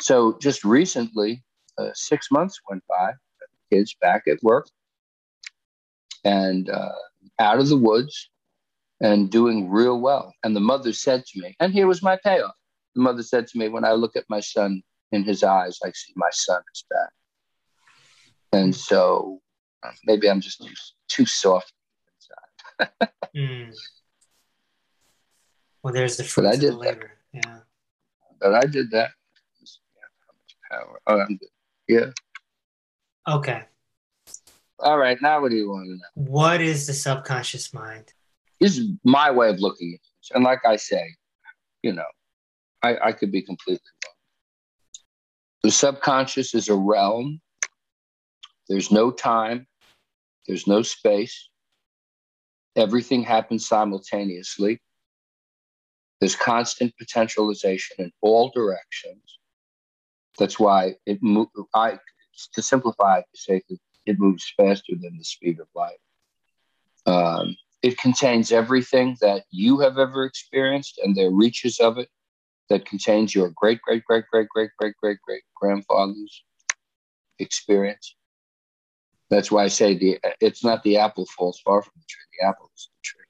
So 0.00 0.36
just 0.40 0.64
recently, 0.64 1.42
uh, 1.78 1.90
six 1.94 2.30
months 2.30 2.60
went 2.68 2.82
by. 2.88 3.12
Kids 3.72 3.96
back 4.00 4.22
at 4.28 4.40
work 4.42 4.68
and 6.24 6.68
uh, 6.70 6.92
out 7.38 7.58
of 7.58 7.68
the 7.68 7.76
woods, 7.76 8.30
and 9.00 9.30
doing 9.30 9.70
real 9.70 10.00
well. 10.00 10.32
And 10.42 10.54
the 10.54 10.60
mother 10.60 10.92
said 10.92 11.24
to 11.26 11.40
me, 11.40 11.54
and 11.60 11.72
here 11.72 11.86
was 11.86 12.02
my 12.02 12.18
payoff. 12.24 12.54
The 12.94 13.02
mother 13.02 13.22
said 13.22 13.46
to 13.48 13.58
me, 13.58 13.68
when 13.68 13.84
I 13.84 13.92
look 13.92 14.16
at 14.16 14.24
my 14.28 14.40
son 14.40 14.82
in 15.12 15.22
his 15.22 15.42
eyes, 15.42 15.78
I 15.84 15.90
see 15.92 16.12
my 16.16 16.30
son 16.32 16.62
is 16.74 16.84
back. 16.88 17.10
And 18.52 18.74
so 18.74 19.40
uh, 19.82 19.90
maybe 20.04 20.30
I'm 20.30 20.40
just 20.40 20.62
too, 20.62 20.72
too 21.08 21.26
soft 21.26 21.72
inside. 22.80 23.10
mm. 23.36 23.74
Well, 25.82 25.92
there's 25.92 26.16
the 26.16 26.24
fruit 26.24 26.46
of 26.46 26.60
the 26.60 26.72
labor. 26.72 27.12
That. 27.34 27.44
Yeah. 27.44 27.58
But 28.40 28.54
I 28.54 28.66
did 28.66 28.90
that. 28.92 29.10
How 30.26 30.32
much 30.32 30.56
power? 30.70 31.00
Oh, 31.06 31.20
I'm 31.20 31.36
good. 31.36 31.48
Yeah. 31.88 33.32
Okay. 33.32 33.62
All 34.78 34.98
right. 34.98 35.20
Now, 35.20 35.40
what 35.40 35.50
do 35.50 35.56
you 35.56 35.68
want 35.68 35.86
to 35.86 35.90
know? 35.92 36.30
What 36.30 36.60
is 36.60 36.86
the 36.86 36.92
subconscious 36.92 37.72
mind? 37.72 38.12
Is 38.60 38.80
my 39.04 39.30
way 39.30 39.50
of 39.50 39.60
looking 39.60 39.92
at 39.92 40.00
it. 40.00 40.34
And 40.34 40.44
like 40.44 40.64
I 40.64 40.76
say, 40.76 41.14
you 41.82 41.92
know, 41.92 42.06
I, 42.82 42.96
I 43.04 43.12
could 43.12 43.30
be 43.30 43.42
completely 43.42 43.80
wrong. 44.04 44.14
The 45.62 45.70
subconscious 45.70 46.54
is 46.54 46.68
a 46.68 46.76
realm. 46.76 47.40
There's 48.68 48.90
no 48.90 49.10
time, 49.10 49.66
there's 50.46 50.66
no 50.66 50.82
space. 50.82 51.48
Everything 52.76 53.22
happens 53.22 53.66
simultaneously. 53.66 54.80
There's 56.20 56.36
constant 56.36 56.94
potentialization 57.00 57.98
in 57.98 58.12
all 58.20 58.50
directions. 58.54 59.38
That's 60.38 60.58
why 60.58 60.94
it 61.06 61.18
mo- 61.22 61.50
I 61.74 61.98
to 62.52 62.62
simplify 62.62 63.18
it 63.18 63.24
to 63.34 63.40
say 63.40 63.62
that 63.68 63.78
it 64.06 64.18
moves 64.18 64.52
faster 64.56 64.92
than 65.00 65.16
the 65.16 65.24
speed 65.24 65.58
of 65.60 65.68
light. 65.74 65.98
Um, 67.06 67.56
it 67.86 67.96
contains 67.98 68.50
everything 68.50 69.16
that 69.20 69.44
you 69.52 69.78
have 69.78 69.96
ever 69.96 70.24
experienced, 70.24 70.98
and 71.04 71.14
the 71.14 71.28
reaches 71.28 71.78
of 71.78 71.98
it 71.98 72.08
that 72.68 72.84
contains 72.84 73.32
your 73.32 73.52
great, 73.54 73.80
great, 73.80 74.04
great, 74.04 74.24
great, 74.26 74.48
great, 74.48 74.70
great, 74.76 74.94
great, 75.00 75.18
great 75.24 75.42
grandfather's 75.54 76.44
experience. 77.38 78.16
That's 79.30 79.52
why 79.52 79.62
I 79.62 79.68
say 79.68 79.96
the 79.96 80.18
it's 80.40 80.64
not 80.64 80.82
the 80.82 80.96
apple 80.98 81.26
falls 81.26 81.60
far 81.64 81.80
from 81.80 81.92
the 81.94 82.04
tree. 82.08 82.24
The 82.40 82.48
apple 82.48 82.70
is 82.74 82.88
the 82.92 83.02
tree. 83.04 83.24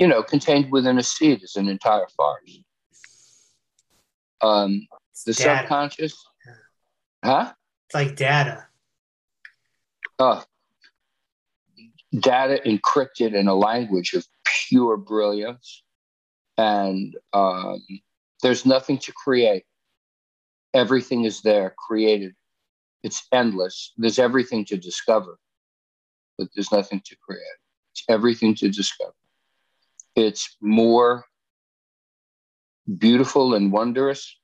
You 0.00 0.08
know, 0.08 0.24
contained 0.24 0.72
within 0.72 0.98
a 0.98 1.02
seed 1.04 1.44
is 1.44 1.54
an 1.54 1.68
entire 1.68 2.08
forest. 2.16 2.62
Um, 4.40 4.88
the 5.24 5.34
data. 5.34 5.58
subconscious, 5.60 6.16
huh? 7.24 7.52
It's 7.86 7.94
like 7.94 8.16
data. 8.16 8.66
Uh, 10.18 10.42
data 12.20 12.60
encrypted 12.66 13.34
in 13.34 13.48
a 13.48 13.54
language 13.54 14.12
of 14.14 14.26
pure 14.44 14.96
brilliance, 14.96 15.82
and 16.56 17.16
um, 17.32 17.82
there's 18.42 18.64
nothing 18.66 18.98
to 18.98 19.12
create. 19.12 19.64
Everything 20.72 21.24
is 21.24 21.40
there, 21.42 21.74
created. 21.86 22.34
It's 23.02 23.26
endless. 23.32 23.92
There's 23.96 24.18
everything 24.18 24.64
to 24.66 24.76
discover, 24.76 25.38
but 26.38 26.48
there's 26.54 26.72
nothing 26.72 27.02
to 27.04 27.16
create. 27.16 27.42
It's 27.92 28.04
everything 28.08 28.54
to 28.56 28.68
discover. 28.68 29.14
It's 30.16 30.56
more 30.60 31.24
beautiful 32.98 33.54
and 33.54 33.72
wondrous 33.72 34.36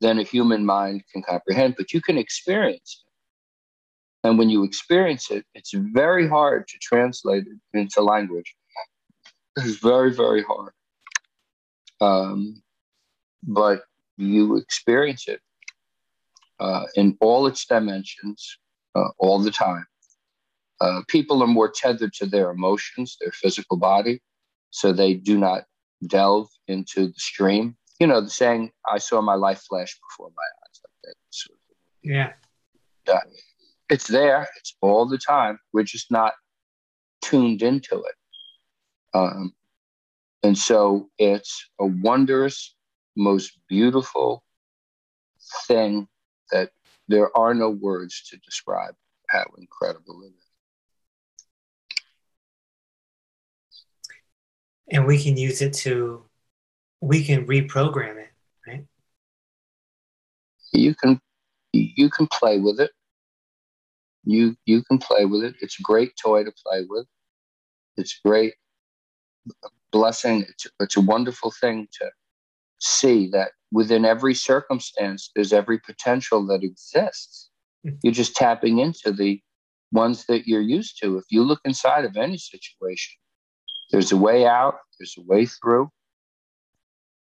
than 0.00 0.18
a 0.18 0.22
human 0.22 0.64
mind 0.66 1.02
can 1.12 1.22
comprehend, 1.22 1.74
but 1.76 1.92
you 1.92 2.00
can 2.00 2.18
experience. 2.18 3.03
And 4.24 4.38
when 4.38 4.50
you 4.50 4.64
experience 4.64 5.30
it, 5.30 5.44
it's 5.54 5.72
very 5.74 6.26
hard 6.26 6.66
to 6.66 6.78
translate 6.80 7.44
it 7.46 7.78
into 7.78 8.02
language. 8.02 8.54
It's 9.56 9.76
very, 9.76 10.12
very 10.12 10.42
hard 10.42 10.72
um, 12.00 12.62
but 13.42 13.82
you 14.16 14.56
experience 14.56 15.28
it 15.28 15.40
uh, 16.60 16.84
in 16.94 17.16
all 17.20 17.46
its 17.46 17.66
dimensions 17.66 18.58
uh, 18.94 19.08
all 19.18 19.38
the 19.38 19.50
time. 19.50 19.86
Uh, 20.80 21.02
people 21.08 21.42
are 21.42 21.48
more 21.48 21.70
tethered 21.70 22.12
to 22.12 22.26
their 22.26 22.50
emotions, 22.50 23.16
their 23.20 23.32
physical 23.32 23.76
body, 23.76 24.20
so 24.70 24.92
they 24.92 25.14
do 25.14 25.38
not 25.38 25.64
delve 26.06 26.48
into 26.68 27.06
the 27.06 27.18
stream. 27.18 27.76
You 28.00 28.08
know, 28.08 28.20
the 28.20 28.30
saying, 28.30 28.72
I 28.90 28.98
saw 28.98 29.20
my 29.20 29.34
life 29.34 29.62
flash 29.68 29.96
before 30.08 30.30
my 30.36 30.42
eyes. 30.42 30.80
Like 30.82 30.92
that. 31.04 31.14
Yeah. 33.06 33.20
It's 33.94 34.08
there, 34.08 34.48
it's 34.56 34.74
all 34.80 35.06
the 35.06 35.18
time. 35.18 35.56
We're 35.72 35.84
just 35.84 36.10
not 36.10 36.32
tuned 37.22 37.62
into 37.62 37.94
it. 37.94 38.14
Um, 39.14 39.54
and 40.42 40.58
so 40.58 41.10
it's 41.16 41.70
a 41.78 41.86
wondrous, 41.86 42.74
most 43.16 43.56
beautiful 43.68 44.42
thing 45.68 46.08
that 46.50 46.70
there 47.06 47.34
are 47.38 47.54
no 47.54 47.70
words 47.70 48.24
to 48.30 48.36
describe 48.38 48.96
how 49.28 49.44
incredible 49.58 50.22
it 50.24 50.32
is. 50.36 50.48
And 54.90 55.06
we 55.06 55.22
can 55.22 55.36
use 55.36 55.62
it 55.62 55.72
to, 55.84 56.24
we 57.00 57.22
can 57.22 57.46
reprogram 57.46 58.16
it, 58.16 58.32
right? 58.66 58.84
You 60.72 60.96
can, 60.96 61.20
you 61.72 62.10
can 62.10 62.26
play 62.26 62.58
with 62.58 62.80
it. 62.80 62.90
You 64.24 64.56
you 64.66 64.82
can 64.84 64.98
play 64.98 65.24
with 65.26 65.44
it. 65.44 65.54
It's 65.60 65.78
a 65.78 65.82
great 65.82 66.12
toy 66.22 66.44
to 66.44 66.52
play 66.64 66.84
with. 66.88 67.06
It's 67.96 68.18
a 68.24 68.28
great 68.28 68.54
blessing. 69.92 70.44
It's, 70.48 70.66
it's 70.80 70.96
a 70.96 71.00
wonderful 71.00 71.52
thing 71.60 71.88
to 72.00 72.10
see 72.80 73.28
that 73.30 73.52
within 73.70 74.04
every 74.04 74.34
circumstance, 74.34 75.30
there's 75.34 75.52
every 75.52 75.78
potential 75.78 76.46
that 76.46 76.62
exists. 76.62 77.50
Hmm. 77.84 77.94
You're 78.02 78.12
just 78.12 78.34
tapping 78.36 78.78
into 78.78 79.12
the 79.12 79.40
ones 79.92 80.26
that 80.26 80.46
you're 80.46 80.60
used 80.60 81.00
to. 81.02 81.18
If 81.18 81.24
you 81.30 81.42
look 81.42 81.60
inside 81.64 82.04
of 82.04 82.16
any 82.16 82.38
situation, 82.38 83.14
there's 83.90 84.12
a 84.12 84.16
way 84.16 84.46
out, 84.46 84.76
there's 84.98 85.14
a 85.18 85.22
way 85.22 85.46
through. 85.46 85.90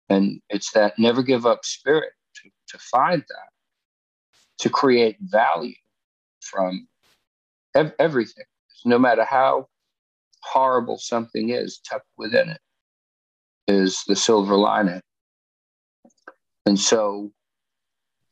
And 0.09 0.41
it's 0.51 0.73
that 0.73 0.99
never 0.99 1.23
give 1.23 1.47
up 1.47 1.65
spirit 1.65 2.13
to, 2.37 2.51
to 2.69 2.79
find 2.79 3.23
that, 3.23 3.49
to 4.61 4.69
create 4.69 5.17
value 5.21 5.75
from 6.51 6.87
ev- 7.75 7.95
everything. 7.99 8.45
No 8.85 8.99
matter 8.99 9.25
how 9.25 9.67
horrible 10.43 10.99
something 10.99 11.51
is, 11.51 11.81
tucked 11.89 12.07
within 12.19 12.51
it 12.51 12.61
is 13.67 14.03
the 14.07 14.17
silver 14.17 14.57
lining. 14.57 15.01
And 16.67 16.79
so, 16.79 17.31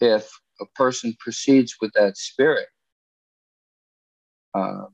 if 0.01 0.29
a 0.61 0.67
person 0.75 1.15
proceeds 1.19 1.77
with 1.81 1.93
that 1.95 2.17
spirit, 2.17 2.69
um, 4.55 4.89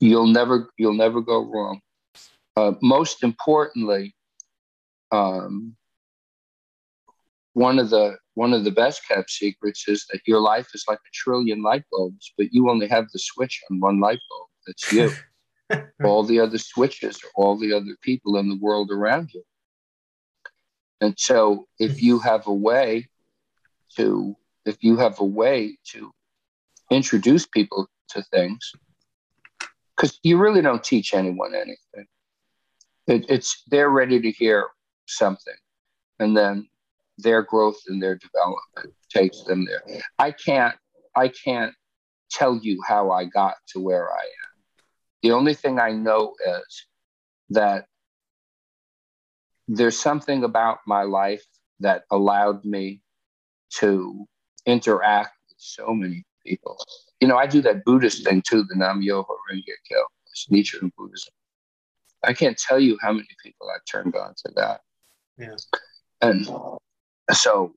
you'll 0.00 0.26
never 0.26 0.70
you'll 0.78 0.94
never 0.94 1.20
go 1.20 1.44
wrong. 1.44 1.80
Uh, 2.56 2.72
most 2.82 3.22
importantly, 3.22 4.14
um, 5.12 5.76
one 7.52 7.78
of 7.78 7.90
the 7.90 8.16
one 8.36 8.52
of 8.52 8.64
the 8.64 8.70
best 8.70 9.08
kept 9.08 9.30
secrets 9.30 9.88
is 9.88 10.04
that 10.12 10.20
your 10.26 10.40
life 10.40 10.68
is 10.74 10.84
like 10.86 10.98
a 10.98 11.14
trillion 11.14 11.62
light 11.62 11.84
bulbs, 11.90 12.34
but 12.36 12.52
you 12.52 12.68
only 12.68 12.86
have 12.86 13.06
the 13.10 13.18
switch 13.18 13.62
on 13.70 13.80
one 13.80 13.98
light 13.98 14.20
bulb. 14.28 14.48
That's 14.66 14.92
you. 14.92 15.10
all 16.04 16.22
the 16.22 16.38
other 16.38 16.58
switches 16.58 17.16
are 17.24 17.30
all 17.34 17.56
the 17.56 17.72
other 17.72 17.96
people 18.02 18.36
in 18.36 18.50
the 18.50 18.58
world 18.60 18.90
around 18.90 19.30
you. 19.32 19.42
And 21.00 21.14
so 21.18 21.66
if 21.78 22.02
you 22.02 22.18
have 22.18 22.46
a 22.46 22.52
way 22.52 23.08
to 23.96 24.36
if 24.66 24.84
you 24.84 24.98
have 24.98 25.18
a 25.18 25.24
way 25.24 25.78
to 25.92 26.12
introduce 26.90 27.46
people 27.46 27.88
to 28.10 28.22
things, 28.24 28.70
because 29.96 30.20
you 30.22 30.36
really 30.36 30.60
don't 30.60 30.84
teach 30.84 31.14
anyone 31.14 31.54
anything. 31.54 32.06
It, 33.06 33.24
it's 33.30 33.62
they're 33.68 33.88
ready 33.88 34.20
to 34.20 34.30
hear 34.30 34.66
something, 35.06 35.56
and 36.18 36.36
then 36.36 36.68
their 37.18 37.42
growth 37.42 37.78
and 37.88 38.02
their 38.02 38.16
development 38.16 38.94
takes 39.10 39.42
them 39.42 39.64
there. 39.64 39.82
I 40.18 40.32
can't 40.32 40.74
I 41.14 41.28
can't 41.28 41.74
tell 42.30 42.58
you 42.62 42.80
how 42.86 43.10
I 43.10 43.24
got 43.24 43.54
to 43.68 43.80
where 43.80 44.10
I 44.12 44.22
am. 44.22 44.82
The 45.22 45.32
only 45.32 45.54
thing 45.54 45.78
I 45.78 45.92
know 45.92 46.34
is 46.46 46.86
that 47.50 47.86
there's 49.68 49.98
something 49.98 50.44
about 50.44 50.78
my 50.86 51.02
life 51.02 51.44
that 51.80 52.04
allowed 52.10 52.64
me 52.64 53.00
to 53.78 54.26
interact 54.66 55.32
with 55.48 55.56
so 55.58 55.92
many 55.92 56.24
people. 56.44 56.78
You 57.20 57.28
know, 57.28 57.36
I 57.36 57.46
do 57.46 57.60
that 57.62 57.84
Buddhist 57.84 58.24
thing 58.24 58.42
too, 58.42 58.64
the 58.68 58.76
Nam 58.76 59.00
Myoho 59.00 59.26
Renge 59.50 59.64
Kyo, 59.88 60.04
it's 60.30 60.46
Nichiren 60.50 60.90
Buddhism. 60.96 61.32
I 62.24 62.32
can't 62.32 62.58
tell 62.58 62.78
you 62.78 62.98
how 63.00 63.12
many 63.12 63.28
people 63.42 63.68
I've 63.74 63.84
turned 63.90 64.14
on 64.16 64.34
to 64.44 64.52
that. 64.56 64.80
Yeah. 65.38 65.56
And 66.22 66.48
so 67.32 67.74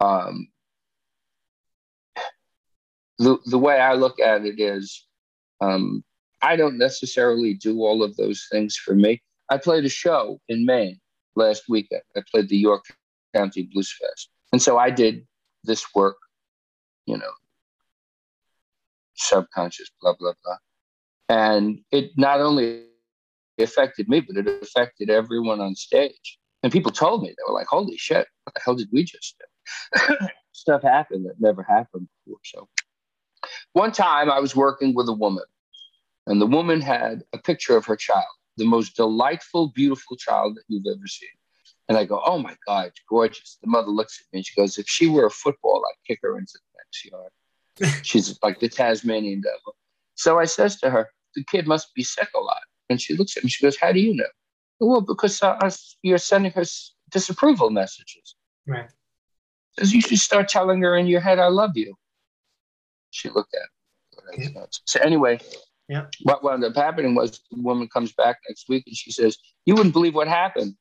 um, 0.00 0.48
the, 3.18 3.38
the 3.46 3.58
way 3.58 3.78
I 3.80 3.94
look 3.94 4.20
at 4.20 4.44
it 4.44 4.60
is 4.60 5.04
Um, 5.60 6.04
I 6.40 6.56
don't 6.56 6.78
necessarily 6.78 7.54
do 7.54 7.82
all 7.82 8.04
of 8.04 8.16
those 8.16 8.46
things 8.52 8.76
for 8.76 8.94
me. 8.94 9.20
I 9.50 9.58
played 9.58 9.84
a 9.84 9.88
show 9.88 10.40
in 10.48 10.64
Maine 10.64 11.00
last 11.34 11.64
weekend. 11.68 12.02
I 12.16 12.22
played 12.30 12.48
the 12.48 12.56
York 12.56 12.84
County 13.34 13.68
Blues 13.72 13.92
Fest. 14.00 14.30
And 14.52 14.62
so 14.62 14.78
I 14.78 14.90
did 14.90 15.26
this 15.64 15.84
work, 15.94 16.16
you 17.06 17.18
know, 17.18 17.32
subconscious, 19.16 19.90
blah, 20.00 20.14
blah, 20.18 20.34
blah. 20.44 20.58
And 21.28 21.80
it 21.90 22.12
not 22.16 22.40
only 22.40 22.84
affected 23.58 24.08
me, 24.08 24.20
but 24.20 24.36
it 24.36 24.48
affected 24.62 25.10
everyone 25.10 25.60
on 25.60 25.74
stage. 25.74 26.38
And 26.62 26.72
people 26.72 26.90
told 26.90 27.22
me, 27.22 27.28
they 27.28 27.42
were 27.46 27.54
like, 27.54 27.68
holy 27.68 27.96
shit, 27.96 28.26
what 28.44 28.54
the 28.54 28.60
hell 28.64 28.74
did 28.74 28.88
we 28.92 29.04
just 29.04 29.36
do? 29.38 30.16
Stuff 30.52 30.82
happened 30.82 31.26
that 31.26 31.40
never 31.40 31.62
happened 31.62 32.08
before. 32.24 32.40
So 32.44 32.68
one 33.72 33.92
time 33.92 34.30
I 34.30 34.40
was 34.40 34.56
working 34.56 34.94
with 34.94 35.08
a 35.08 35.12
woman, 35.12 35.44
and 36.26 36.40
the 36.40 36.46
woman 36.46 36.80
had 36.80 37.22
a 37.32 37.38
picture 37.38 37.76
of 37.76 37.86
her 37.86 37.96
child, 37.96 38.26
the 38.56 38.64
most 38.64 38.96
delightful, 38.96 39.68
beautiful 39.68 40.16
child 40.16 40.56
that 40.56 40.64
you've 40.68 40.86
ever 40.86 41.06
seen. 41.06 41.28
And 41.88 41.96
I 41.96 42.04
go, 42.04 42.20
oh 42.24 42.38
my 42.38 42.54
God, 42.66 42.88
it's 42.88 43.00
gorgeous. 43.08 43.58
The 43.62 43.68
mother 43.68 43.88
looks 43.88 44.20
at 44.20 44.32
me 44.32 44.40
and 44.40 44.46
she 44.46 44.60
goes, 44.60 44.76
if 44.78 44.86
she 44.86 45.06
were 45.06 45.26
a 45.26 45.30
football, 45.30 45.82
I'd 45.88 46.06
kick 46.06 46.18
her 46.22 46.36
into 46.36 46.52
the 46.54 46.78
next 46.78 47.04
yard. 47.10 48.02
She's 48.04 48.38
like 48.42 48.60
the 48.60 48.68
Tasmanian 48.68 49.40
devil. 49.40 49.74
So 50.16 50.38
I 50.38 50.44
says 50.44 50.78
to 50.80 50.90
her, 50.90 51.08
the 51.34 51.44
kid 51.44 51.66
must 51.66 51.94
be 51.94 52.02
sick 52.02 52.28
a 52.34 52.40
lot. 52.40 52.60
And 52.90 53.00
she 53.00 53.16
looks 53.16 53.36
at 53.36 53.44
me, 53.44 53.50
she 53.50 53.64
goes, 53.64 53.78
how 53.78 53.92
do 53.92 54.00
you 54.00 54.14
know? 54.14 54.24
Well, 54.80 55.00
because 55.00 55.42
uh, 55.42 55.70
you're 56.02 56.18
sending 56.18 56.52
her 56.52 56.64
disapproval 57.10 57.70
messages. 57.70 58.36
Right. 58.66 58.88
Says 59.78 59.92
you 59.92 60.00
should 60.00 60.18
start 60.18 60.48
telling 60.48 60.82
her 60.82 60.96
in 60.96 61.06
your 61.06 61.20
head, 61.20 61.38
I 61.38 61.48
love 61.48 61.76
you. 61.76 61.94
She 63.10 63.28
looked 63.28 63.54
at 63.54 64.38
me. 64.38 64.54
So 64.84 65.00
anyway, 65.00 65.40
yeah. 65.88 66.06
what 66.22 66.44
wound 66.44 66.64
up 66.64 66.76
happening 66.76 67.14
was 67.14 67.40
the 67.50 67.62
woman 67.62 67.88
comes 67.88 68.12
back 68.12 68.38
next 68.48 68.68
week 68.68 68.84
and 68.86 68.96
she 68.96 69.10
says, 69.10 69.38
you 69.64 69.74
wouldn't 69.74 69.94
believe 69.94 70.14
what 70.14 70.28
happened. 70.28 70.74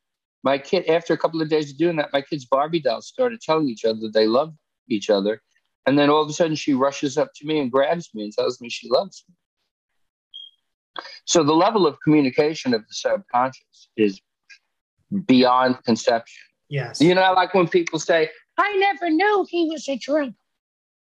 My 0.43 0.57
kid, 0.57 0.87
after 0.87 1.13
a 1.13 1.17
couple 1.17 1.41
of 1.41 1.49
days 1.49 1.71
of 1.71 1.77
doing 1.77 1.95
that, 1.97 2.13
my 2.13 2.21
kids' 2.21 2.45
Barbie 2.45 2.79
dolls 2.79 3.07
started 3.07 3.41
telling 3.41 3.69
each 3.69 3.85
other 3.85 4.09
they 4.13 4.27
love 4.27 4.53
each 4.87 5.09
other. 5.09 5.41
And 5.85 5.97
then 5.97 6.09
all 6.09 6.21
of 6.21 6.29
a 6.29 6.33
sudden 6.33 6.55
she 6.55 6.73
rushes 6.73 7.17
up 7.17 7.31
to 7.35 7.45
me 7.47 7.59
and 7.59 7.71
grabs 7.71 8.09
me 8.13 8.23
and 8.23 8.33
tells 8.33 8.59
me 8.61 8.69
she 8.69 8.89
loves 8.89 9.23
me. 9.27 9.35
So 11.25 11.43
the 11.43 11.53
level 11.53 11.85
of 11.87 11.97
communication 12.03 12.73
of 12.73 12.81
the 12.81 12.93
subconscious 12.93 13.89
is 13.95 14.21
beyond 15.25 15.83
conception. 15.83 16.43
Yes. 16.69 17.01
You 17.01 17.15
know, 17.15 17.33
like 17.33 17.53
when 17.53 17.67
people 17.67 17.99
say, 17.99 18.29
I 18.57 18.75
never 18.77 19.09
knew 19.09 19.45
he 19.49 19.69
was 19.69 19.87
a 19.87 19.97
drunk. 19.97 20.35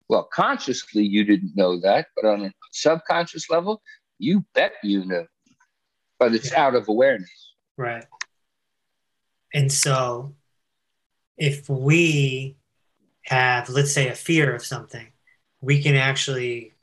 Well, 0.10 0.28
consciously, 0.32 1.04
you 1.04 1.24
didn't 1.24 1.56
know 1.56 1.80
that, 1.82 2.08
but 2.16 2.28
on 2.28 2.46
a 2.46 2.52
subconscious 2.72 3.50
level, 3.50 3.82
you 4.20 4.46
bet 4.54 4.74
you 4.84 5.06
knew. 5.06 5.26
But 6.20 6.34
it's 6.34 6.52
yeah. 6.52 6.66
out 6.66 6.76
of 6.76 6.88
awareness. 6.88 7.54
Right. 7.78 8.06
And 9.54 9.72
so, 9.72 10.34
if 11.38 11.70
we 11.70 12.58
have, 13.24 13.70
let's 13.70 13.94
say, 13.94 14.08
a 14.08 14.16
fear 14.16 14.56
of 14.56 14.66
something, 14.66 15.08
we 15.62 15.82
can 15.84 15.96
actually 15.96 16.74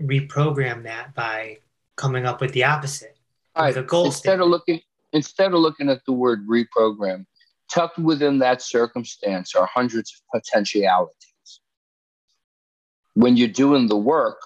reprogram 0.00 0.84
that 0.84 1.14
by 1.14 1.58
coming 1.98 2.24
up 2.24 2.40
with 2.40 2.52
the 2.52 2.64
opposite. 2.64 3.18
Right. 3.56 3.74
The 3.74 3.82
goal 3.82 4.06
instead 4.06 4.20
statement. 4.20 4.42
of 4.42 4.48
looking 4.48 4.80
instead 5.12 5.52
of 5.52 5.60
looking 5.60 5.88
at 5.90 6.04
the 6.06 6.12
word 6.12 6.46
reprogram, 6.46 7.26
tucked 7.70 7.98
within 7.98 8.38
that 8.38 8.62
circumstance 8.62 9.54
are 9.54 9.66
hundreds 9.66 10.12
of 10.14 10.40
potentialities. 10.40 11.14
When 13.14 13.36
you're 13.36 13.48
doing 13.48 13.88
the 13.88 13.96
work, 13.96 14.40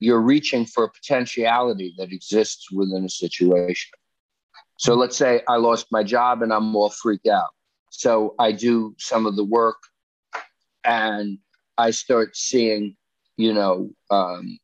you're 0.00 0.20
reaching 0.20 0.64
for 0.66 0.84
a 0.84 0.90
potentiality 0.90 1.94
that 1.98 2.12
exists 2.12 2.70
within 2.72 3.04
a 3.04 3.08
situation. 3.08 3.92
So 4.78 4.94
let's 4.94 5.16
say 5.16 5.42
I 5.46 5.56
lost 5.56 5.86
my 5.92 6.02
job 6.02 6.42
and 6.42 6.52
I'm 6.52 6.74
all 6.74 6.90
freaked 6.90 7.28
out. 7.28 7.50
So 7.90 8.34
I 8.38 8.52
do 8.52 8.94
some 8.98 9.26
of 9.26 9.36
the 9.36 9.44
work 9.44 9.76
and 10.84 11.38
I 11.76 11.90
start 11.90 12.36
seeing, 12.36 12.96
you 13.36 13.52
know, 13.52 13.90
um, 14.10 14.58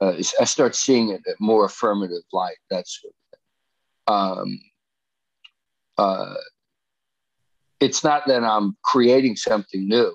uh, 0.00 0.14
I 0.40 0.44
start 0.44 0.74
seeing 0.74 1.10
it 1.10 1.22
at 1.28 1.40
more 1.40 1.64
affirmative 1.64 2.22
light, 2.32 2.56
that 2.70 2.86
sort 2.86 3.14
of 3.14 3.38
thing. 3.38 4.48
Um, 4.48 4.60
uh, 5.98 6.34
it's 7.80 8.04
not 8.04 8.26
that 8.26 8.42
I'm 8.42 8.76
creating 8.84 9.36
something 9.36 9.88
new. 9.88 10.14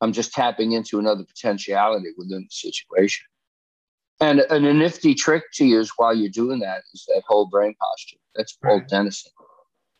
I'm 0.00 0.12
just 0.12 0.32
tapping 0.32 0.72
into 0.72 0.98
another 0.98 1.24
potentiality 1.24 2.08
within 2.16 2.42
the 2.42 2.50
situation. 2.50 3.24
And, 4.20 4.40
and 4.50 4.66
a 4.66 4.72
nifty 4.72 5.14
trick 5.14 5.44
to 5.54 5.64
use 5.64 5.92
while 5.96 6.14
you're 6.14 6.30
doing 6.30 6.60
that 6.60 6.82
is 6.94 7.04
that 7.08 7.22
whole 7.26 7.46
brain 7.46 7.74
posture. 7.80 8.18
That's 8.34 8.52
Paul 8.52 8.78
right. 8.78 8.88
Dennison 8.88 9.32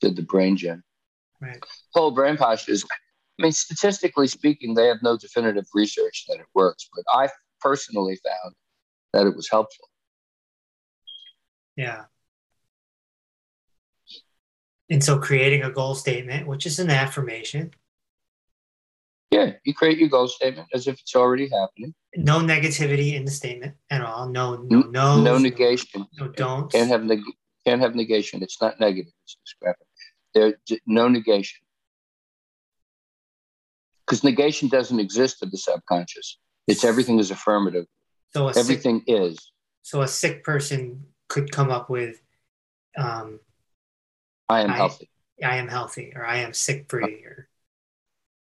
did 0.01 0.17
the 0.17 0.23
brain 0.23 0.57
gym. 0.57 0.83
Right. 1.41 1.63
Whole 1.93 2.13
brain 2.13 2.37
posture 2.37 2.73
is, 2.73 2.85
I 3.39 3.43
mean, 3.43 3.53
statistically 3.53 4.29
speaking, 4.29 4.75
they 4.75 4.87
have 4.87 5.03
no 5.03 5.17
definitive 5.17 5.67
research 5.75 6.25
that 6.29 6.39
it 6.39 6.47
works, 6.55 6.89
but 6.95 7.05
I 7.13 7.29
personally 7.61 8.19
found 8.25 8.55
that 9.13 9.27
it 9.27 9.37
was 9.37 9.49
helpful. 9.49 9.89
Yeah. 11.77 12.05
And 14.91 15.03
so 15.03 15.19
creating 15.19 15.63
a 15.63 15.71
goal 15.71 15.95
statement, 15.95 16.47
which 16.47 16.67
is 16.67 16.79
an 16.79 16.91
affirmation. 16.91 17.73
Yeah, 19.31 19.53
you 19.65 19.73
create 19.73 19.99
your 19.99 20.11
goal 20.11 20.29
statement 20.29 20.69
as 20.75 20.87
if 20.87 21.01
it's 21.01 21.17
already 21.17 21.49
happening. 21.49 21.95
No 22.15 22.41
negativity 22.41 23.15
in 23.15 23.25
the 23.25 23.31
statement 23.31 23.75
at 23.89 24.03
all. 24.03 24.29
No, 24.29 24.57
no, 24.57 24.81
no. 24.81 25.23
No 25.23 25.39
negation. 25.39 26.07
No, 26.19 26.27
no 26.27 26.33
don't. 26.33 26.71
Can't 26.71 26.91
have 26.91 27.05
neg- 27.05 27.23
can't 27.67 27.81
have 27.81 27.95
negation. 27.95 28.43
It's 28.43 28.61
not 28.61 28.79
negative. 28.79 29.13
It's 29.25 29.39
discrepant. 29.43 29.89
There, 30.35 30.59
no 30.87 31.09
negation. 31.09 31.61
Because 34.07 34.23
negation 34.23 34.69
doesn't 34.69 35.01
exist 35.01 35.43
in 35.43 35.49
the 35.51 35.57
subconscious. 35.57 36.39
It's 36.67 36.85
everything 36.85 37.19
is 37.19 37.31
affirmative. 37.31 37.87
So 38.35 38.49
everything 38.49 39.01
sick, 39.01 39.09
is. 39.09 39.53
So 39.83 40.03
a 40.03 40.09
sick 40.09 40.43
person 40.43 41.07
could 41.29 41.51
come 41.53 41.71
up 41.71 41.91
with, 41.91 42.21
um, 42.97 43.41
"I 44.49 44.63
am 44.63 44.71
I, 44.71 44.77
healthy." 44.77 45.11
I 45.43 45.57
am 45.57 45.69
healthy, 45.69 46.13
or 46.15 46.25
I 46.25 46.39
am 46.39 46.55
sick 46.55 46.89
free, 46.89 47.25
or 47.25 47.49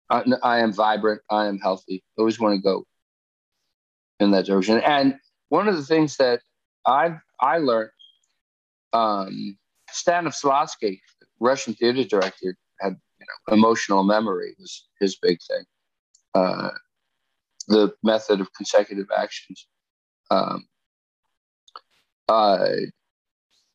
I, 0.10 0.24
I 0.44 0.60
am 0.60 0.74
vibrant. 0.74 1.22
I 1.30 1.48
am 1.48 1.58
healthy. 1.60 2.04
I 2.18 2.22
always 2.22 2.40
want 2.40 2.56
to 2.56 2.62
go 2.62 2.86
in 4.20 4.32
that 4.32 4.46
direction. 4.46 4.80
And 4.80 5.18
one 5.50 5.68
of 5.68 5.76
the 5.76 5.84
things 5.84 6.18
that 6.18 6.42
I 6.86 7.18
I 7.40 7.58
learned, 7.58 7.92
um, 8.94 9.58
Stanislavski, 9.92 11.02
Russian 11.40 11.74
theater 11.74 12.04
director, 12.04 12.56
had 12.80 12.96
you 13.20 13.26
know, 13.26 13.54
emotional 13.56 14.04
memory 14.04 14.56
was 14.60 14.88
his 15.00 15.18
big 15.18 15.40
thing. 15.48 15.66
Uh, 16.34 16.70
the 17.68 17.94
method 18.04 18.40
of 18.42 18.54
consecutive 18.54 19.08
actions 19.16 19.68
um, 20.32 20.66
uh, 22.28 22.68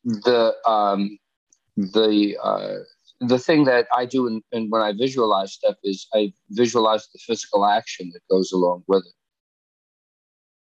the 0.05 0.55
um, 0.67 1.19
the 1.77 2.37
uh, 2.43 2.79
the 3.21 3.39
thing 3.39 3.65
that 3.65 3.87
I 3.95 4.07
do 4.07 4.27
in, 4.27 4.43
in, 4.53 4.71
when 4.71 4.83
I 4.83 4.93
visualize 4.93 5.53
stuff 5.53 5.77
is 5.85 6.07
I 6.15 6.33
visualize 6.51 7.09
the 7.13 7.19
physical 7.19 7.67
action 7.67 8.11
that 8.15 8.21
goes 8.31 8.53
along 8.53 8.85
with 8.89 9.05
it. 9.07 9.13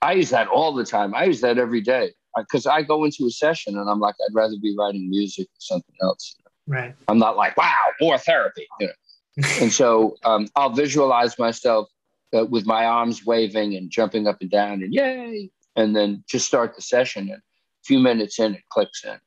I 0.02 0.12
use 0.12 0.30
that 0.30 0.48
all 0.48 0.74
the 0.74 0.84
time. 0.84 1.14
I 1.14 1.24
use 1.24 1.40
that 1.42 1.58
every 1.58 1.80
day 1.80 2.12
because 2.36 2.66
I 2.66 2.82
go 2.82 3.04
into 3.04 3.26
a 3.26 3.30
session 3.30 3.78
and 3.78 3.88
I'm 3.88 4.00
like, 4.00 4.14
I'd 4.26 4.34
rather 4.34 4.56
be 4.60 4.74
writing 4.78 5.08
music 5.08 5.46
or 5.46 5.60
something 5.60 5.94
else. 6.02 6.36
You 6.38 6.44
know? 6.44 6.80
Right. 6.80 6.94
I'm 7.08 7.18
not 7.18 7.36
like, 7.36 7.56
wow, 7.56 7.74
more 8.00 8.18
therapy. 8.18 8.66
You 8.80 8.88
know? 8.88 8.92
and 9.60 9.72
so 9.72 10.16
um, 10.24 10.48
I'll 10.56 10.70
visualize 10.70 11.38
myself 11.38 11.88
uh, 12.34 12.44
with 12.44 12.66
my 12.66 12.84
arms 12.84 13.24
waving 13.24 13.76
and 13.76 13.90
jumping 13.90 14.26
up 14.26 14.40
and 14.40 14.50
down 14.50 14.82
and 14.82 14.92
yay, 14.92 15.50
and 15.76 15.94
then 15.94 16.24
just 16.28 16.46
start 16.46 16.74
the 16.74 16.82
session. 16.82 17.28
And 17.30 17.38
a 17.38 17.84
few 17.84 17.98
minutes 17.98 18.38
in, 18.38 18.54
it 18.54 18.62
clicks 18.70 19.04
in. 19.04 19.18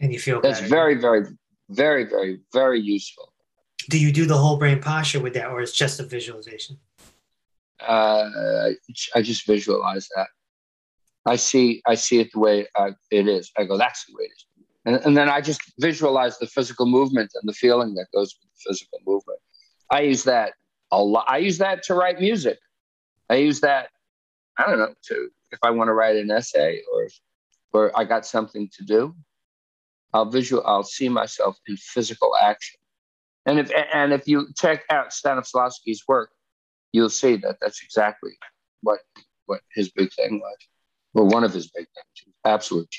And 0.00 0.12
you 0.12 0.18
feel 0.18 0.40
that's 0.40 0.60
better. 0.60 0.70
very, 0.70 0.94
very, 0.94 1.26
very, 1.70 2.04
very, 2.04 2.40
very 2.52 2.80
useful. 2.80 3.32
Do 3.88 3.98
you 3.98 4.12
do 4.12 4.26
the 4.26 4.36
whole 4.36 4.56
brain 4.56 4.80
posture 4.80 5.20
with 5.20 5.34
that, 5.34 5.48
or 5.48 5.60
it's 5.60 5.72
just 5.72 5.98
a 5.98 6.02
visualization? 6.02 6.78
Uh, 7.80 8.70
I 9.14 9.22
just 9.22 9.46
visualize 9.46 10.08
that. 10.14 10.28
I 11.26 11.36
see, 11.36 11.82
I 11.86 11.94
see 11.94 12.20
it 12.20 12.30
the 12.32 12.38
way 12.38 12.66
uh, 12.74 12.92
it 13.10 13.28
is. 13.28 13.50
I 13.56 13.64
go, 13.64 13.76
that's 13.76 14.04
the 14.06 14.14
way 14.14 14.24
it 14.24 14.32
is. 14.32 14.46
And, 14.84 14.96
and 15.04 15.16
then 15.16 15.28
I 15.28 15.40
just 15.40 15.60
visualize 15.78 16.38
the 16.38 16.46
physical 16.46 16.86
movement 16.86 17.30
and 17.34 17.48
the 17.48 17.52
feeling 17.52 17.94
that 17.94 18.06
goes 18.14 18.34
with 18.40 18.50
the 18.50 18.70
physical 18.70 19.00
movement. 19.06 19.38
I 19.90 20.02
use 20.02 20.24
that 20.24 20.52
a 20.90 21.02
lot. 21.02 21.26
I 21.28 21.38
use 21.38 21.58
that 21.58 21.82
to 21.84 21.94
write 21.94 22.20
music. 22.20 22.58
I 23.28 23.36
use 23.36 23.60
that, 23.60 23.90
I 24.58 24.66
don't 24.66 24.78
know, 24.78 24.94
to 25.08 25.28
if 25.50 25.58
I 25.62 25.70
want 25.70 25.88
to 25.88 25.94
write 25.94 26.16
an 26.16 26.30
essay 26.30 26.82
or 26.92 27.08
or 27.72 27.98
I 27.98 28.04
got 28.04 28.24
something 28.26 28.68
to 28.76 28.84
do, 28.84 29.14
I'll 30.12 30.30
visual 30.30 30.62
I'll 30.66 30.82
see 30.84 31.08
myself 31.08 31.56
in 31.66 31.76
physical 31.76 32.34
action. 32.40 32.78
And 33.46 33.58
if 33.58 33.70
and 33.92 34.12
if 34.12 34.26
you 34.28 34.48
check 34.56 34.84
out 34.90 35.10
Stanislavski's 35.10 36.02
work, 36.08 36.30
you'll 36.92 37.10
see 37.10 37.36
that 37.36 37.56
that's 37.60 37.82
exactly 37.82 38.32
what 38.82 39.00
what 39.46 39.60
his 39.74 39.90
big 39.90 40.12
thing 40.12 40.40
was 40.40 40.56
Or 41.14 41.24
one 41.24 41.44
of 41.44 41.52
his 41.54 41.68
big 41.70 41.86
names. 41.96 42.34
Absolute. 42.44 42.94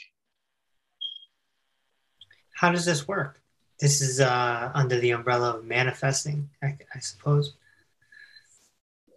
How 2.55 2.71
does 2.71 2.85
this 2.85 3.07
work? 3.07 3.41
This 3.79 4.01
is 4.01 4.19
uh, 4.19 4.71
under 4.73 4.99
the 4.99 5.11
umbrella 5.11 5.51
of 5.57 5.63
manifesting, 5.65 6.49
I, 6.61 6.77
I 6.93 6.99
suppose. 6.99 7.53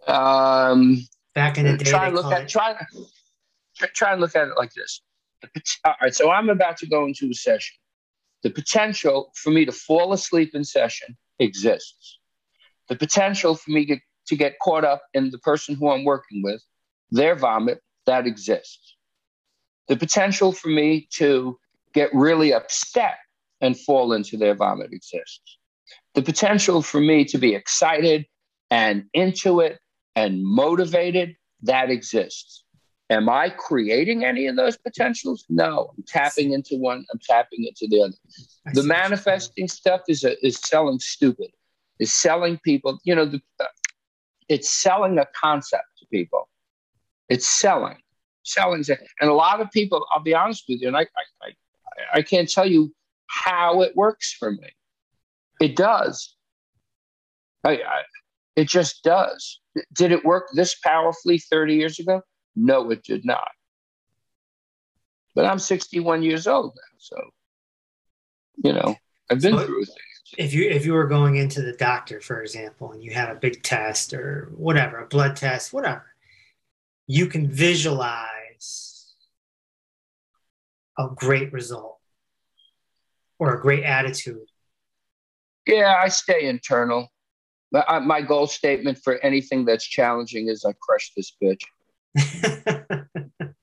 Um, 0.07 1.05
Back 1.35 1.57
in 1.57 1.65
the 1.65 1.77
day, 1.77 1.89
try 1.89 2.09
look 2.09 2.31
at 2.31 2.43
it- 2.43 2.49
try, 2.49 2.75
try 3.75 4.11
and 4.11 4.21
look 4.21 4.35
at 4.35 4.47
it 4.47 4.53
like 4.57 4.73
this. 4.73 5.01
All 5.85 5.95
right, 6.01 6.15
so 6.15 6.31
I'm 6.31 6.49
about 6.49 6.77
to 6.77 6.87
go 6.87 7.05
into 7.05 7.29
a 7.29 7.33
session. 7.33 7.75
The 8.43 8.49
potential 8.49 9.31
for 9.35 9.51
me 9.51 9.65
to 9.65 9.71
fall 9.71 10.13
asleep 10.13 10.53
in 10.53 10.63
session 10.63 11.17
exists. 11.39 12.19
The 12.89 12.95
potential 12.95 13.55
for 13.55 13.71
me 13.71 13.85
get, 13.85 13.99
to 14.27 14.35
get 14.35 14.59
caught 14.61 14.83
up 14.83 15.03
in 15.13 15.31
the 15.31 15.39
person 15.39 15.75
who 15.75 15.89
I'm 15.89 16.03
working 16.03 16.41
with, 16.43 16.61
their 17.11 17.35
vomit, 17.35 17.81
that 18.05 18.27
exists. 18.27 18.95
The 19.87 19.97
potential 19.97 20.51
for 20.51 20.69
me 20.69 21.07
to 21.15 21.57
get 21.93 22.09
really 22.13 22.53
upset 22.53 23.15
and 23.61 23.79
fall 23.79 24.13
into 24.13 24.37
their 24.37 24.55
vomit 24.55 24.91
exists. 24.91 25.57
The 26.15 26.21
potential 26.21 26.81
for 26.81 26.99
me 26.99 27.25
to 27.25 27.37
be 27.37 27.55
excited 27.55 28.25
and 28.69 29.05
into 29.13 29.59
it 29.61 29.79
and 30.15 30.43
motivated, 30.43 31.35
that 31.61 31.89
exists. 31.89 32.62
Am 33.13 33.29
I 33.29 33.49
creating 33.49 34.25
any 34.25 34.47
of 34.47 34.55
those 34.55 34.75
potentials? 34.75 35.45
No. 35.47 35.93
I'm 35.95 36.03
tapping 36.07 36.53
into 36.53 36.77
one, 36.77 37.05
I'm 37.13 37.19
tapping 37.19 37.63
into 37.63 37.87
the 37.87 38.01
other. 38.01 38.13
The 38.15 38.33
see 38.33 38.49
what 38.65 38.75
you're 38.75 38.85
manifesting 38.85 39.67
stuff 39.67 40.01
is 40.07 40.23
a, 40.23 40.43
is 40.43 40.57
selling 40.57 40.99
stupid. 40.99 41.51
Is 41.99 42.11
selling 42.11 42.57
people, 42.65 42.99
you 43.03 43.13
know, 43.13 43.25
the, 43.25 43.39
it's 44.49 44.67
selling 44.71 45.19
a 45.19 45.27
concept 45.39 45.85
to 45.99 46.07
people. 46.07 46.49
It's 47.29 47.47
selling, 47.47 47.97
selling, 48.41 48.83
and 49.21 49.29
a 49.29 49.33
lot 49.33 49.61
of 49.61 49.69
people. 49.69 50.07
I'll 50.11 50.23
be 50.23 50.33
honest 50.33 50.63
with 50.67 50.81
you, 50.81 50.87
and 50.87 50.97
I, 50.97 51.01
I, 51.01 51.05
I, 51.43 51.51
I 52.15 52.21
can't 52.23 52.49
tell 52.49 52.65
you 52.65 52.91
how 53.27 53.83
it 53.83 53.95
works 53.95 54.33
for 54.33 54.51
me. 54.51 54.69
It 55.61 55.75
does. 55.75 56.35
I, 57.63 57.73
I, 57.73 58.01
it 58.55 58.67
just 58.67 59.03
does. 59.03 59.61
Did 59.93 60.11
it 60.11 60.25
work 60.25 60.47
this 60.55 60.75
powerfully 60.83 61.37
30 61.37 61.75
years 61.75 61.99
ago? 61.99 62.23
No, 62.55 62.91
it 62.91 63.03
did 63.03 63.25
not. 63.25 63.49
But 65.35 65.45
I'm 65.45 65.59
61 65.59 66.21
years 66.23 66.45
old 66.47 66.73
now, 66.75 66.97
so 66.99 67.17
you 68.63 68.71
know 68.73 68.95
I've 69.31 69.41
been 69.41 69.57
So- 69.57 69.65
through 69.65 69.85
things. 69.85 69.97
if 70.37 70.53
you 70.53 70.69
if 70.69 70.85
you 70.85 70.93
were 70.93 71.07
going 71.07 71.35
into 71.37 71.61
the 71.63 71.73
doctor 71.73 72.21
for 72.21 72.41
example 72.43 72.91
and 72.91 73.03
you 73.03 73.11
had 73.13 73.29
a 73.31 73.35
big 73.35 73.63
test 73.63 74.13
or 74.13 74.51
whatever 74.55 74.97
a 74.99 75.07
blood 75.07 75.35
test 75.35 75.73
whatever 75.73 76.05
you 77.07 77.25
can 77.25 77.49
visualize 77.49 79.15
a 80.99 81.07
great 81.15 81.51
result 81.51 81.99
or 83.39 83.55
a 83.57 83.61
great 83.61 83.83
attitude 83.83 84.47
Yeah, 85.65 85.95
I 86.03 86.09
stay 86.09 86.47
internal. 86.47 87.11
My, 87.71 87.99
my 87.99 88.21
goal 88.21 88.45
statement 88.45 88.99
for 89.03 89.17
anything 89.25 89.65
that's 89.65 89.85
challenging 89.85 90.47
is 90.47 90.63
I 90.63 90.73
crush 90.79 91.11
this 91.17 91.35
bitch. 91.41 91.61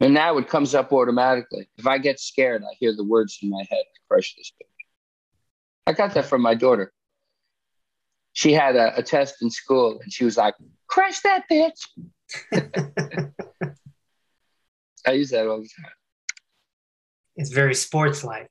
And 0.00 0.14
now 0.14 0.36
it 0.38 0.48
comes 0.48 0.74
up 0.74 0.92
automatically. 0.92 1.68
If 1.78 1.86
I 1.86 1.98
get 1.98 2.18
scared, 2.18 2.64
I 2.64 2.74
hear 2.80 2.92
the 2.92 3.04
words 3.04 3.38
in 3.40 3.50
my 3.50 3.64
head, 3.70 3.84
crush 4.08 4.34
this 4.34 4.50
bitch. 4.60 4.66
I 5.86 5.92
got 5.92 6.12
that 6.14 6.26
from 6.26 6.42
my 6.42 6.56
daughter. 6.56 6.92
She 8.32 8.52
had 8.52 8.74
a, 8.74 8.96
a 8.98 9.02
test 9.04 9.36
in 9.42 9.50
school 9.50 10.00
and 10.02 10.12
she 10.12 10.24
was 10.24 10.36
like, 10.36 10.54
crush 10.88 11.20
that 11.20 11.44
bitch. 11.48 11.86
I 15.06 15.12
use 15.12 15.30
that 15.30 15.46
all 15.46 15.58
the 15.60 15.68
time. 15.80 15.92
it's 17.36 17.50
very 17.50 17.74
sports 17.74 18.24
like 18.24 18.50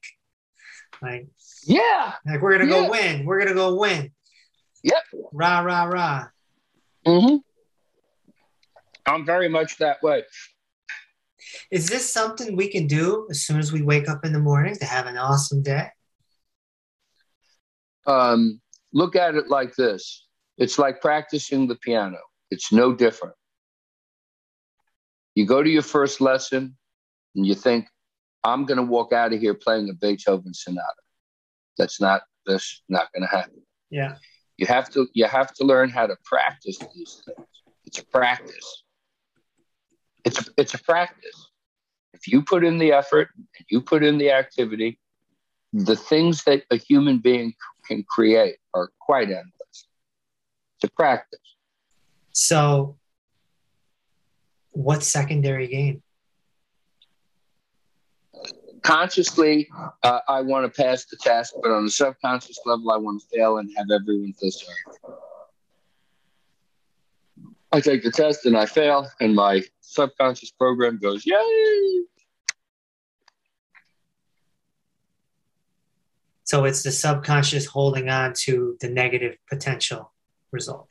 like 1.01 1.27
Yeah. 1.63 2.13
like 2.25 2.41
we're 2.41 2.57
gonna 2.57 2.69
Yeah. 2.69 2.85
go 2.85 2.89
win 2.91 3.25
we're 3.25 3.39
gonna 3.39 3.53
go 3.55 3.75
win 3.75 4.11
Yep. 4.83 5.03
rah 5.33 5.59
rah 5.59 5.83
rah 5.83 6.27
hmm 7.05 7.35
I'm 9.05 9.25
very 9.25 9.49
much 9.49 9.77
that 9.77 10.01
way. 10.03 10.23
is 11.71 11.87
this 11.87 12.09
something 12.09 12.55
we 12.55 12.67
can 12.67 12.87
do 12.87 13.27
as 13.29 13.41
soon 13.43 13.59
as 13.59 13.71
we 13.71 13.81
wake 13.81 14.07
up 14.07 14.25
in 14.25 14.33
the 14.33 14.39
morning 14.39 14.75
to 14.75 14.85
have 14.85 15.07
an 15.07 15.17
awesome 15.17 15.63
day? 15.63 15.87
Um, 18.07 18.61
look 18.93 19.15
at 19.15 19.35
it 19.35 19.47
like 19.47 19.75
this. 19.75 20.25
It's 20.57 20.77
like 20.77 21.01
practicing 21.01 21.67
the 21.67 21.75
piano. 21.75 22.17
It's 22.49 22.71
no 22.71 22.93
different. 22.93 23.35
You 25.35 25.45
go 25.45 25.63
to 25.63 25.69
your 25.69 25.81
first 25.81 26.21
lesson 26.21 26.77
and 27.35 27.45
you 27.45 27.55
think 27.55 27.87
i'm 28.43 28.65
going 28.65 28.77
to 28.77 28.83
walk 28.83 29.13
out 29.13 29.31
of 29.33 29.39
here 29.39 29.53
playing 29.53 29.89
a 29.89 29.93
beethoven 29.93 30.53
sonata. 30.53 31.01
That's 31.77 32.01
not 32.01 32.21
that's 32.45 32.83
not 32.89 33.11
going 33.13 33.23
to 33.23 33.29
happen. 33.29 33.61
Yeah. 33.89 34.15
You 34.57 34.65
have 34.67 34.89
to 34.91 35.07
you 35.13 35.25
have 35.25 35.53
to 35.55 35.63
learn 35.63 35.89
how 35.89 36.07
to 36.07 36.15
practice 36.25 36.77
these 36.93 37.21
things. 37.25 37.47
It's 37.85 37.99
a 37.99 38.05
practice 38.05 38.83
it's 40.25 40.39
a, 40.39 40.51
it's 40.57 40.73
a 40.73 40.79
practice. 40.79 41.49
If 42.13 42.27
you 42.27 42.43
put 42.43 42.63
in 42.63 42.77
the 42.77 42.91
effort 42.91 43.29
and 43.35 43.47
you 43.69 43.81
put 43.81 44.03
in 44.03 44.17
the 44.17 44.31
activity 44.31 44.99
the 45.73 45.95
things 45.95 46.43
that 46.43 46.63
a 46.69 46.75
human 46.75 47.19
being 47.19 47.53
can 47.87 48.03
create 48.09 48.57
are 48.73 48.91
quite 48.99 49.29
endless. 49.29 49.87
To 50.81 50.89
practice. 50.91 51.39
So 52.33 52.97
what 54.71 55.03
secondary 55.03 55.67
gain? 55.67 56.01
Consciously 58.83 59.69
uh, 60.01 60.19
i 60.27 60.41
want 60.41 60.65
to 60.65 60.81
pass 60.81 61.05
the 61.05 61.15
test 61.17 61.53
but 61.61 61.69
on 61.69 61.85
a 61.85 61.89
subconscious 61.89 62.59
level 62.65 62.91
i 62.91 62.97
want 62.97 63.21
to 63.21 63.27
fail 63.27 63.59
and 63.59 63.69
have 63.77 63.85
everyone 63.91 64.33
feel 64.33 64.49
sorry 64.49 64.75
i 67.71 67.79
take 67.79 68.03
the 68.03 68.11
test 68.11 68.45
and 68.45 68.57
i 68.57 68.65
fail 68.65 69.07
and 69.19 69.35
my 69.35 69.61
subconscious 69.81 70.51
program 70.51 70.97
goes 70.97 71.25
yay! 71.25 72.01
So 76.51 76.65
it's 76.65 76.83
the 76.83 76.91
subconscious 76.91 77.65
holding 77.65 78.09
on 78.09 78.33
to 78.39 78.75
the 78.81 78.89
negative 78.89 79.37
potential 79.49 80.11
result. 80.51 80.89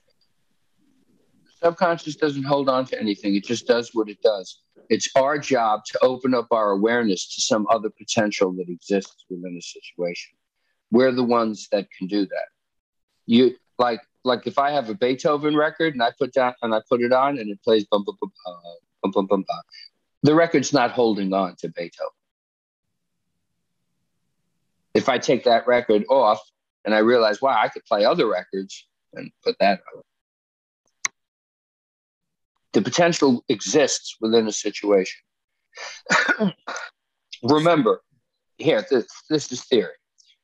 subconscious 1.62 2.16
doesn't 2.16 2.44
hold 2.44 2.70
on 2.70 2.86
to 2.86 2.98
anything. 2.98 3.34
It 3.34 3.44
just 3.44 3.66
does 3.66 3.90
what 3.92 4.08
it 4.08 4.22
does. 4.22 4.62
It's 4.88 5.10
our 5.14 5.38
job 5.38 5.84
to 5.84 5.98
open 6.00 6.32
up 6.32 6.48
our 6.50 6.70
awareness 6.70 7.34
to 7.34 7.42
some 7.42 7.66
other 7.68 7.90
potential 7.90 8.52
that 8.52 8.70
exists 8.70 9.26
within 9.28 9.54
a 9.54 9.60
situation. 9.60 10.32
We're 10.90 11.12
the 11.12 11.24
ones 11.24 11.68
that 11.72 11.88
can 11.90 12.06
do 12.06 12.24
that. 12.24 12.48
You 13.26 13.54
like 13.78 14.00
like 14.24 14.46
if 14.46 14.58
i 14.58 14.70
have 14.70 14.88
a 14.88 14.94
beethoven 14.94 15.56
record 15.56 15.94
and 15.94 16.02
i 16.02 16.10
put 16.18 16.32
down 16.32 16.54
and 16.62 16.74
i 16.74 16.80
put 16.88 17.00
it 17.00 17.12
on 17.12 17.38
and 17.38 17.50
it 17.50 17.62
plays 17.62 17.84
bum 17.90 18.04
bum 18.04 18.16
bum 18.20 18.32
uh, 18.46 18.52
bum 19.02 19.12
bum 19.12 19.26
bum, 19.26 19.44
bum 19.46 19.62
the 20.22 20.34
record's 20.34 20.72
not 20.72 20.90
holding 20.90 21.32
on 21.32 21.54
to 21.56 21.68
beethoven 21.68 22.10
if 24.94 25.08
i 25.08 25.18
take 25.18 25.44
that 25.44 25.66
record 25.66 26.04
off 26.08 26.40
and 26.84 26.94
i 26.94 26.98
realize 26.98 27.40
wow 27.40 27.58
i 27.60 27.68
could 27.68 27.84
play 27.84 28.04
other 28.04 28.28
records 28.28 28.86
and 29.14 29.30
put 29.42 29.56
that 29.58 29.80
on 29.94 30.02
the 32.72 32.82
potential 32.82 33.44
exists 33.48 34.16
within 34.20 34.46
a 34.46 34.52
situation. 34.52 35.20
Remember, 37.42 38.02
here, 38.58 38.84
this, 38.90 39.06
this 39.28 39.50
is 39.50 39.64
theory. 39.64 39.94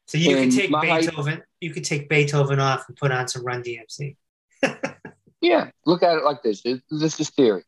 So 0.06 0.18
you 0.18 0.36
can 0.36 0.50
take 0.50 0.70
Beethoven, 0.70 1.42
you 1.60 1.72
could 1.72 1.84
take 1.84 2.08
Beethoven 2.08 2.60
off 2.60 2.88
and 2.88 2.96
put 2.96 3.10
on 3.10 3.28
some 3.28 3.44
Run 3.44 3.62
DMC. 3.62 4.16
Yeah, 5.40 5.70
look 5.84 6.02
at 6.02 6.16
it 6.16 6.24
like 6.24 6.42
this. 6.42 6.62
This 6.90 7.20
is 7.20 7.30
theory. 7.30 7.62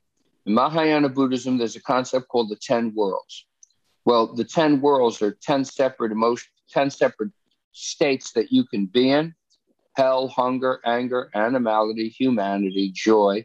In 0.46 0.54
Mahayana 0.54 1.08
Buddhism, 1.10 1.58
there's 1.58 1.76
a 1.76 1.82
concept 1.82 2.26
called 2.28 2.48
the 2.48 2.56
10 2.56 2.94
worlds. 2.94 3.46
Well, 4.04 4.34
the 4.34 4.44
10 4.44 4.80
worlds 4.80 5.20
are 5.20 5.36
10 5.42 5.64
separate 5.64 6.10
emotions, 6.10 6.50
10 6.70 6.90
separate 6.90 7.30
states 7.72 8.32
that 8.32 8.50
you 8.50 8.64
can 8.64 8.86
be 8.86 9.10
in 9.10 9.34
hell, 9.96 10.28
hunger, 10.28 10.80
anger, 10.84 11.28
animality, 11.34 12.08
humanity, 12.08 12.90
joy, 12.94 13.44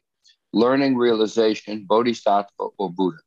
learning, 0.54 0.96
realization, 0.96 1.86
bodhisattva, 1.86 2.70
or 2.78 2.92
Buddha. 2.92 3.18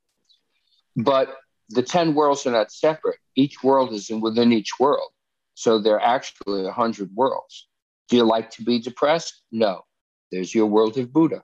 But 0.97 1.37
the 1.69 1.83
10 1.83 2.15
worlds 2.15 2.47
are 2.47 2.53
not 2.53 2.73
separate. 2.73 3.19
Each 3.35 3.63
world 3.63 3.93
is 3.93 4.09
in 4.11 4.21
within 4.21 4.53
each 4.53 4.71
world. 4.81 5.11
So 5.57 5.81
there 5.81 5.95
are 5.95 6.17
actually 6.17 6.65
100 6.65 7.11
worlds. 7.15 7.67
Do 8.11 8.17
you 8.17 8.25
like 8.25 8.51
to 8.51 8.63
be 8.63 8.79
depressed? 8.79 9.43
No. 9.51 9.83
There's 10.31 10.55
your 10.55 10.67
world 10.67 10.99
of 10.99 11.13
Buddha. 11.13 11.43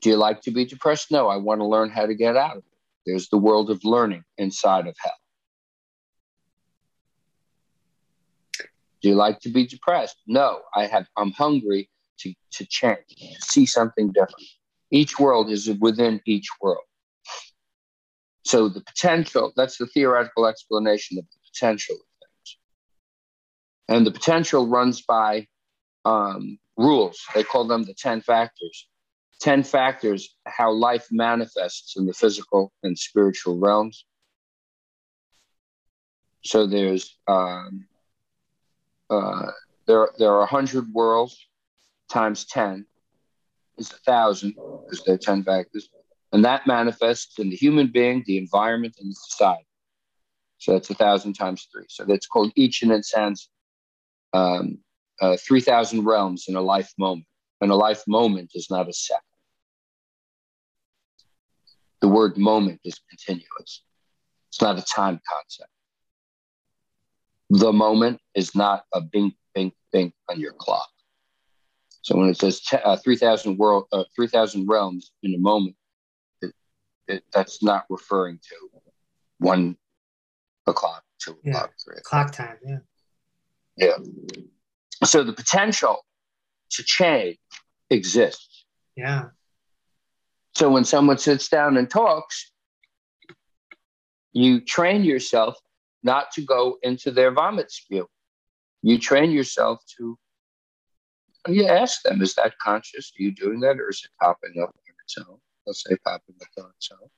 Do 0.00 0.10
you 0.10 0.16
like 0.16 0.42
to 0.42 0.50
be 0.50 0.64
depressed? 0.64 1.12
No, 1.12 1.28
I 1.28 1.36
want 1.36 1.60
to 1.60 1.64
learn 1.64 1.90
how 1.90 2.06
to 2.06 2.14
get 2.14 2.36
out 2.36 2.56
of 2.56 2.64
it. 2.64 2.78
There's 3.06 3.28
the 3.28 3.38
world 3.38 3.70
of 3.70 3.84
learning 3.84 4.24
inside 4.36 4.88
of 4.88 4.96
hell. 5.00 5.12
Do 9.00 9.08
you 9.08 9.14
like 9.14 9.38
to 9.40 9.48
be 9.48 9.64
depressed? 9.64 10.16
No, 10.26 10.62
I 10.74 10.86
have 10.86 11.06
I'm 11.16 11.30
hungry 11.30 11.88
to, 12.18 12.34
to 12.54 12.66
change, 12.66 13.06
to 13.16 13.42
see 13.42 13.64
something 13.64 14.08
different. 14.08 14.46
Each 14.90 15.20
world 15.20 15.50
is 15.50 15.70
within 15.80 16.20
each 16.26 16.48
world. 16.60 16.84
So 18.44 18.68
the 18.68 18.80
potential, 18.80 19.52
that's 19.56 19.76
the 19.76 19.86
theoretical 19.86 20.46
explanation 20.46 21.18
of 21.18 21.24
the 21.30 21.38
potential. 21.52 21.96
And 23.92 24.06
the 24.06 24.10
potential 24.10 24.66
runs 24.66 25.02
by 25.02 25.46
um, 26.06 26.58
rules. 26.78 27.20
They 27.34 27.44
call 27.44 27.66
them 27.66 27.82
the 27.84 27.92
10 27.92 28.22
factors. 28.22 28.88
10 29.40 29.64
factors 29.64 30.34
how 30.46 30.72
life 30.72 31.08
manifests 31.10 31.96
in 31.98 32.06
the 32.06 32.14
physical 32.14 32.72
and 32.82 32.98
spiritual 32.98 33.58
realms. 33.58 34.06
So 36.42 36.66
there's 36.66 37.18
um, 37.28 37.86
uh, 39.10 39.50
there 39.86 40.08
there 40.18 40.32
are 40.32 40.40
100 40.40 40.92
worlds 40.92 41.36
times 42.08 42.46
10 42.46 42.86
is 43.78 43.90
a 43.90 43.96
thousand 43.96 44.54
because 44.54 45.02
there 45.04 45.16
are 45.16 45.18
10 45.18 45.44
factors 45.44 45.88
and 46.32 46.44
that 46.44 46.66
manifests 46.66 47.38
in 47.38 47.50
the 47.50 47.56
human 47.56 47.88
being 47.88 48.22
the 48.26 48.38
environment 48.38 48.94
and 49.00 49.10
the 49.10 49.16
society 49.28 49.66
so 50.58 50.72
that's 50.72 50.90
a 50.90 50.94
thousand 50.94 51.34
times 51.34 51.68
three 51.72 51.86
so 51.88 52.04
that's 52.04 52.26
called 52.26 52.52
ichinen 52.56 53.02
sanzen 53.02 53.48
um, 54.32 54.78
uh, 55.20 55.36
3000 55.36 56.04
realms 56.04 56.46
in 56.48 56.56
a 56.56 56.60
life 56.60 56.92
moment 56.98 57.26
and 57.60 57.70
a 57.70 57.74
life 57.76 58.02
moment 58.08 58.50
is 58.54 58.68
not 58.70 58.88
a 58.88 58.92
second. 58.92 59.22
The 62.00 62.08
word 62.08 62.36
moment 62.36 62.80
is 62.84 63.00
continuous. 63.08 63.82
It's 64.50 64.60
not 64.60 64.78
a 64.78 64.82
time 64.82 65.20
concept. 65.32 65.70
The 67.50 67.72
moment 67.72 68.20
is 68.34 68.54
not 68.54 68.84
a 68.92 69.00
bing 69.00 69.32
bing 69.54 69.72
bing 69.92 70.12
on 70.28 70.40
your 70.40 70.52
clock. 70.52 70.88
So 72.02 72.16
when 72.16 72.28
it 72.28 72.38
says 72.38 72.60
t- 72.60 72.78
uh, 72.78 72.96
3000 72.96 73.56
world 73.58 73.84
uh, 73.92 74.04
3000 74.16 74.66
realms 74.68 75.12
in 75.22 75.34
a 75.34 75.38
moment 75.38 75.76
it, 76.40 76.52
it, 77.06 77.24
that's 77.32 77.62
not 77.62 77.84
referring 77.88 78.38
to 78.38 78.80
one 79.38 79.76
o'clock 80.66 81.04
two 81.20 81.38
Yeah. 81.44 81.52
o'clock 81.52 81.72
three 81.84 81.96
o'clock. 81.98 82.32
Clock 82.32 82.48
time, 82.48 82.58
yeah. 82.66 82.78
Yeah. 83.76 83.96
So 85.04 85.24
the 85.24 85.32
potential 85.32 86.04
to 86.72 86.82
change 86.82 87.38
exists. 87.90 88.64
Yeah. 88.96 89.28
so 90.54 90.70
when 90.70 90.84
someone 90.84 91.16
sits 91.16 91.48
down 91.48 91.78
and 91.78 91.88
talks 91.88 92.52
you 94.32 94.60
train 94.60 95.02
yourself 95.02 95.56
not 96.02 96.30
to 96.32 96.42
go 96.42 96.76
into 96.82 97.10
their 97.10 97.30
vomit 97.30 97.70
spew 97.70 98.06
you 98.82 98.98
train 98.98 99.30
yourself 99.30 99.80
to 99.96 100.18
you 101.48 101.66
ask 101.66 102.02
them 102.02 102.22
is 102.22 102.34
that 102.34 102.58
conscious? 102.58 103.12
Are 103.18 103.22
you 103.22 103.32
doing 103.32 103.60
that 103.60 103.78
or 103.78 103.88
is 103.88 104.02
it 104.04 104.10
popping 104.20 104.62
up 104.62 104.68
on 104.68 104.94
its 105.04 105.16
own? 105.18 105.38
Let's 105.66 105.84
say 105.86 105.96
popping 106.04 106.36
up 106.40 106.64
on 106.64 106.70
its 106.76 106.90
own. 106.92 107.08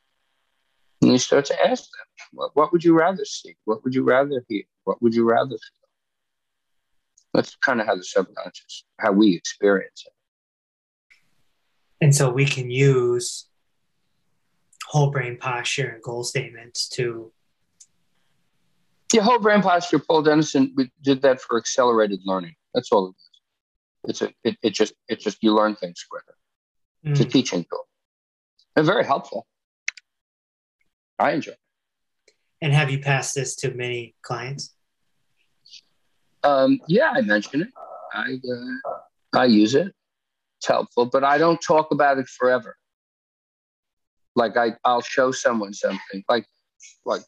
And 1.02 1.12
you 1.12 1.18
start 1.18 1.44
to 1.46 1.66
ask 1.66 1.82
them 1.82 2.07
what, 2.32 2.50
what 2.55 2.72
would 2.72 2.84
you 2.84 2.94
rather 2.94 3.24
see? 3.24 3.57
What 3.64 3.84
would 3.84 3.94
you 3.94 4.02
rather 4.02 4.42
hear? 4.48 4.62
What 4.84 5.02
would 5.02 5.14
you 5.14 5.28
rather 5.28 5.50
feel 5.50 5.84
that's 7.35 7.57
kind 7.57 7.80
of 7.80 7.87
how 7.87 7.97
the 7.97 8.05
subconscious 8.05 8.85
how 9.01 9.12
we 9.12 9.35
experience 9.35 10.05
it 10.07 10.12
And 12.01 12.14
so 12.14 12.30
we 12.30 12.47
can 12.47 12.70
use 12.70 13.49
whole 14.87 15.11
brain 15.11 15.37
posture 15.39 15.89
and 15.91 16.03
goal 16.03 16.24
statements 16.24 16.89
to 16.91 17.32
Yeah, 19.12 19.22
whole 19.22 19.39
brain 19.39 19.62
posture. 19.62 19.99
Paul 19.99 20.22
Dennison 20.22 20.72
we 20.76 20.91
did 21.03 21.22
that 21.22 21.41
for 21.41 21.59
accelerated 21.59 22.20
learning. 22.24 22.55
That's 22.74 22.91
all 22.93 23.09
it 23.09 23.14
is. 23.16 23.30
It's 24.11 24.22
a 24.22 24.28
it, 24.49 24.57
it 24.62 24.72
just 24.74 24.95
it 25.09 25.20
just 25.20 25.39
you 25.43 25.55
learn 25.55 25.74
things 25.76 26.05
quicker. 26.11 26.37
It's 27.05 27.20
a 27.20 27.24
Mm. 27.24 27.32
teaching 27.32 27.62
tool. 27.70 27.87
And 28.76 28.85
very 28.87 29.05
helpful. 29.05 29.47
I 31.18 31.30
enjoy. 31.32 31.53
it. 31.53 31.59
and 32.62 32.72
have 32.72 32.91
you 32.91 32.99
passed 32.99 33.35
this 33.35 33.55
to 33.57 33.66
many 33.74 34.14
clients? 34.22 34.74
Um, 36.45 36.78
yeah, 36.88 37.12
I 37.14 37.22
mention 37.22 37.62
it. 37.62 37.68
I 38.12 38.38
uh, 38.53 39.38
I 39.38 39.47
use 39.47 39.74
it. 39.74 39.92
It's 40.59 40.68
helpful, 40.68 41.07
but 41.07 41.24
I 41.24 41.38
don't 41.38 41.61
talk 41.61 41.90
about 41.90 42.18
it 42.18 42.28
forever. 42.28 42.76
Like 44.36 44.57
I 44.57 44.74
I'll 44.84 45.01
show 45.01 45.32
someone 45.32 45.72
something. 45.72 46.22
Like 46.28 46.47
like 47.07 47.22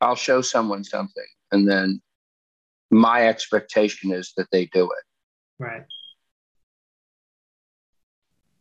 I'll 0.00 0.16
show 0.16 0.42
someone 0.42 0.82
something, 0.82 1.26
and 1.52 1.68
then 1.68 2.02
my 2.90 3.28
expectation 3.28 4.12
is 4.12 4.32
that 4.36 4.48
they 4.50 4.66
do 4.66 4.84
it. 4.84 5.04
Right. 5.58 5.84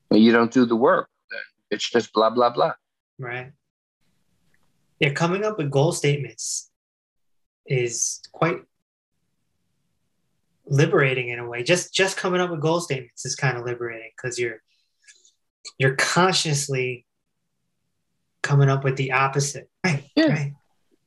When 0.09 0.21
you 0.21 0.31
don't 0.31 0.51
do 0.51 0.65
the 0.65 0.75
work, 0.75 1.09
then 1.31 1.39
it's 1.71 1.89
just 1.89 2.13
blah 2.13 2.29
blah 2.29 2.51
blah. 2.51 2.73
Right. 3.17 3.51
Yeah, 4.99 5.13
coming 5.13 5.43
up 5.43 5.57
with 5.57 5.71
goal 5.71 5.91
statements 5.91 6.69
is 7.65 8.21
quite 8.31 8.61
liberating 10.65 11.29
in 11.29 11.39
a 11.39 11.47
way. 11.47 11.63
Just 11.63 11.93
just 11.93 12.17
coming 12.17 12.41
up 12.41 12.51
with 12.51 12.61
goal 12.61 12.79
statements 12.79 13.25
is 13.25 13.35
kind 13.35 13.57
of 13.57 13.65
liberating 13.65 14.11
because 14.15 14.39
you're 14.39 14.61
you're 15.77 15.95
consciously 15.95 17.05
coming 18.43 18.69
up 18.69 18.83
with 18.83 18.95
the 18.95 19.11
opposite. 19.11 19.69
Right. 19.83 20.03
Yeah. 20.15 20.27
Right. 20.27 20.53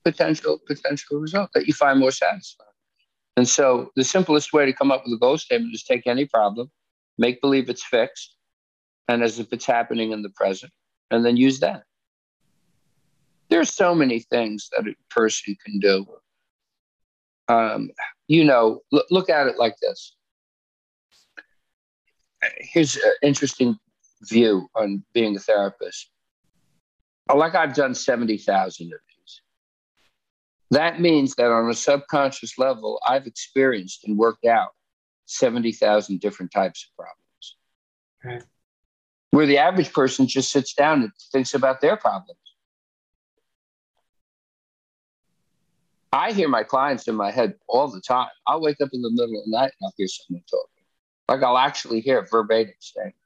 potential 0.05 0.61
potential 0.67 1.19
result 1.19 1.51
that 1.55 1.67
you 1.67 1.73
find 1.73 1.99
more 1.99 2.11
satisfying. 2.13 2.69
And 3.37 3.49
so 3.49 3.91
the 3.97 4.05
simplest 4.05 4.53
way 4.53 4.67
to 4.67 4.73
come 4.73 4.93
up 4.93 5.03
with 5.05 5.15
a 5.15 5.19
goal 5.19 5.39
statement 5.39 5.75
is 5.75 5.83
take 5.83 6.07
any 6.07 6.25
problem, 6.27 6.71
make 7.19 7.41
believe 7.41 7.69
it's 7.69 7.85
fixed, 7.85 8.37
and 9.09 9.23
as 9.23 9.39
if 9.39 9.53
it's 9.53 9.67
happening 9.67 10.13
in 10.13 10.23
the 10.23 10.31
present, 10.31 10.73
and 11.11 11.25
then 11.25 11.37
use 11.37 11.59
that. 11.61 11.83
There's 13.51 13.71
so 13.75 13.95
many 13.95 14.21
things 14.21 14.69
that 14.71 14.87
a 14.87 14.95
person 15.11 15.57
can 15.65 15.79
do. 15.81 16.07
Um, 17.49 17.91
you 18.27 18.45
know, 18.45 18.81
look, 18.93 19.07
look 19.11 19.31
at 19.31 19.47
it 19.47 19.59
like 19.59 19.77
this. 19.81 20.17
Here's 22.59 22.97
an 22.97 23.13
interesting 23.23 23.79
view 24.23 24.69
on 24.75 25.05
being 25.13 25.37
a 25.37 25.41
therapist. 25.41 26.11
Like 27.35 27.55
I've 27.55 27.75
done 27.75 27.95
70,000 27.95 28.87
of 28.87 29.01
these. 29.09 29.41
That 30.71 31.01
means 31.01 31.35
that 31.37 31.51
on 31.51 31.71
a 31.71 31.75
subconscious 31.75 32.59
level, 32.59 33.01
I've 33.07 33.27
experienced 33.27 34.05
and 34.07 34.19
worked 34.19 34.45
out 34.45 34.71
70,000 35.27 36.21
different 36.21 36.53
types 36.53 36.87
of 36.87 36.97
problems. 36.97 37.57
Right. 38.25 38.43
Where 39.31 39.47
the 39.47 39.59
average 39.59 39.93
person 39.93 40.27
just 40.27 40.51
sits 40.51 40.75
down 40.75 41.03
and 41.03 41.13
thinks 41.33 41.55
about 41.55 41.81
their 41.81 41.97
problems. 41.97 42.39
I 46.15 46.31
hear 46.31 46.49
my 46.49 46.63
clients 46.63 47.09
in 47.09 47.17
my 47.17 47.33
head 47.33 47.55
all 47.69 47.89
the 47.89 48.01
time. 48.01 48.29
I'll 48.47 48.61
wake 48.61 48.81
up 48.81 48.91
in 48.93 49.03
the 49.03 49.11
middle 49.11 49.37
of 49.37 49.45
the 49.47 49.51
night 49.51 49.73
and 49.81 49.87
I'll 49.87 49.93
hear 49.97 50.07
someone 50.07 50.45
talking. 50.49 50.85
Like 51.29 51.43
I'll 51.43 51.59
actually 51.59 52.01
hear 52.01 52.25
verbatim 52.31 52.75
statements. 52.79 53.19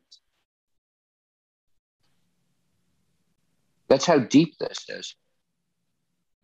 That's 3.89 4.07
how 4.07 4.21
deep 4.21 4.55
this 4.59 4.87
is. 4.89 5.15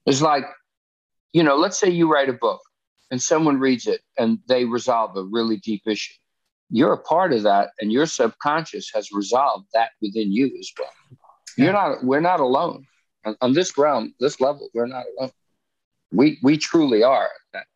It's 0.04 0.20
like, 0.20 0.44
you 1.32 1.42
know, 1.42 1.56
let's 1.56 1.80
say 1.80 1.88
you 1.88 2.12
write 2.12 2.28
a 2.28 2.34
book 2.34 2.60
and 3.10 3.22
someone 3.22 3.58
reads 3.58 3.86
it 3.86 4.02
and 4.18 4.38
they 4.46 4.66
resolve 4.66 5.16
a 5.16 5.22
really 5.22 5.56
deep 5.56 5.82
issue. 5.86 6.12
You're 6.68 6.92
a 6.92 7.02
part 7.02 7.32
of 7.32 7.42
that, 7.44 7.70
and 7.78 7.92
your 7.92 8.06
subconscious 8.06 8.90
has 8.94 9.12
resolved 9.12 9.66
that 9.74 9.90
within 10.02 10.32
you 10.32 10.46
as 10.58 10.72
well. 10.78 11.18
You're 11.56 11.72
not. 11.72 12.02
We're 12.02 12.20
not 12.20 12.40
alone 12.40 12.86
on, 13.24 13.36
on 13.40 13.52
this 13.52 13.76
realm, 13.78 14.14
this 14.18 14.40
level. 14.40 14.68
We're 14.74 14.86
not 14.86 15.04
alone. 15.16 15.30
We 16.14 16.38
we 16.42 16.56
truly 16.56 17.02
are 17.02 17.30
that 17.52 17.66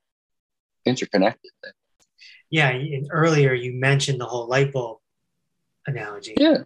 interconnected. 0.86 1.50
Thing. 1.62 1.72
Yeah. 2.50 2.70
And 2.70 3.08
earlier 3.10 3.52
you 3.52 3.74
mentioned 3.74 4.20
the 4.20 4.26
whole 4.26 4.48
light 4.48 4.72
bulb 4.72 4.98
analogy. 5.86 6.34
Yeah. 6.38 6.58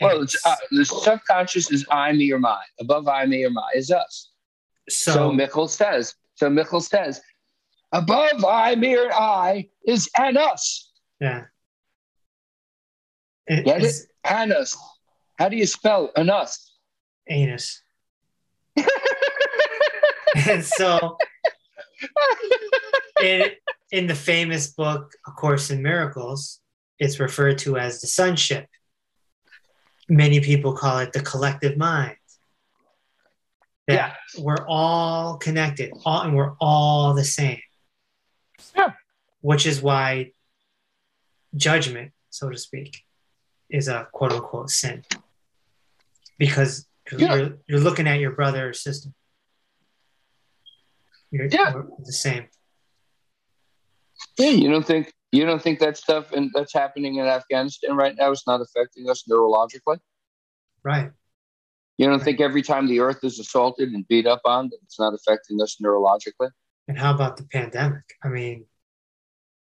Well, 0.00 0.22
it's, 0.22 0.36
uh, 0.44 0.56
the 0.70 0.84
subconscious 0.84 1.70
is 1.72 1.86
I, 1.90 2.12
me, 2.12 2.30
or 2.30 2.38
my. 2.38 2.62
Above 2.80 3.08
I, 3.08 3.24
me, 3.24 3.44
or 3.44 3.50
my 3.50 3.70
is 3.74 3.90
us. 3.90 4.30
So, 4.90 5.34
so, 5.38 5.66
says. 5.66 6.14
So 6.34 6.50
Mikel 6.50 6.80
says, 6.82 7.22
above 7.92 8.44
I, 8.44 8.74
me, 8.74 8.94
or 8.94 9.10
I 9.10 9.70
is 9.86 10.10
and 10.18 10.36
us. 10.36 10.92
yeah. 11.18 11.44
It- 13.46 13.64
Get 13.64 13.82
it? 13.82 13.86
it's 13.86 14.06
And 14.24 14.52
us. 14.52 14.76
How 15.38 15.48
do 15.48 15.56
you 15.56 15.66
spell 15.66 16.10
an 16.16 16.28
us? 16.28 16.74
anus. 17.28 17.82
and 20.48 20.64
so 20.64 21.16
in, 23.22 23.50
in 23.90 24.06
the 24.06 24.14
famous 24.14 24.68
book 24.68 25.12
a 25.26 25.30
course 25.30 25.70
in 25.70 25.82
miracles 25.82 26.60
it's 26.98 27.18
referred 27.20 27.58
to 27.58 27.76
as 27.76 28.00
the 28.00 28.06
sonship 28.06 28.66
many 30.08 30.40
people 30.40 30.72
call 30.74 30.98
it 30.98 31.12
the 31.12 31.20
collective 31.20 31.76
mind 31.76 32.16
that 33.88 33.94
Yeah. 34.36 34.42
we're 34.42 34.64
all 34.68 35.36
connected 35.38 35.92
all, 36.04 36.22
and 36.22 36.36
we're 36.36 36.54
all 36.60 37.14
the 37.14 37.24
same 37.24 37.60
Yeah. 38.76 38.92
which 39.40 39.64
is 39.66 39.80
why 39.80 40.32
judgment 41.54 42.12
so 42.30 42.50
to 42.50 42.58
speak 42.58 43.02
is 43.70 43.88
a 43.88 44.06
quote 44.12 44.32
unquote 44.32 44.70
sin 44.70 45.02
because 46.38 46.86
Yeah. 47.16 47.34
you're 47.34 47.58
you're 47.66 47.80
looking 47.80 48.06
at 48.08 48.18
your 48.20 48.32
brother 48.32 48.68
or 48.68 48.72
sister. 48.74 49.10
You're 51.36 51.46
Yeah. 51.46 51.74
we're 51.74 51.86
the 52.04 52.12
same. 52.12 52.48
Yeah, 54.38 54.50
you 54.50 54.70
don't 54.70 54.86
think 54.86 55.12
you 55.32 55.44
don't 55.44 55.60
think 55.60 55.80
that 55.80 55.96
stuff 55.98 56.32
and 56.32 56.50
that's 56.54 56.72
happening 56.72 57.16
in 57.16 57.26
Afghanistan 57.26 57.94
right 57.96 58.14
now 58.16 58.30
is 58.30 58.42
not 58.46 58.60
affecting 58.62 59.08
us 59.10 59.24
neurologically? 59.30 59.98
Right. 60.82 61.10
You 61.98 62.06
don't 62.06 62.16
Right. 62.18 62.24
think 62.24 62.40
every 62.40 62.62
time 62.62 62.86
the 62.86 63.00
Earth 63.00 63.22
is 63.22 63.38
assaulted 63.38 63.90
and 63.92 64.06
beat 64.08 64.26
up 64.26 64.40
on, 64.44 64.68
that 64.70 64.78
it's 64.84 64.98
not 64.98 65.12
affecting 65.14 65.60
us 65.60 65.76
neurologically? 65.82 66.50
And 66.88 66.98
how 66.98 67.12
about 67.14 67.36
the 67.36 67.44
pandemic? 67.44 68.04
I 68.22 68.28
mean, 68.28 68.66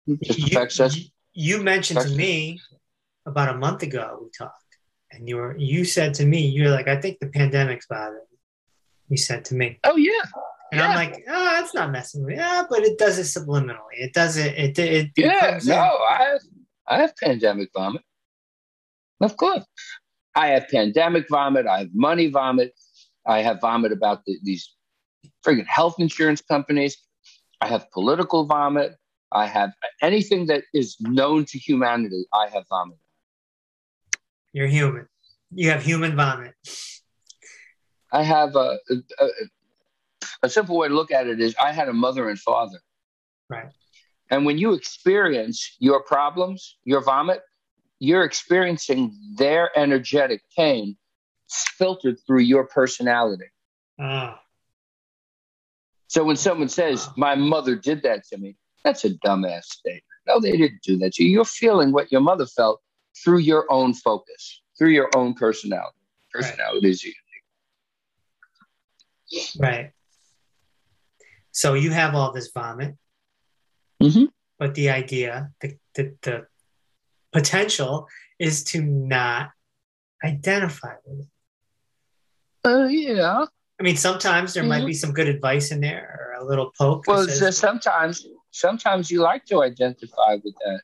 It 0.07 0.21
just 0.23 0.39
you, 0.39 0.45
affects 0.47 0.79
us. 0.79 0.95
you- 0.95 1.09
you 1.33 1.63
mentioned 1.63 1.97
to 1.99 2.05
affects- 2.05 2.17
me 2.17 2.59
about 3.25 3.53
a 3.53 3.57
month 3.57 3.83
ago 3.83 4.19
we 4.23 4.29
talked, 4.31 4.77
and 5.11 5.27
you 5.29 5.35
were 5.37 5.55
you 5.57 5.85
said 5.85 6.13
to 6.15 6.25
me, 6.25 6.47
you're 6.47 6.71
like, 6.71 6.87
I 6.87 6.99
think 6.99 7.19
the 7.19 7.27
pandemic's 7.27 7.85
bothering. 7.87 8.25
You 9.09 9.17
said 9.17 9.43
to 9.45 9.55
me, 9.55 9.79
Oh 9.83 9.95
yeah, 9.97 10.23
and 10.71 10.81
I'm 10.81 10.95
like, 10.95 11.23
oh, 11.27 11.59
it's 11.61 11.73
not 11.73 11.91
messing 11.91 12.21
with 12.21 12.29
me. 12.29 12.35
Yeah, 12.35 12.63
but 12.69 12.83
it 12.83 12.97
does 12.97 13.19
it 13.19 13.23
subliminally. 13.23 13.97
It 13.99 14.13
does 14.13 14.37
it. 14.37 14.57
It 14.57 14.79
it. 14.79 15.05
it 15.05 15.11
yeah. 15.17 15.59
No. 15.65 15.75
I 15.75 16.17
have, 16.31 16.41
I 16.87 16.97
have 17.01 17.15
pandemic 17.17 17.69
vomit. 17.75 18.01
Of 19.19 19.37
course, 19.37 19.65
I 20.35 20.47
have 20.47 20.67
pandemic 20.69 21.27
vomit. 21.29 21.67
I 21.67 21.79
have 21.79 21.89
money 21.93 22.27
vomit. 22.27 22.73
I 23.25 23.41
have 23.41 23.61
vomit 23.61 23.91
about 23.91 24.25
the, 24.25 24.39
these 24.43 24.73
friggin' 25.45 25.67
health 25.67 25.95
insurance 25.99 26.41
companies. 26.41 26.97
I 27.59 27.67
have 27.67 27.91
political 27.91 28.45
vomit. 28.45 28.95
I 29.31 29.45
have 29.45 29.71
anything 30.01 30.47
that 30.47 30.63
is 30.73 30.97
known 30.99 31.45
to 31.45 31.57
humanity. 31.57 32.25
I 32.33 32.47
have 32.53 32.63
vomit. 32.69 32.97
You're 34.53 34.67
human. 34.67 35.07
You 35.53 35.69
have 35.69 35.83
human 35.83 36.15
vomit. 36.15 36.53
I 38.11 38.23
have 38.23 38.55
a, 38.55 38.77
a, 38.89 38.95
a 39.19 39.27
simple 40.49 40.77
way 40.77 40.87
to 40.87 40.93
look 40.93 41.11
at 41.11 41.27
it 41.27 41.39
is 41.39 41.55
I 41.61 41.71
had 41.71 41.87
a 41.89 41.93
mother 41.93 42.29
and 42.29 42.39
father. 42.39 42.79
Right. 43.49 43.69
And 44.29 44.45
when 44.45 44.57
you 44.57 44.73
experience 44.73 45.75
your 45.79 46.01
problems, 46.03 46.77
your 46.83 47.01
vomit, 47.01 47.41
you're 47.99 48.23
experiencing 48.23 49.13
their 49.37 49.77
energetic 49.77 50.41
pain 50.57 50.97
filtered 51.77 52.17
through 52.25 52.39
your 52.39 52.65
personality. 52.65 53.45
Ah, 53.99 54.41
So 56.07 56.23
when 56.23 56.37
someone 56.37 56.69
says, 56.69 57.09
My 57.17 57.35
mother 57.35 57.75
did 57.75 58.01
that 58.03 58.25
to 58.27 58.37
me, 58.37 58.55
that's 58.83 59.05
a 59.05 59.11
dumbass 59.11 59.65
statement. 59.65 60.03
No, 60.27 60.39
they 60.39 60.51
didn't 60.57 60.81
do 60.83 60.97
that 60.99 61.13
to 61.13 61.23
you. 61.23 61.29
You're 61.29 61.45
feeling 61.45 61.91
what 61.91 62.11
your 62.11 62.21
mother 62.21 62.45
felt 62.45 62.81
through 63.23 63.39
your 63.39 63.65
own 63.71 63.93
focus, 63.93 64.61
through 64.77 64.89
your 64.91 65.09
own 65.15 65.33
personality. 65.33 65.97
Personality 66.31 66.89
is 66.89 67.03
you. 67.03 67.13
right. 69.59 69.91
So 71.51 71.73
you 71.73 71.91
have 71.91 72.15
all 72.15 72.31
this 72.31 72.49
vomit, 72.51 72.95
Mhm. 74.01 74.29
but 74.57 74.73
the 74.75 74.89
idea, 74.89 75.51
the, 75.59 75.77
the 75.95 76.15
the 76.21 76.47
potential, 77.31 78.07
is 78.39 78.63
to 78.65 78.81
not 78.81 79.51
identify 80.23 80.95
with 81.05 81.21
it. 81.21 81.27
Uh, 82.63 82.85
yeah. 82.87 83.45
I 83.79 83.83
mean, 83.83 83.97
sometimes 83.97 84.53
there 84.53 84.63
might 84.63 84.85
be 84.85 84.93
some 84.93 85.11
good 85.11 85.27
advice 85.27 85.71
in 85.71 85.81
there 85.81 86.19
or 86.19 86.39
a 86.39 86.45
little 86.45 86.71
poke. 86.77 87.07
Well, 87.07 87.25
says, 87.25 87.39
so 87.39 87.49
sometimes, 87.49 88.27
sometimes 88.51 89.09
you 89.09 89.21
like 89.21 89.45
to 89.45 89.63
identify 89.63 90.35
with 90.43 90.53
that, 90.63 90.81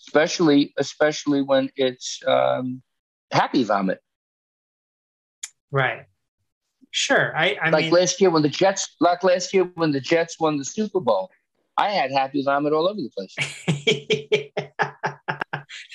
especially, 0.00 0.72
especially 0.78 1.42
when 1.42 1.68
it's 1.76 2.20
um, 2.26 2.82
happy 3.30 3.64
vomit. 3.64 4.00
right. 5.70 6.06
Sure. 6.98 7.32
I, 7.36 7.56
I 7.62 7.70
like 7.70 7.84
mean, 7.84 7.92
last 7.92 8.20
year 8.20 8.28
when 8.28 8.42
the 8.42 8.48
Jets, 8.48 8.96
like 8.98 9.22
last 9.22 9.54
year 9.54 9.70
when 9.76 9.92
the 9.92 10.00
Jets 10.00 10.40
won 10.40 10.56
the 10.56 10.64
Super 10.64 10.98
Bowl, 10.98 11.30
I 11.76 11.90
had 11.90 12.10
happy 12.10 12.42
vomit 12.42 12.72
all 12.72 12.88
over 12.88 13.00
the 13.00 13.08
place. 13.10 13.36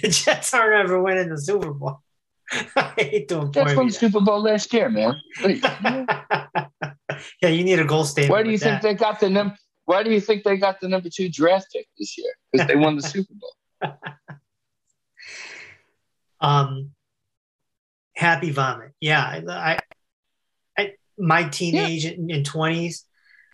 the 0.01 0.07
Jets 0.07 0.53
aren't 0.53 0.75
ever 0.75 1.03
winning 1.03 1.27
the 1.27 1.37
Super 1.37 1.73
Bowl. 1.73 1.99
I 2.53 2.93
hate 2.95 3.27
to 3.27 3.51
Jets 3.51 3.75
won 3.75 3.87
the 3.87 3.91
Super 3.91 4.21
Bowl 4.21 4.41
last 4.41 4.73
year, 4.73 4.87
man. 4.87 5.19
yeah, 7.41 7.49
you 7.49 7.65
need 7.65 7.79
a 7.79 7.85
goal 7.85 8.05
statement. 8.05 8.31
Why 8.31 8.43
do 8.43 8.51
you 8.51 8.57
think 8.57 8.81
that. 8.81 8.83
they 8.83 8.93
got 8.93 9.19
the 9.19 9.29
num? 9.29 9.57
Why 9.83 10.03
do 10.03 10.09
you 10.09 10.21
think 10.21 10.45
they 10.45 10.55
got 10.55 10.79
the 10.79 10.87
number 10.87 11.09
two 11.13 11.27
draft 11.27 11.67
pick 11.73 11.85
this 11.99 12.17
year? 12.17 12.31
Because 12.49 12.65
they 12.65 12.77
won 12.77 12.95
the 12.95 13.01
Super 13.01 13.33
Bowl. 13.33 13.51
um 16.39 16.91
happy 18.15 18.51
vomit 18.51 18.91
yeah 18.99 19.41
I 19.49 19.79
my 21.17 21.43
teenage 21.49 22.05
and 22.05 22.45
twenties 22.45 23.05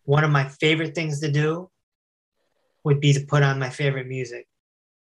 one 0.05 0.24
of 0.24 0.32
my 0.32 0.47
favorite 0.47 0.95
things 0.95 1.20
to 1.20 1.32
do 1.32 1.70
would 2.84 2.99
be 2.99 3.14
to 3.14 3.20
put 3.26 3.43
on 3.43 3.60
my 3.60 3.70
favorite 3.70 4.07
music 4.07 4.47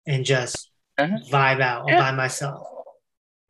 and 0.07 0.25
just 0.25 0.71
Uh-huh. 0.99 1.17
vibe 1.31 1.61
out 1.61 1.83
all 1.83 1.91
Yeah. 1.91 2.01
by 2.01 2.11
myself 2.13 2.67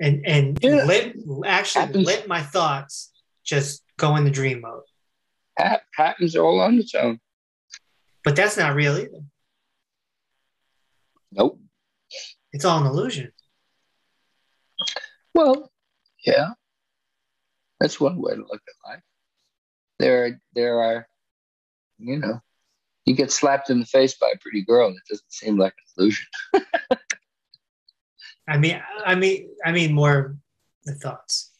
and 0.00 0.26
and 0.26 0.58
Yeah. 0.62 0.84
let 0.84 1.14
actually 1.46 1.86
Happens. 1.86 2.06
let 2.06 2.28
my 2.28 2.42
thoughts 2.42 3.10
just 3.44 3.82
go 3.96 4.16
in 4.16 4.24
the 4.24 4.30
dream 4.30 4.60
mode 4.60 4.82
Ha- 5.58 5.80
happens 5.94 6.36
all 6.36 6.60
on 6.60 6.78
its 6.78 6.94
own. 6.94 7.20
but 8.24 8.36
that's 8.36 8.56
not 8.56 8.74
real 8.74 8.98
either 8.98 9.22
Nope. 11.32 11.60
it's 12.52 12.64
all 12.64 12.80
an 12.80 12.86
illusion 12.86 13.32
Well, 15.34 15.70
yeah, 16.26 16.54
that's 17.80 18.00
one 18.00 18.20
way 18.20 18.34
to 18.34 18.40
look 18.40 18.62
at 18.66 18.90
life. 18.90 19.02
There, 19.98 20.24
are, 20.24 20.40
there 20.54 20.80
are, 20.80 21.08
you 21.98 22.18
know, 22.18 22.40
you 23.04 23.14
get 23.14 23.32
slapped 23.32 23.70
in 23.70 23.80
the 23.80 23.86
face 23.86 24.14
by 24.16 24.30
a 24.34 24.38
pretty 24.38 24.62
girl. 24.64 24.90
It 24.90 24.96
doesn't 25.08 25.32
seem 25.32 25.58
like 25.58 25.74
an 25.74 26.02
illusion. 26.02 26.26
i 28.48 28.56
mean 28.56 28.80
i 29.04 29.14
mean 29.14 29.48
i 29.64 29.72
mean 29.72 29.92
more 29.94 30.36
the 30.84 30.94
thoughts 30.94 31.50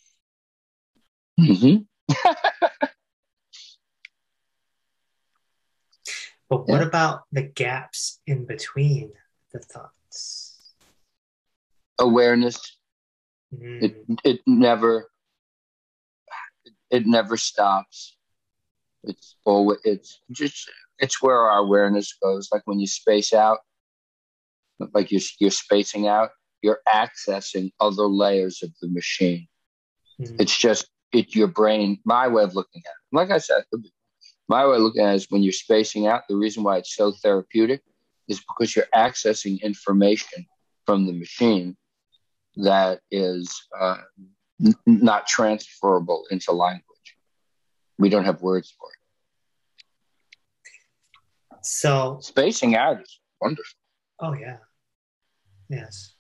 Mm-hmm. 1.39 1.85
But 6.49 6.67
what 6.67 6.81
Yeah. 6.81 6.87
about 6.87 7.25
the 7.31 7.43
gaps 7.43 8.21
in 8.27 8.47
between 8.47 9.13
the 9.53 9.59
thoughts? 9.61 10.73
Awareness. 12.01 12.59
Mm, 13.55 13.83
It 13.83 14.07
it 14.25 14.41
never 14.47 15.11
it 16.91 17.07
never 17.07 17.37
stops. 17.37 18.17
It's 19.05 19.37
always 19.45 19.79
it's 19.85 20.21
just 20.31 20.71
it's 20.99 21.23
where 21.23 21.39
our 21.39 21.59
awareness 21.59 22.15
goes. 22.23 22.49
Like 22.53 22.63
when 22.67 22.81
you 22.81 22.87
space 22.87 23.33
out, 23.33 23.59
like 24.95 25.11
you're 25.11 25.21
you're 25.41 25.51
spacing 25.51 26.07
out, 26.09 26.31
you're 26.63 26.81
accessing 26.89 27.73
other 27.81 28.05
layers 28.07 28.63
of 28.63 28.71
the 28.81 28.89
machine. 28.89 29.47
mm, 30.21 30.37
It's 30.39 30.57
just 30.57 30.89
it 31.13 31.35
your 31.35 31.49
brain. 31.49 32.01
My 32.05 32.29
way 32.29 32.43
of 32.43 32.55
looking 32.55 32.83
at 32.87 32.91
it, 32.91 33.17
like 33.17 33.31
I 33.31 33.39
said, 33.39 33.65
my 34.49 34.67
way 34.67 34.77
of 34.77 34.83
looking 34.83 35.03
at 35.03 35.13
it 35.13 35.17
is 35.17 35.27
when 35.31 35.43
you're 35.43 35.53
spacing 35.53 36.07
out. 36.07 36.23
The 36.29 36.37
reason 36.37 36.63
why 36.63 36.79
it's 36.79 36.95
so 36.95 37.13
therapeutic 37.13 37.83
is 38.29 38.41
because 38.41 38.75
you're 38.77 38.87
accessing 38.95 39.61
information 39.63 40.47
from 40.87 41.07
the 41.07 41.13
machine 41.13 41.77
that 42.57 43.01
is 43.11 43.51
uh, 43.79 43.99
n- 44.65 44.75
not 44.87 45.27
transferable 45.27 46.25
into 46.31 46.53
language. 46.53 46.85
We 47.99 48.09
don't 48.09 48.25
have 48.25 48.41
words 48.43 48.75
for 48.79 48.89
it. 48.91 48.99
So, 51.63 52.19
Spacing 52.23 52.77
out 52.77 53.01
is 53.01 53.19
wonderful. 53.41 53.79
oh 54.21 54.33
yeah, 54.35 54.59
yes. 55.69 56.15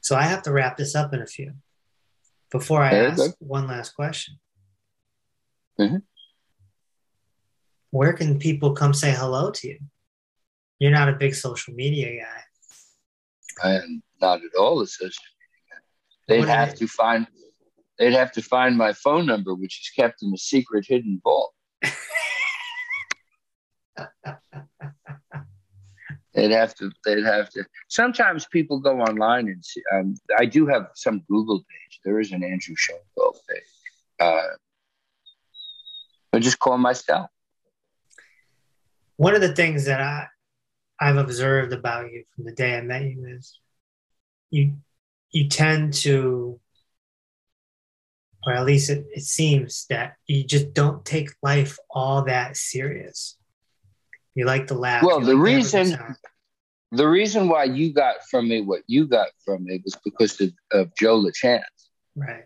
So 0.00 0.16
I 0.16 0.22
have 0.22 0.42
to 0.44 0.52
wrap 0.52 0.76
this 0.78 0.94
up 0.94 1.12
in 1.12 1.20
a 1.20 1.26
few. 1.26 1.52
Before 2.50 2.82
I 2.82 2.94
ask 2.94 3.36
one 3.40 3.66
last 3.66 3.90
question, 3.94 4.40
Mhm. 5.78 6.02
where 7.90 8.14
can 8.14 8.38
people 8.38 8.72
come 8.72 8.94
say 8.94 9.12
hello 9.12 9.50
to 9.50 9.68
you? 9.68 9.80
You're 10.78 10.92
not 10.92 11.10
a 11.10 11.16
big 11.16 11.34
social 11.34 11.74
media 11.74 12.22
guy. 12.24 12.42
I 13.62 13.74
am 13.76 14.02
not 14.20 14.38
at 14.38 14.54
all 14.58 14.80
a 14.80 14.86
social 14.86 15.22
media. 15.38 15.80
They'd 16.26 16.40
What 16.40 16.48
have 16.48 16.74
to 16.76 16.86
find. 16.86 17.26
They'd 17.98 18.12
have 18.12 18.32
to 18.32 18.42
find 18.42 18.76
my 18.76 18.92
phone 18.92 19.26
number, 19.26 19.54
which 19.54 19.80
is 19.80 19.90
kept 19.90 20.22
in 20.22 20.32
a 20.32 20.38
secret 20.38 20.86
hidden 20.86 21.20
vault. 21.22 21.52
They'd 26.34 26.52
have 26.52 26.74
to. 26.76 26.92
They'd 27.04 27.24
have 27.24 27.50
to. 27.50 27.64
Sometimes 27.88 28.46
people 28.46 28.78
go 28.78 29.00
online 29.00 29.48
and 29.48 29.64
see. 29.64 29.82
Um, 29.92 30.14
I 30.38 30.46
do 30.46 30.66
have 30.66 30.88
some 30.94 31.24
Google 31.28 31.58
page. 31.58 32.00
There 32.04 32.20
is 32.20 32.30
an 32.30 32.44
Andrew 32.44 32.76
Schoenfeld 32.76 33.38
page. 33.48 33.62
Uh, 34.20 34.54
I 36.32 36.38
just 36.38 36.60
call 36.60 36.78
myself. 36.78 37.28
One 39.16 39.34
of 39.34 39.40
the 39.40 39.52
things 39.52 39.86
that 39.86 40.00
I 40.00 40.28
I've 41.00 41.16
observed 41.16 41.72
about 41.72 42.12
you 42.12 42.24
from 42.34 42.44
the 42.44 42.52
day 42.52 42.76
I 42.76 42.80
met 42.80 43.02
you 43.02 43.26
is 43.26 43.58
you 44.50 44.76
you 45.30 45.48
tend 45.48 45.94
to 45.94 46.60
or 48.46 48.54
at 48.54 48.64
least 48.64 48.90
it, 48.90 49.06
it 49.12 49.22
seems 49.22 49.86
that 49.90 50.14
you 50.26 50.44
just 50.44 50.72
don't 50.72 51.04
take 51.04 51.30
life 51.42 51.76
all 51.90 52.24
that 52.24 52.56
serious. 52.56 53.36
You 54.34 54.46
like 54.46 54.68
to 54.68 54.74
laugh. 54.74 55.02
Well, 55.02 55.20
the 55.20 55.34
like 55.34 55.44
reason 55.44 55.98
the 56.92 57.06
reason 57.06 57.48
why 57.48 57.64
you 57.64 57.92
got 57.92 58.16
from 58.30 58.48
me 58.48 58.62
what 58.62 58.82
you 58.86 59.06
got 59.06 59.28
from 59.44 59.64
me 59.64 59.80
was 59.84 59.96
because 60.04 60.40
of, 60.40 60.50
of 60.72 60.94
Joe 60.96 61.22
LaChance. 61.22 61.62
Right. 62.16 62.44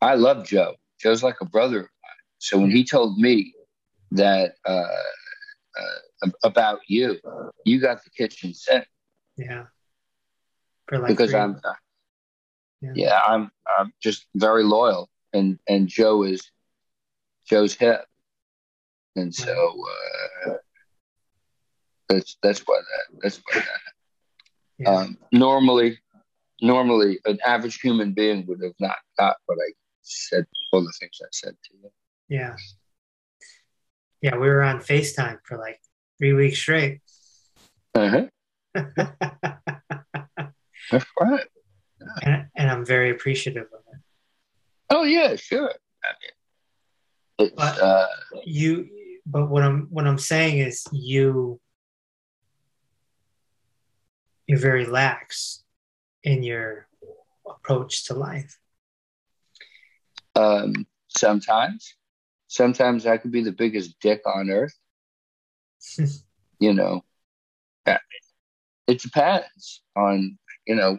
I 0.00 0.14
love 0.14 0.46
Joe. 0.46 0.74
Joe's 1.00 1.22
like 1.22 1.36
a 1.40 1.46
brother 1.46 1.78
of 1.78 1.84
mine. 1.84 2.12
So 2.38 2.58
when 2.58 2.70
he 2.70 2.84
told 2.84 3.18
me 3.18 3.52
that 4.12 4.54
uh, 4.64 4.86
uh, 5.80 6.30
about 6.42 6.80
you, 6.88 7.18
you 7.64 7.80
got 7.80 8.02
the 8.04 8.10
kitchen 8.10 8.54
sink. 8.54 8.86
Yeah. 9.36 9.64
Like 10.90 11.08
because 11.08 11.34
i 11.34 11.40
I'm, 11.40 11.56
uh, 11.64 11.72
yeah. 12.80 12.92
yeah, 12.94 13.20
I'm, 13.26 13.50
I'm 13.78 13.92
just 14.00 14.26
very 14.34 14.62
loyal, 14.62 15.08
and 15.32 15.58
and 15.68 15.88
Joe 15.88 16.22
is 16.22 16.48
Joe's 17.48 17.74
hip, 17.74 18.04
and 19.16 19.34
so 19.34 19.84
uh, 20.46 20.52
that's 22.08 22.36
that's 22.42 22.60
why 22.60 22.78
that 22.80 23.18
that's 23.20 23.38
why 23.38 23.60
that. 23.60 23.80
Yeah. 24.78 24.90
Um, 24.90 25.18
normally, 25.32 25.98
normally, 26.60 27.18
an 27.24 27.38
average 27.44 27.80
human 27.80 28.12
being 28.12 28.46
would 28.46 28.62
have 28.62 28.74
not 28.78 28.98
got 29.18 29.36
what 29.46 29.56
I 29.56 29.72
said, 30.02 30.46
all 30.72 30.82
the 30.82 30.92
things 31.00 31.18
I 31.22 31.28
said 31.32 31.54
to 31.64 31.74
you. 31.82 31.90
Yeah. 32.28 32.54
Yeah, 34.22 34.36
we 34.36 34.48
were 34.48 34.62
on 34.62 34.80
FaceTime 34.80 35.38
for 35.44 35.58
like 35.58 35.80
three 36.18 36.32
weeks 36.32 36.58
straight. 36.58 37.00
Uh-huh. 37.94 38.26
That's 40.90 41.06
right. 41.20 41.46
Yeah. 42.00 42.06
And, 42.22 42.46
and, 42.56 42.70
I'm 42.70 42.84
very 42.84 43.10
appreciative 43.10 43.64
of 43.64 43.80
it. 43.92 44.00
Oh 44.90 45.02
yeah, 45.02 45.34
sure. 45.36 45.72
I 46.04 46.08
mean, 47.40 47.50
but 47.56 47.80
uh, 47.80 48.06
you, 48.44 48.88
but 49.26 49.48
what 49.48 49.62
I'm 49.62 49.88
what 49.90 50.06
I'm 50.06 50.18
saying 50.18 50.58
is 50.58 50.84
you 50.92 51.58
you're 54.46 54.58
very 54.58 54.86
lax 54.86 55.64
in 56.22 56.42
your 56.42 56.86
approach 57.48 58.06
to 58.06 58.14
life. 58.14 58.58
Um, 60.34 60.86
sometimes, 61.08 61.94
sometimes 62.56 63.06
I 63.06 63.18
could 63.18 63.32
be 63.32 63.42
the 63.42 63.52
biggest 63.52 63.98
dick 64.00 64.22
on 64.26 64.50
earth. 64.50 64.76
you 66.58 66.72
know, 66.72 67.04
it 68.86 69.00
depends 69.00 69.82
on 69.96 70.38
you 70.66 70.74
know, 70.74 70.98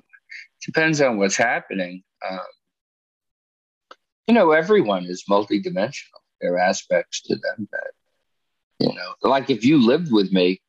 depends 0.66 1.01
on 1.01 1.18
what's 1.18 1.38
happening. 1.38 2.03
Um, 2.28 2.39
you 4.28 4.34
know, 4.34 4.51
everyone 4.51 5.05
is 5.05 5.24
multidimensional. 5.30 6.22
There 6.41 6.53
are 6.53 6.60
aspects 6.60 7.22
to 7.24 7.36
them 7.36 7.68
that, 7.72 7.91
you 8.80 8.93
know, 8.93 9.14
like 9.22 9.49
if 9.49 9.66
you 9.66 9.86
lived 9.86 10.12
with 10.12 10.32
me, 10.32 10.62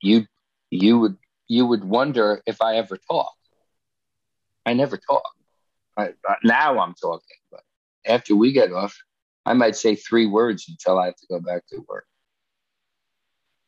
you 0.00 0.26
you 0.70 0.98
would 0.98 1.16
you 1.48 1.66
would 1.66 1.84
wonder 1.84 2.42
if 2.46 2.60
I 2.62 2.76
ever 2.76 2.96
talk. 2.96 3.34
I 4.66 4.74
never 4.74 4.96
talk. 4.96 5.22
I, 5.96 6.10
now 6.44 6.78
I'm 6.78 6.94
talking, 6.94 7.36
but 7.50 7.62
after 8.06 8.34
we 8.36 8.52
get 8.52 8.72
off, 8.72 8.96
I 9.46 9.54
might 9.54 9.76
say 9.76 9.94
three 9.94 10.26
words 10.26 10.66
until 10.68 10.98
I 10.98 11.06
have 11.06 11.16
to 11.16 11.26
go 11.28 11.40
back 11.40 11.66
to 11.68 11.84
work. 11.88 12.06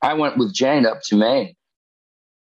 I 0.00 0.14
went 0.14 0.36
with 0.36 0.52
Jane 0.54 0.84
up 0.84 1.00
to 1.04 1.16
Maine, 1.16 1.54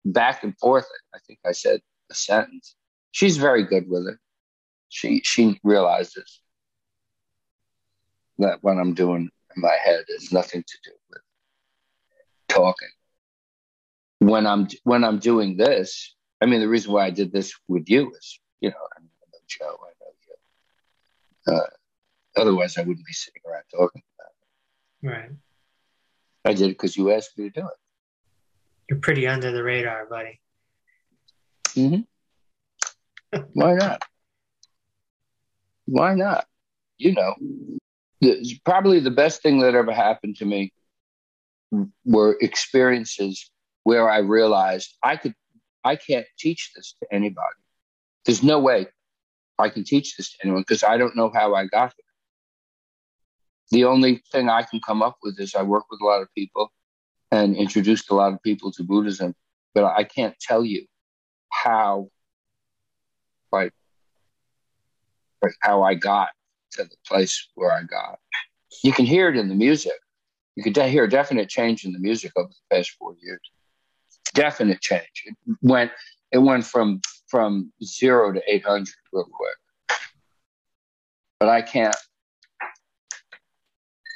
back 0.06 0.44
and 0.44 0.58
forth. 0.58 0.88
I 1.14 1.20
think 1.28 1.40
I 1.46 1.52
said 1.52 1.82
a 2.10 2.16
sentence. 2.16 2.76
She's 3.12 3.38
very 3.38 3.64
good 3.64 3.90
with 3.90 4.08
it. 4.08 4.18
She 4.90 5.22
she 5.24 5.60
realizes 5.64 6.42
that 8.40 8.60
what 8.62 8.78
I'm 8.78 8.94
doing 8.94 9.30
in 9.56 9.62
my 9.62 9.76
head 9.84 10.06
has 10.10 10.32
nothing 10.32 10.64
to 10.64 10.78
do 10.84 10.92
with 11.10 11.22
talking. 12.48 12.90
When 14.20 14.46
I'm 14.46 14.68
when 14.84 15.04
I'm 15.04 15.20
doing 15.20 15.58
this, 15.58 16.16
I 16.42 16.46
mean, 16.46 16.60
the 16.60 16.68
reason 16.68 16.92
why 16.92 17.06
I 17.06 17.10
did 17.10 17.32
this 17.32 17.54
with 17.68 17.90
you 17.90 18.12
is, 18.18 18.40
you 18.62 18.70
know, 18.70 18.76
I, 18.98 19.02
know 19.02 19.08
Joe, 19.48 19.78
I 19.82 19.92
know 20.00 20.14
you. 21.48 21.54
Uh, 21.56 21.70
otherwise, 22.40 22.78
I 22.78 22.82
wouldn't 22.82 23.06
be 23.06 23.14
sitting 23.14 23.42
around 23.48 23.64
talking 23.72 24.02
about 24.18 24.32
it. 24.32 25.08
Right. 25.08 25.32
I 26.46 26.54
did 26.54 26.68
it 26.68 26.78
because 26.78 26.96
you 26.98 27.12
asked 27.12 27.38
me 27.38 27.50
to 27.50 27.62
do 27.62 27.68
it. 27.68 27.78
You're 28.90 29.00
pretty 29.00 29.28
under 29.28 29.52
the 29.52 29.64
radar, 29.64 30.06
buddy. 30.06 30.40
Mm-hmm. 31.76 32.02
Why 33.54 33.74
not? 33.76 34.02
Why 35.86 36.16
not? 36.16 36.46
You 36.98 37.14
know, 37.14 37.36
the, 38.22 38.60
probably 38.66 39.00
the 39.00 39.12
best 39.12 39.42
thing 39.42 39.60
that 39.60 39.76
ever 39.76 39.94
happened 39.94 40.38
to 40.38 40.46
me 40.46 40.74
were 42.04 42.38
experiences 42.42 43.52
where 43.84 44.10
I 44.10 44.20
realized 44.20 44.96
I 45.04 45.16
could, 45.16 45.36
I 45.84 45.96
can't 45.96 46.26
teach 46.38 46.72
this 46.76 46.96
to 47.02 47.08
anybody. 47.14 47.56
There's 48.26 48.44
no 48.44 48.60
way 48.60 48.88
I 49.58 49.70
can 49.70 49.84
teach 49.84 50.18
this 50.18 50.32
to 50.32 50.38
anyone 50.44 50.62
because 50.62 50.84
I 50.84 50.98
don't 50.98 51.16
know 51.16 51.32
how 51.34 51.54
I 51.54 51.66
got 51.66 51.94
here. 51.96 52.09
The 53.72 53.86
only 53.86 54.24
thing 54.32 54.50
I 54.50 54.64
can 54.64 54.80
come 54.80 55.02
up 55.04 55.18
with 55.22 55.40
is 55.40 55.56
I 55.56 55.64
work 55.64 55.86
with 55.92 56.02
a 56.02 56.06
lot 56.06 56.22
of 56.22 56.28
people 56.36 56.72
and 57.32 57.56
introduced 57.56 58.10
a 58.10 58.16
lot 58.16 58.34
of 58.34 58.42
people 58.42 58.72
to 58.72 58.84
Buddhism, 58.84 59.36
but 59.76 59.84
I 59.86 60.04
can't 60.04 60.36
tell 60.40 60.66
you 60.66 60.86
how 61.52 62.10
like 63.52 63.72
like 65.42 65.54
how 65.62 65.84
I 65.84 65.94
got 65.96 66.30
to 66.72 66.84
the 66.84 66.96
place 67.08 67.48
where 67.56 67.72
I 67.72 67.84
got. 67.84 68.20
You 68.84 68.92
can 68.92 69.06
hear 69.06 69.30
it 69.30 69.38
in 69.38 69.50
the 69.50 69.56
music. 69.56 69.94
You 70.56 70.64
can 70.64 70.90
hear 70.90 71.06
a 71.06 71.10
definite 71.10 71.50
change 71.50 71.86
in 71.86 71.94
the 71.94 72.00
music 72.00 72.32
over 72.36 72.50
the 72.50 72.76
past 72.76 72.92
four 73.00 73.16
years. 73.22 73.40
Definite 74.34 74.82
change. 74.82 75.24
It 75.26 75.36
went 75.62 75.92
it 76.32 76.40
went 76.40 76.66
from 76.66 77.02
from 77.28 77.72
zero 77.84 78.34
to 78.34 78.42
eight 78.48 78.66
hundred 78.66 78.94
real 79.14 79.26
quick. 79.32 80.00
But 81.40 81.50
I 81.50 81.62
can't 81.62 81.96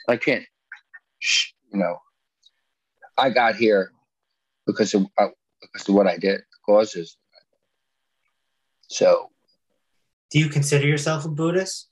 I 0.09 0.17
can't 0.17 0.43
you 1.71 1.79
know 1.79 1.97
I 3.17 3.29
got 3.29 3.55
here 3.55 3.91
because 4.67 4.93
of 4.93 5.05
uh, 5.17 5.27
because 5.61 5.87
of 5.87 5.95
what 5.95 6.07
I 6.07 6.17
did, 6.17 6.39
the 6.39 6.57
causes 6.65 7.17
so, 8.93 9.31
do 10.29 10.37
you 10.37 10.49
consider 10.49 10.85
yourself 10.85 11.25
a 11.25 11.29
Buddhist? 11.29 11.89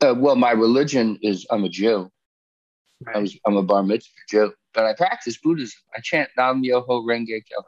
Uh, 0.00 0.14
well, 0.16 0.36
my 0.36 0.52
religion 0.52 1.18
is 1.22 1.44
I'm 1.50 1.64
a 1.64 1.68
Jew. 1.68 2.08
Right. 3.04 3.16
I 3.16 3.18
was, 3.18 3.36
I'm 3.44 3.56
a 3.56 3.62
bar 3.64 3.82
mitzvah 3.82 4.12
Jew, 4.28 4.52
but 4.72 4.84
I 4.84 4.94
practice 4.94 5.38
Buddhism. 5.38 5.76
I 5.96 6.00
chant 6.00 6.30
Nam 6.36 6.62
Myoho 6.62 7.04
Renge 7.04 7.26
Kyo. 7.26 7.64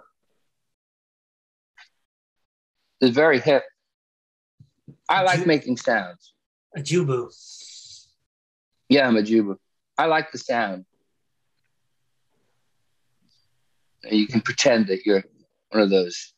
It's 3.01 3.15
very 3.15 3.41
hip. 3.41 3.65
I 5.09 5.23
like 5.23 5.45
making 5.45 5.77
sounds. 5.77 6.35
A 6.77 6.81
Jubu. 6.81 7.31
Yeah, 8.93 9.09
I'm 9.09 9.17
a 9.17 9.23
Jubu. 9.23 9.57
I 9.97 10.05
like 10.05 10.33
the 10.33 10.39
sound. 10.39 10.85
You 14.05 14.27
can 14.27 14.43
pretend 14.43 14.89
that 14.89 15.07
you're 15.07 15.25
one 15.71 15.83
of 15.83 15.89
those 15.89 16.35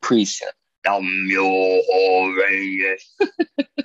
precept. 0.00 0.54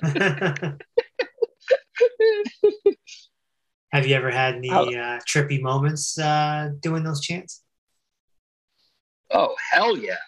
Have 3.92 4.06
you 4.06 4.14
ever 4.14 4.30
had 4.30 4.54
any 4.54 4.70
uh, 4.70 5.18
trippy 5.28 5.60
moments 5.60 6.16
uh, 6.20 6.68
doing 6.78 7.02
those 7.02 7.20
chants? 7.20 7.64
Oh 9.32 9.56
hell 9.72 9.98
yeah! 9.98 10.22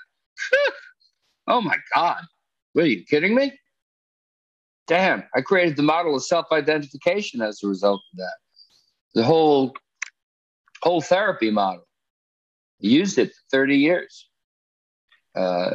oh 1.46 1.60
my 1.60 1.76
god! 1.94 2.24
What, 2.72 2.86
are 2.86 2.88
you 2.88 3.04
kidding 3.04 3.36
me? 3.36 3.56
Damn! 4.86 5.24
I 5.34 5.40
created 5.40 5.76
the 5.76 5.82
model 5.82 6.14
of 6.14 6.24
self-identification 6.24 7.40
as 7.40 7.62
a 7.62 7.68
result 7.68 8.02
of 8.12 8.18
that. 8.18 8.36
The 9.14 9.24
whole 9.24 9.74
whole 10.82 11.00
therapy 11.00 11.50
model. 11.50 11.86
I 12.82 12.86
used 12.86 13.18
it 13.18 13.28
for 13.28 13.42
thirty 13.50 13.78
years. 13.78 14.28
Uh, 15.34 15.70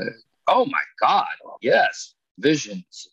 oh 0.48 0.66
my 0.66 0.82
God, 1.00 1.28
yes, 1.62 2.14
visions. 2.38 3.10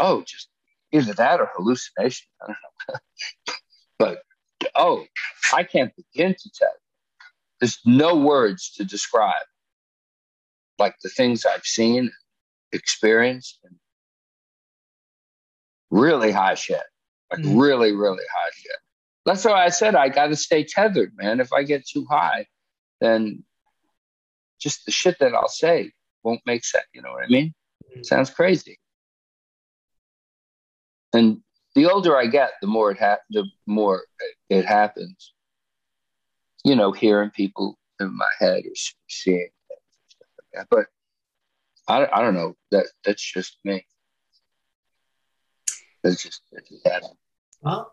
Oh, 0.00 0.22
just 0.26 0.48
either 0.92 1.12
that 1.14 1.40
or 1.40 1.50
hallucination. 1.54 2.28
I 2.42 2.46
don't 2.46 2.56
know. 2.88 3.54
but 3.98 4.22
oh, 4.74 5.04
I 5.52 5.64
can't 5.64 5.92
begin 5.96 6.34
to 6.34 6.50
tell 6.50 6.68
you. 6.68 7.26
There's 7.60 7.78
no 7.84 8.16
words 8.16 8.72
to 8.76 8.84
describe 8.84 9.44
like 10.78 10.94
the 11.02 11.08
things 11.08 11.44
I've 11.44 11.64
seen, 11.64 12.10
experienced, 12.72 13.58
and 13.64 13.74
really 15.90 16.32
high 16.32 16.54
shit. 16.54 16.82
Like 17.30 17.40
mm. 17.40 17.60
really, 17.60 17.92
really 17.92 18.24
high 18.32 18.50
shit. 18.54 18.76
That's 19.26 19.44
why 19.44 19.64
I 19.64 19.68
said 19.68 19.94
I 19.94 20.08
got 20.08 20.28
to 20.28 20.36
stay 20.36 20.64
tethered, 20.64 21.12
man. 21.16 21.40
If 21.40 21.52
I 21.52 21.62
get 21.62 21.86
too 21.86 22.06
high, 22.08 22.46
then 23.00 23.44
just 24.58 24.86
the 24.86 24.92
shit 24.92 25.18
that 25.20 25.34
I'll 25.34 25.48
say 25.48 25.92
won't 26.22 26.40
make 26.46 26.64
sense. 26.64 26.86
You 26.94 27.02
know 27.02 27.12
what 27.12 27.24
I 27.24 27.28
mean? 27.28 27.54
Mm. 27.96 28.06
Sounds 28.06 28.30
crazy. 28.30 28.78
And 31.12 31.42
the 31.74 31.86
older 31.86 32.16
I 32.16 32.26
get, 32.26 32.52
the 32.60 32.66
more 32.66 32.90
it 32.90 32.98
ha- 32.98 33.18
the 33.30 33.44
more 33.66 34.02
it 34.48 34.64
happens. 34.64 35.34
You 36.64 36.74
know, 36.74 36.92
hearing 36.92 37.30
people 37.30 37.78
in 38.00 38.16
my 38.16 38.28
head 38.38 38.64
or 38.64 38.74
seeing 39.08 39.48
stuff 40.08 40.28
like 40.38 40.48
that. 40.54 40.66
But 40.70 40.86
I, 41.86 42.06
I 42.12 42.22
don't 42.22 42.34
know. 42.34 42.54
That 42.70 42.86
that's 43.04 43.22
just 43.22 43.58
me. 43.64 43.86
That's 46.08 46.22
just 46.22 46.42
that's 46.50 46.68
just. 46.70 47.14
Well, 47.60 47.92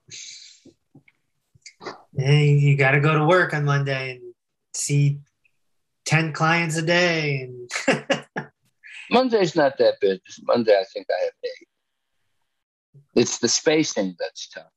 hey, 2.17 2.51
you 2.51 2.77
got 2.77 2.91
to 2.91 3.01
go 3.01 3.17
to 3.17 3.25
work 3.25 3.53
on 3.53 3.65
Monday 3.65 4.15
and 4.15 4.33
see 4.73 5.19
10 6.05 6.31
clients 6.31 6.77
a 6.77 6.81
day. 6.81 7.49
And 7.87 8.07
Monday's 9.11 9.55
not 9.55 9.77
that 9.79 9.99
bad. 9.99 10.21
Monday, 10.43 10.79
I 10.79 10.85
think 10.93 11.07
I 11.09 11.23
have 11.25 11.33
eight. 11.43 11.67
It's 13.15 13.39
the 13.39 13.49
spacing 13.49 14.15
that's 14.17 14.47
tough. 14.47 14.71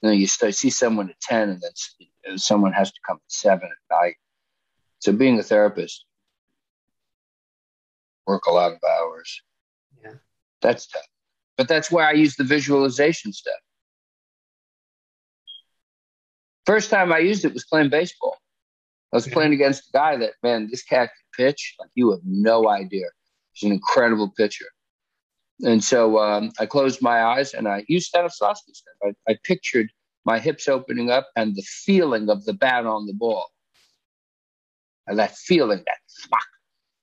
You 0.00 0.08
know, 0.08 0.14
you 0.14 0.26
start, 0.26 0.54
see 0.54 0.70
someone 0.70 1.10
at 1.10 1.20
10 1.20 1.50
and 1.50 1.62
then 2.24 2.38
someone 2.38 2.72
has 2.72 2.90
to 2.90 3.00
come 3.06 3.16
at 3.16 3.32
7 3.32 3.68
at 3.68 3.94
night. 3.94 4.14
So 5.00 5.12
being 5.12 5.38
a 5.38 5.42
therapist, 5.42 6.06
work 8.26 8.46
a 8.46 8.52
lot 8.52 8.72
of 8.72 8.78
hours. 8.82 9.42
Yeah. 10.02 10.14
That's 10.62 10.86
tough. 10.86 11.02
But 11.58 11.68
that's 11.68 11.90
why 11.90 12.08
I 12.08 12.12
use 12.12 12.36
the 12.36 12.44
visualization 12.44 13.32
stuff. 13.32 13.60
First 16.64 16.88
time 16.88 17.12
I 17.12 17.18
used 17.18 17.44
it 17.44 17.52
was 17.52 17.64
playing 17.64 17.90
baseball. 17.90 18.36
I 19.12 19.16
was 19.16 19.26
playing 19.26 19.54
against 19.54 19.88
a 19.88 19.92
guy 19.92 20.16
that, 20.18 20.34
man, 20.42 20.68
this 20.70 20.84
cat 20.84 21.10
can 21.10 21.46
pitch 21.46 21.74
like 21.80 21.90
you 21.94 22.12
have 22.12 22.20
no 22.24 22.68
idea. 22.68 23.06
He's 23.52 23.68
an 23.68 23.74
incredible 23.74 24.32
pitcher. 24.36 24.66
And 25.62 25.82
so 25.82 26.18
um, 26.18 26.52
I 26.60 26.66
closed 26.66 27.02
my 27.02 27.24
eyes 27.24 27.54
and 27.54 27.66
I 27.66 27.84
used 27.88 28.12
Stanislavski 28.14 28.74
stuff. 28.74 28.94
I, 29.02 29.32
I 29.32 29.38
pictured 29.44 29.88
my 30.24 30.38
hips 30.38 30.68
opening 30.68 31.10
up 31.10 31.28
and 31.34 31.56
the 31.56 31.62
feeling 31.62 32.28
of 32.28 32.44
the 32.44 32.52
bat 32.52 32.86
on 32.86 33.06
the 33.06 33.14
ball. 33.14 33.46
And 35.06 35.18
that 35.18 35.34
feeling, 35.36 35.78
that 35.78 35.98
thwack. 36.22 36.42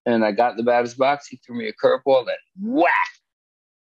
And 0.06 0.24
I 0.24 0.32
got 0.32 0.52
in 0.52 0.58
the 0.58 0.64
batter's 0.64 0.94
box. 0.94 1.28
He 1.28 1.38
threw 1.38 1.58
me 1.58 1.68
a 1.68 1.74
curveball 1.74 2.28
that 2.28 2.38
whack. 2.62 3.10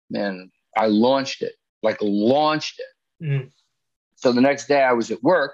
Man, 0.08 0.50
I 0.76 0.86
launched 0.86 1.42
it, 1.42 1.54
like 1.82 1.98
launched 2.00 2.80
it. 2.80 3.24
Mm. 3.24 3.50
So 4.16 4.32
the 4.32 4.40
next 4.40 4.66
day 4.66 4.82
I 4.82 4.92
was 4.92 5.10
at 5.10 5.22
work. 5.22 5.52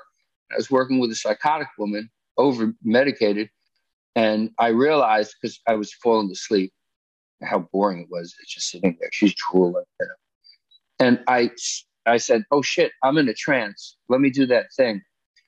I 0.53 0.57
was 0.57 0.71
working 0.71 0.99
with 0.99 1.11
a 1.11 1.15
psychotic 1.15 1.69
woman, 1.79 2.11
over 2.37 2.73
medicated, 2.83 3.51
and 4.15 4.51
I 4.59 4.69
realized 4.69 5.35
because 5.41 5.61
I 5.67 5.75
was 5.75 5.93
falling 5.93 6.31
asleep 6.31 6.73
how 7.43 7.69
boring 7.73 8.01
it 8.01 8.09
was. 8.11 8.35
It's 8.41 8.55
just 8.55 8.71
sitting 8.71 8.97
there. 9.01 9.11
She's 9.13 9.35
drooling. 9.35 9.85
And 10.99 11.23
I, 11.29 11.51
I 12.07 12.17
said, 12.17 12.45
"Oh 12.51 12.63
shit, 12.63 12.93
I'm 13.03 13.19
in 13.19 13.29
a 13.29 13.35
trance. 13.35 13.97
Let 14.09 14.21
me 14.21 14.31
do 14.31 14.47
that 14.47 14.67
thing." 14.77 15.03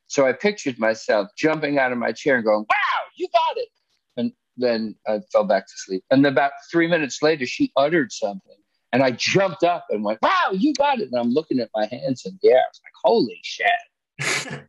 So 0.06 0.26
I 0.26 0.32
pictured 0.32 0.78
myself 0.78 1.28
jumping 1.36 1.78
out 1.78 1.92
of 1.92 1.98
my 1.98 2.12
chair 2.12 2.36
and 2.36 2.44
going, 2.44 2.66
"Wow, 2.68 3.00
you 3.16 3.28
got 3.32 3.56
it!" 3.56 3.68
And 4.16 4.32
then 4.56 4.94
I 5.06 5.20
fell 5.32 5.44
back 5.44 5.66
to 5.66 5.72
sleep. 5.76 6.04
And 6.10 6.24
about 6.26 6.52
three 6.70 6.86
minutes 6.86 7.22
later, 7.22 7.46
she 7.46 7.72
uttered 7.76 8.12
something, 8.12 8.56
and 8.92 9.02
I 9.02 9.12
jumped 9.12 9.62
up 9.62 9.86
and 9.90 10.04
went, 10.04 10.20
"Wow, 10.22 10.50
you 10.52 10.74
got 10.74 11.00
it!" 11.00 11.08
And 11.10 11.20
I'm 11.20 11.30
looking 11.30 11.60
at 11.60 11.70
my 11.74 11.86
hands 11.86 12.24
in 12.26 12.38
the 12.42 12.50
air. 12.50 12.58
I 12.58 12.70
was 12.70 12.80
like, 12.84 12.92
"Holy 13.04 13.40
shit!" 13.42 14.64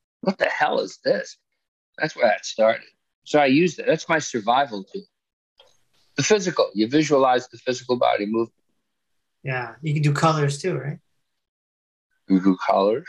what 0.20 0.38
the 0.38 0.46
hell 0.46 0.80
is 0.80 0.98
this? 1.04 1.36
That's 1.98 2.16
where 2.16 2.26
that 2.26 2.44
started. 2.44 2.86
So 3.24 3.38
I 3.38 3.46
used 3.46 3.78
it. 3.78 3.86
That's 3.86 4.08
my 4.08 4.18
survival 4.18 4.84
tool. 4.84 5.02
The 6.16 6.22
physical. 6.22 6.70
You 6.74 6.88
visualize 6.88 7.48
the 7.48 7.58
physical 7.58 7.96
body 7.96 8.26
movement. 8.26 8.52
yeah, 9.42 9.74
you 9.82 9.94
can 9.94 10.02
do 10.02 10.12
colors 10.12 10.60
too, 10.60 10.76
right? 10.78 10.98
You 12.28 12.40
do 12.40 12.56
colors. 12.66 13.06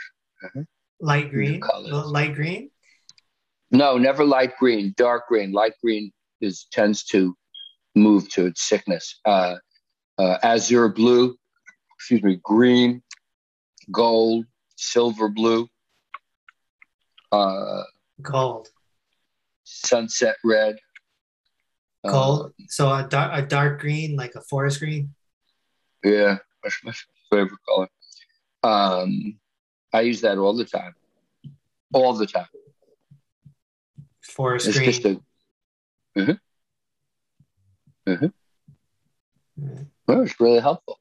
Light 1.00 1.30
green, 1.30 1.60
colors. 1.60 1.92
light 1.92 2.34
green. 2.34 2.70
No, 3.70 3.98
never 3.98 4.24
light 4.24 4.56
green. 4.58 4.94
Dark 4.96 5.28
green. 5.28 5.52
Light 5.52 5.72
green 5.82 6.12
is 6.40 6.66
tends 6.70 7.04
to 7.04 7.36
move 7.94 8.28
to 8.30 8.46
its 8.46 8.62
sickness. 8.62 9.20
Uh, 9.24 9.56
uh, 10.18 10.38
azure 10.42 10.88
blue. 10.88 11.36
Excuse 11.96 12.22
me. 12.22 12.38
Green, 12.42 13.02
gold, 13.90 14.46
silver 14.76 15.28
blue. 15.28 15.68
Uh, 17.32 17.82
Gold, 18.22 18.68
sunset 19.64 20.36
red. 20.44 20.76
Uh, 22.04 22.10
gold. 22.12 22.52
so 22.68 22.88
a 22.92 23.06
dark, 23.08 23.30
a 23.34 23.42
dark 23.46 23.80
green, 23.80 24.14
like 24.16 24.34
a 24.36 24.40
forest 24.40 24.78
green. 24.78 25.12
Yeah, 26.04 26.38
that's 26.62 26.78
my 26.84 26.92
favorite 27.30 27.58
color. 27.68 27.88
Um, 28.62 29.38
I 29.92 30.02
use 30.02 30.20
that 30.22 30.38
all 30.38 30.54
the 30.54 30.64
time. 30.64 30.94
All 31.92 32.14
the 32.14 32.26
time. 32.26 32.46
Forest 34.22 34.68
It's 34.68 34.78
green. 34.78 34.92
just 34.92 35.04
a. 35.04 35.20
Mhm. 36.16 36.38
Mm. 39.58 39.86
Well, 40.06 40.20
was 40.20 40.38
really 40.38 40.60
helpful. 40.60 40.98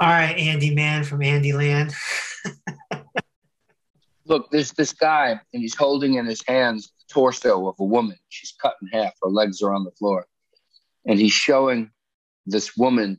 All 0.00 0.08
right, 0.08 0.36
Andy 0.36 0.74
Man 0.74 1.04
from 1.04 1.22
Andy 1.22 1.52
Land. 1.52 1.94
Look, 4.26 4.50
there's 4.50 4.72
this 4.72 4.92
guy, 4.92 5.30
and 5.30 5.62
he's 5.62 5.74
holding 5.74 6.14
in 6.14 6.26
his 6.26 6.42
hands 6.46 6.92
the 6.98 7.12
torso 7.12 7.66
of 7.66 7.76
a 7.80 7.84
woman. 7.84 8.16
She's 8.28 8.54
cut 8.60 8.74
in 8.82 8.88
half. 8.88 9.14
Her 9.22 9.30
legs 9.30 9.62
are 9.62 9.72
on 9.72 9.84
the 9.84 9.90
floor, 9.92 10.26
and 11.06 11.18
he's 11.18 11.32
showing 11.32 11.90
this 12.46 12.76
woman's 12.76 13.18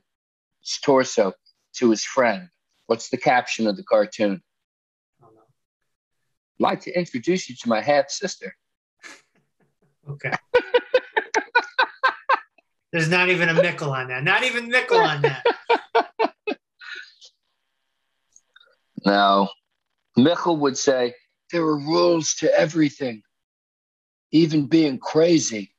torso 0.84 1.34
to 1.78 1.90
his 1.90 2.04
friend. 2.04 2.48
What's 2.86 3.10
the 3.10 3.18
caption 3.18 3.68
of 3.68 3.76
the 3.76 3.84
cartoon? 3.84 4.42
Like 6.60 6.82
to 6.82 6.92
introduce 6.98 7.50
you 7.50 7.56
to 7.56 7.70
my 7.70 7.82
half 7.82 8.10
sister. 8.10 8.56
Okay. 10.08 10.32
There's 12.92 13.10
not 13.10 13.30
even 13.30 13.50
a 13.50 13.54
nickel 13.54 13.92
on 13.92 14.08
that. 14.08 14.24
Not 14.24 14.44
even 14.44 14.70
nickel 14.70 14.98
on 14.98 15.22
that. 15.22 15.46
Now, 19.06 19.50
Mikel 20.18 20.58
would 20.58 20.78
say, 20.78 21.14
there 21.52 21.64
are 21.64 21.80
rules 21.80 22.36
to 22.36 22.54
everything, 22.54 23.22
even 24.32 24.68
being 24.68 25.00
crazy. 25.00 25.74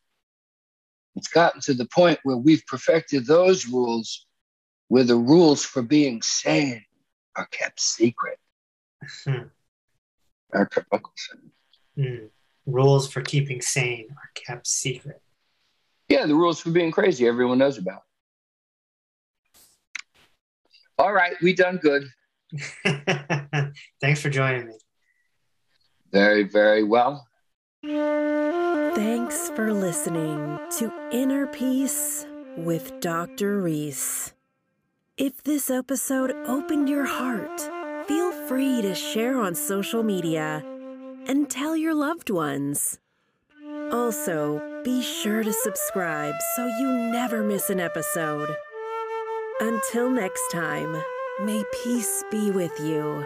It's 1.17 1.29
gotten 1.29 1.61
to 1.63 1.75
the 1.75 1.87
point 1.87 2.19
where 2.23 2.37
we've 2.37 2.65
perfected 2.67 3.27
those 3.27 3.67
rules 3.67 4.27
where 4.89 5.05
the 5.05 5.17
rules 5.17 5.65
for 5.65 5.83
being 5.83 6.23
sane 6.23 6.85
are 7.37 7.47
kept 7.53 7.81
secret. 7.81 8.39
Hmm. 9.25 9.49
Arthur 10.53 10.87
Buckleson. 10.91 11.51
Hmm. 11.97 12.27
Rules 12.67 13.11
for 13.11 13.21
keeping 13.21 13.61
sane 13.61 14.09
are 14.11 14.31
kept 14.35 14.67
secret. 14.67 15.21
Yeah, 16.11 16.27
the 16.27 16.35
rules 16.35 16.61
for 16.61 16.71
being 16.71 16.91
crazy, 16.91 17.29
everyone 17.29 17.59
knows 17.59 17.79
about. 17.79 18.03
All 20.99 21.13
right, 21.13 21.35
we 21.41 21.55
done 21.55 21.77
good. 21.77 22.03
Thanks 24.03 24.21
for 24.21 24.29
joining 24.29 24.67
me. 24.67 24.75
Very, 26.13 26.43
very 26.43 26.83
well. 26.83 27.29
Thanks 27.85 29.51
for 29.51 29.73
listening 29.73 30.59
to 30.79 30.93
Inner 31.13 31.47
Peace 31.47 32.27
with 32.57 32.99
Dr. 33.01 33.63
Reese. 33.63 34.35
If 35.17 35.45
this 35.45 35.71
episode 35.71 36.33
opened 36.47 36.89
your 36.89 37.07
heart, 37.07 37.61
feel 38.09 38.33
free 38.49 38.83
to 38.83 38.97
share 38.97 39.39
on 39.39 39.55
social 39.55 40.03
media 40.03 40.65
and 41.29 41.49
tell 41.49 41.77
your 41.77 41.95
loved 41.95 42.31
ones. 42.31 42.99
Also, 43.93 44.70
be 44.85 45.03
sure 45.03 45.43
to 45.43 45.53
subscribe 45.53 46.35
so 46.57 46.67
you 46.67 47.11
never 47.13 47.43
miss 47.43 47.69
an 47.69 47.81
episode. 47.81 48.49
Until 49.61 50.09
next 50.09 50.43
time, 50.51 50.97
may 51.45 51.63
peace 51.83 52.25
be 52.31 52.51
with 52.51 52.73
you. 52.81 53.25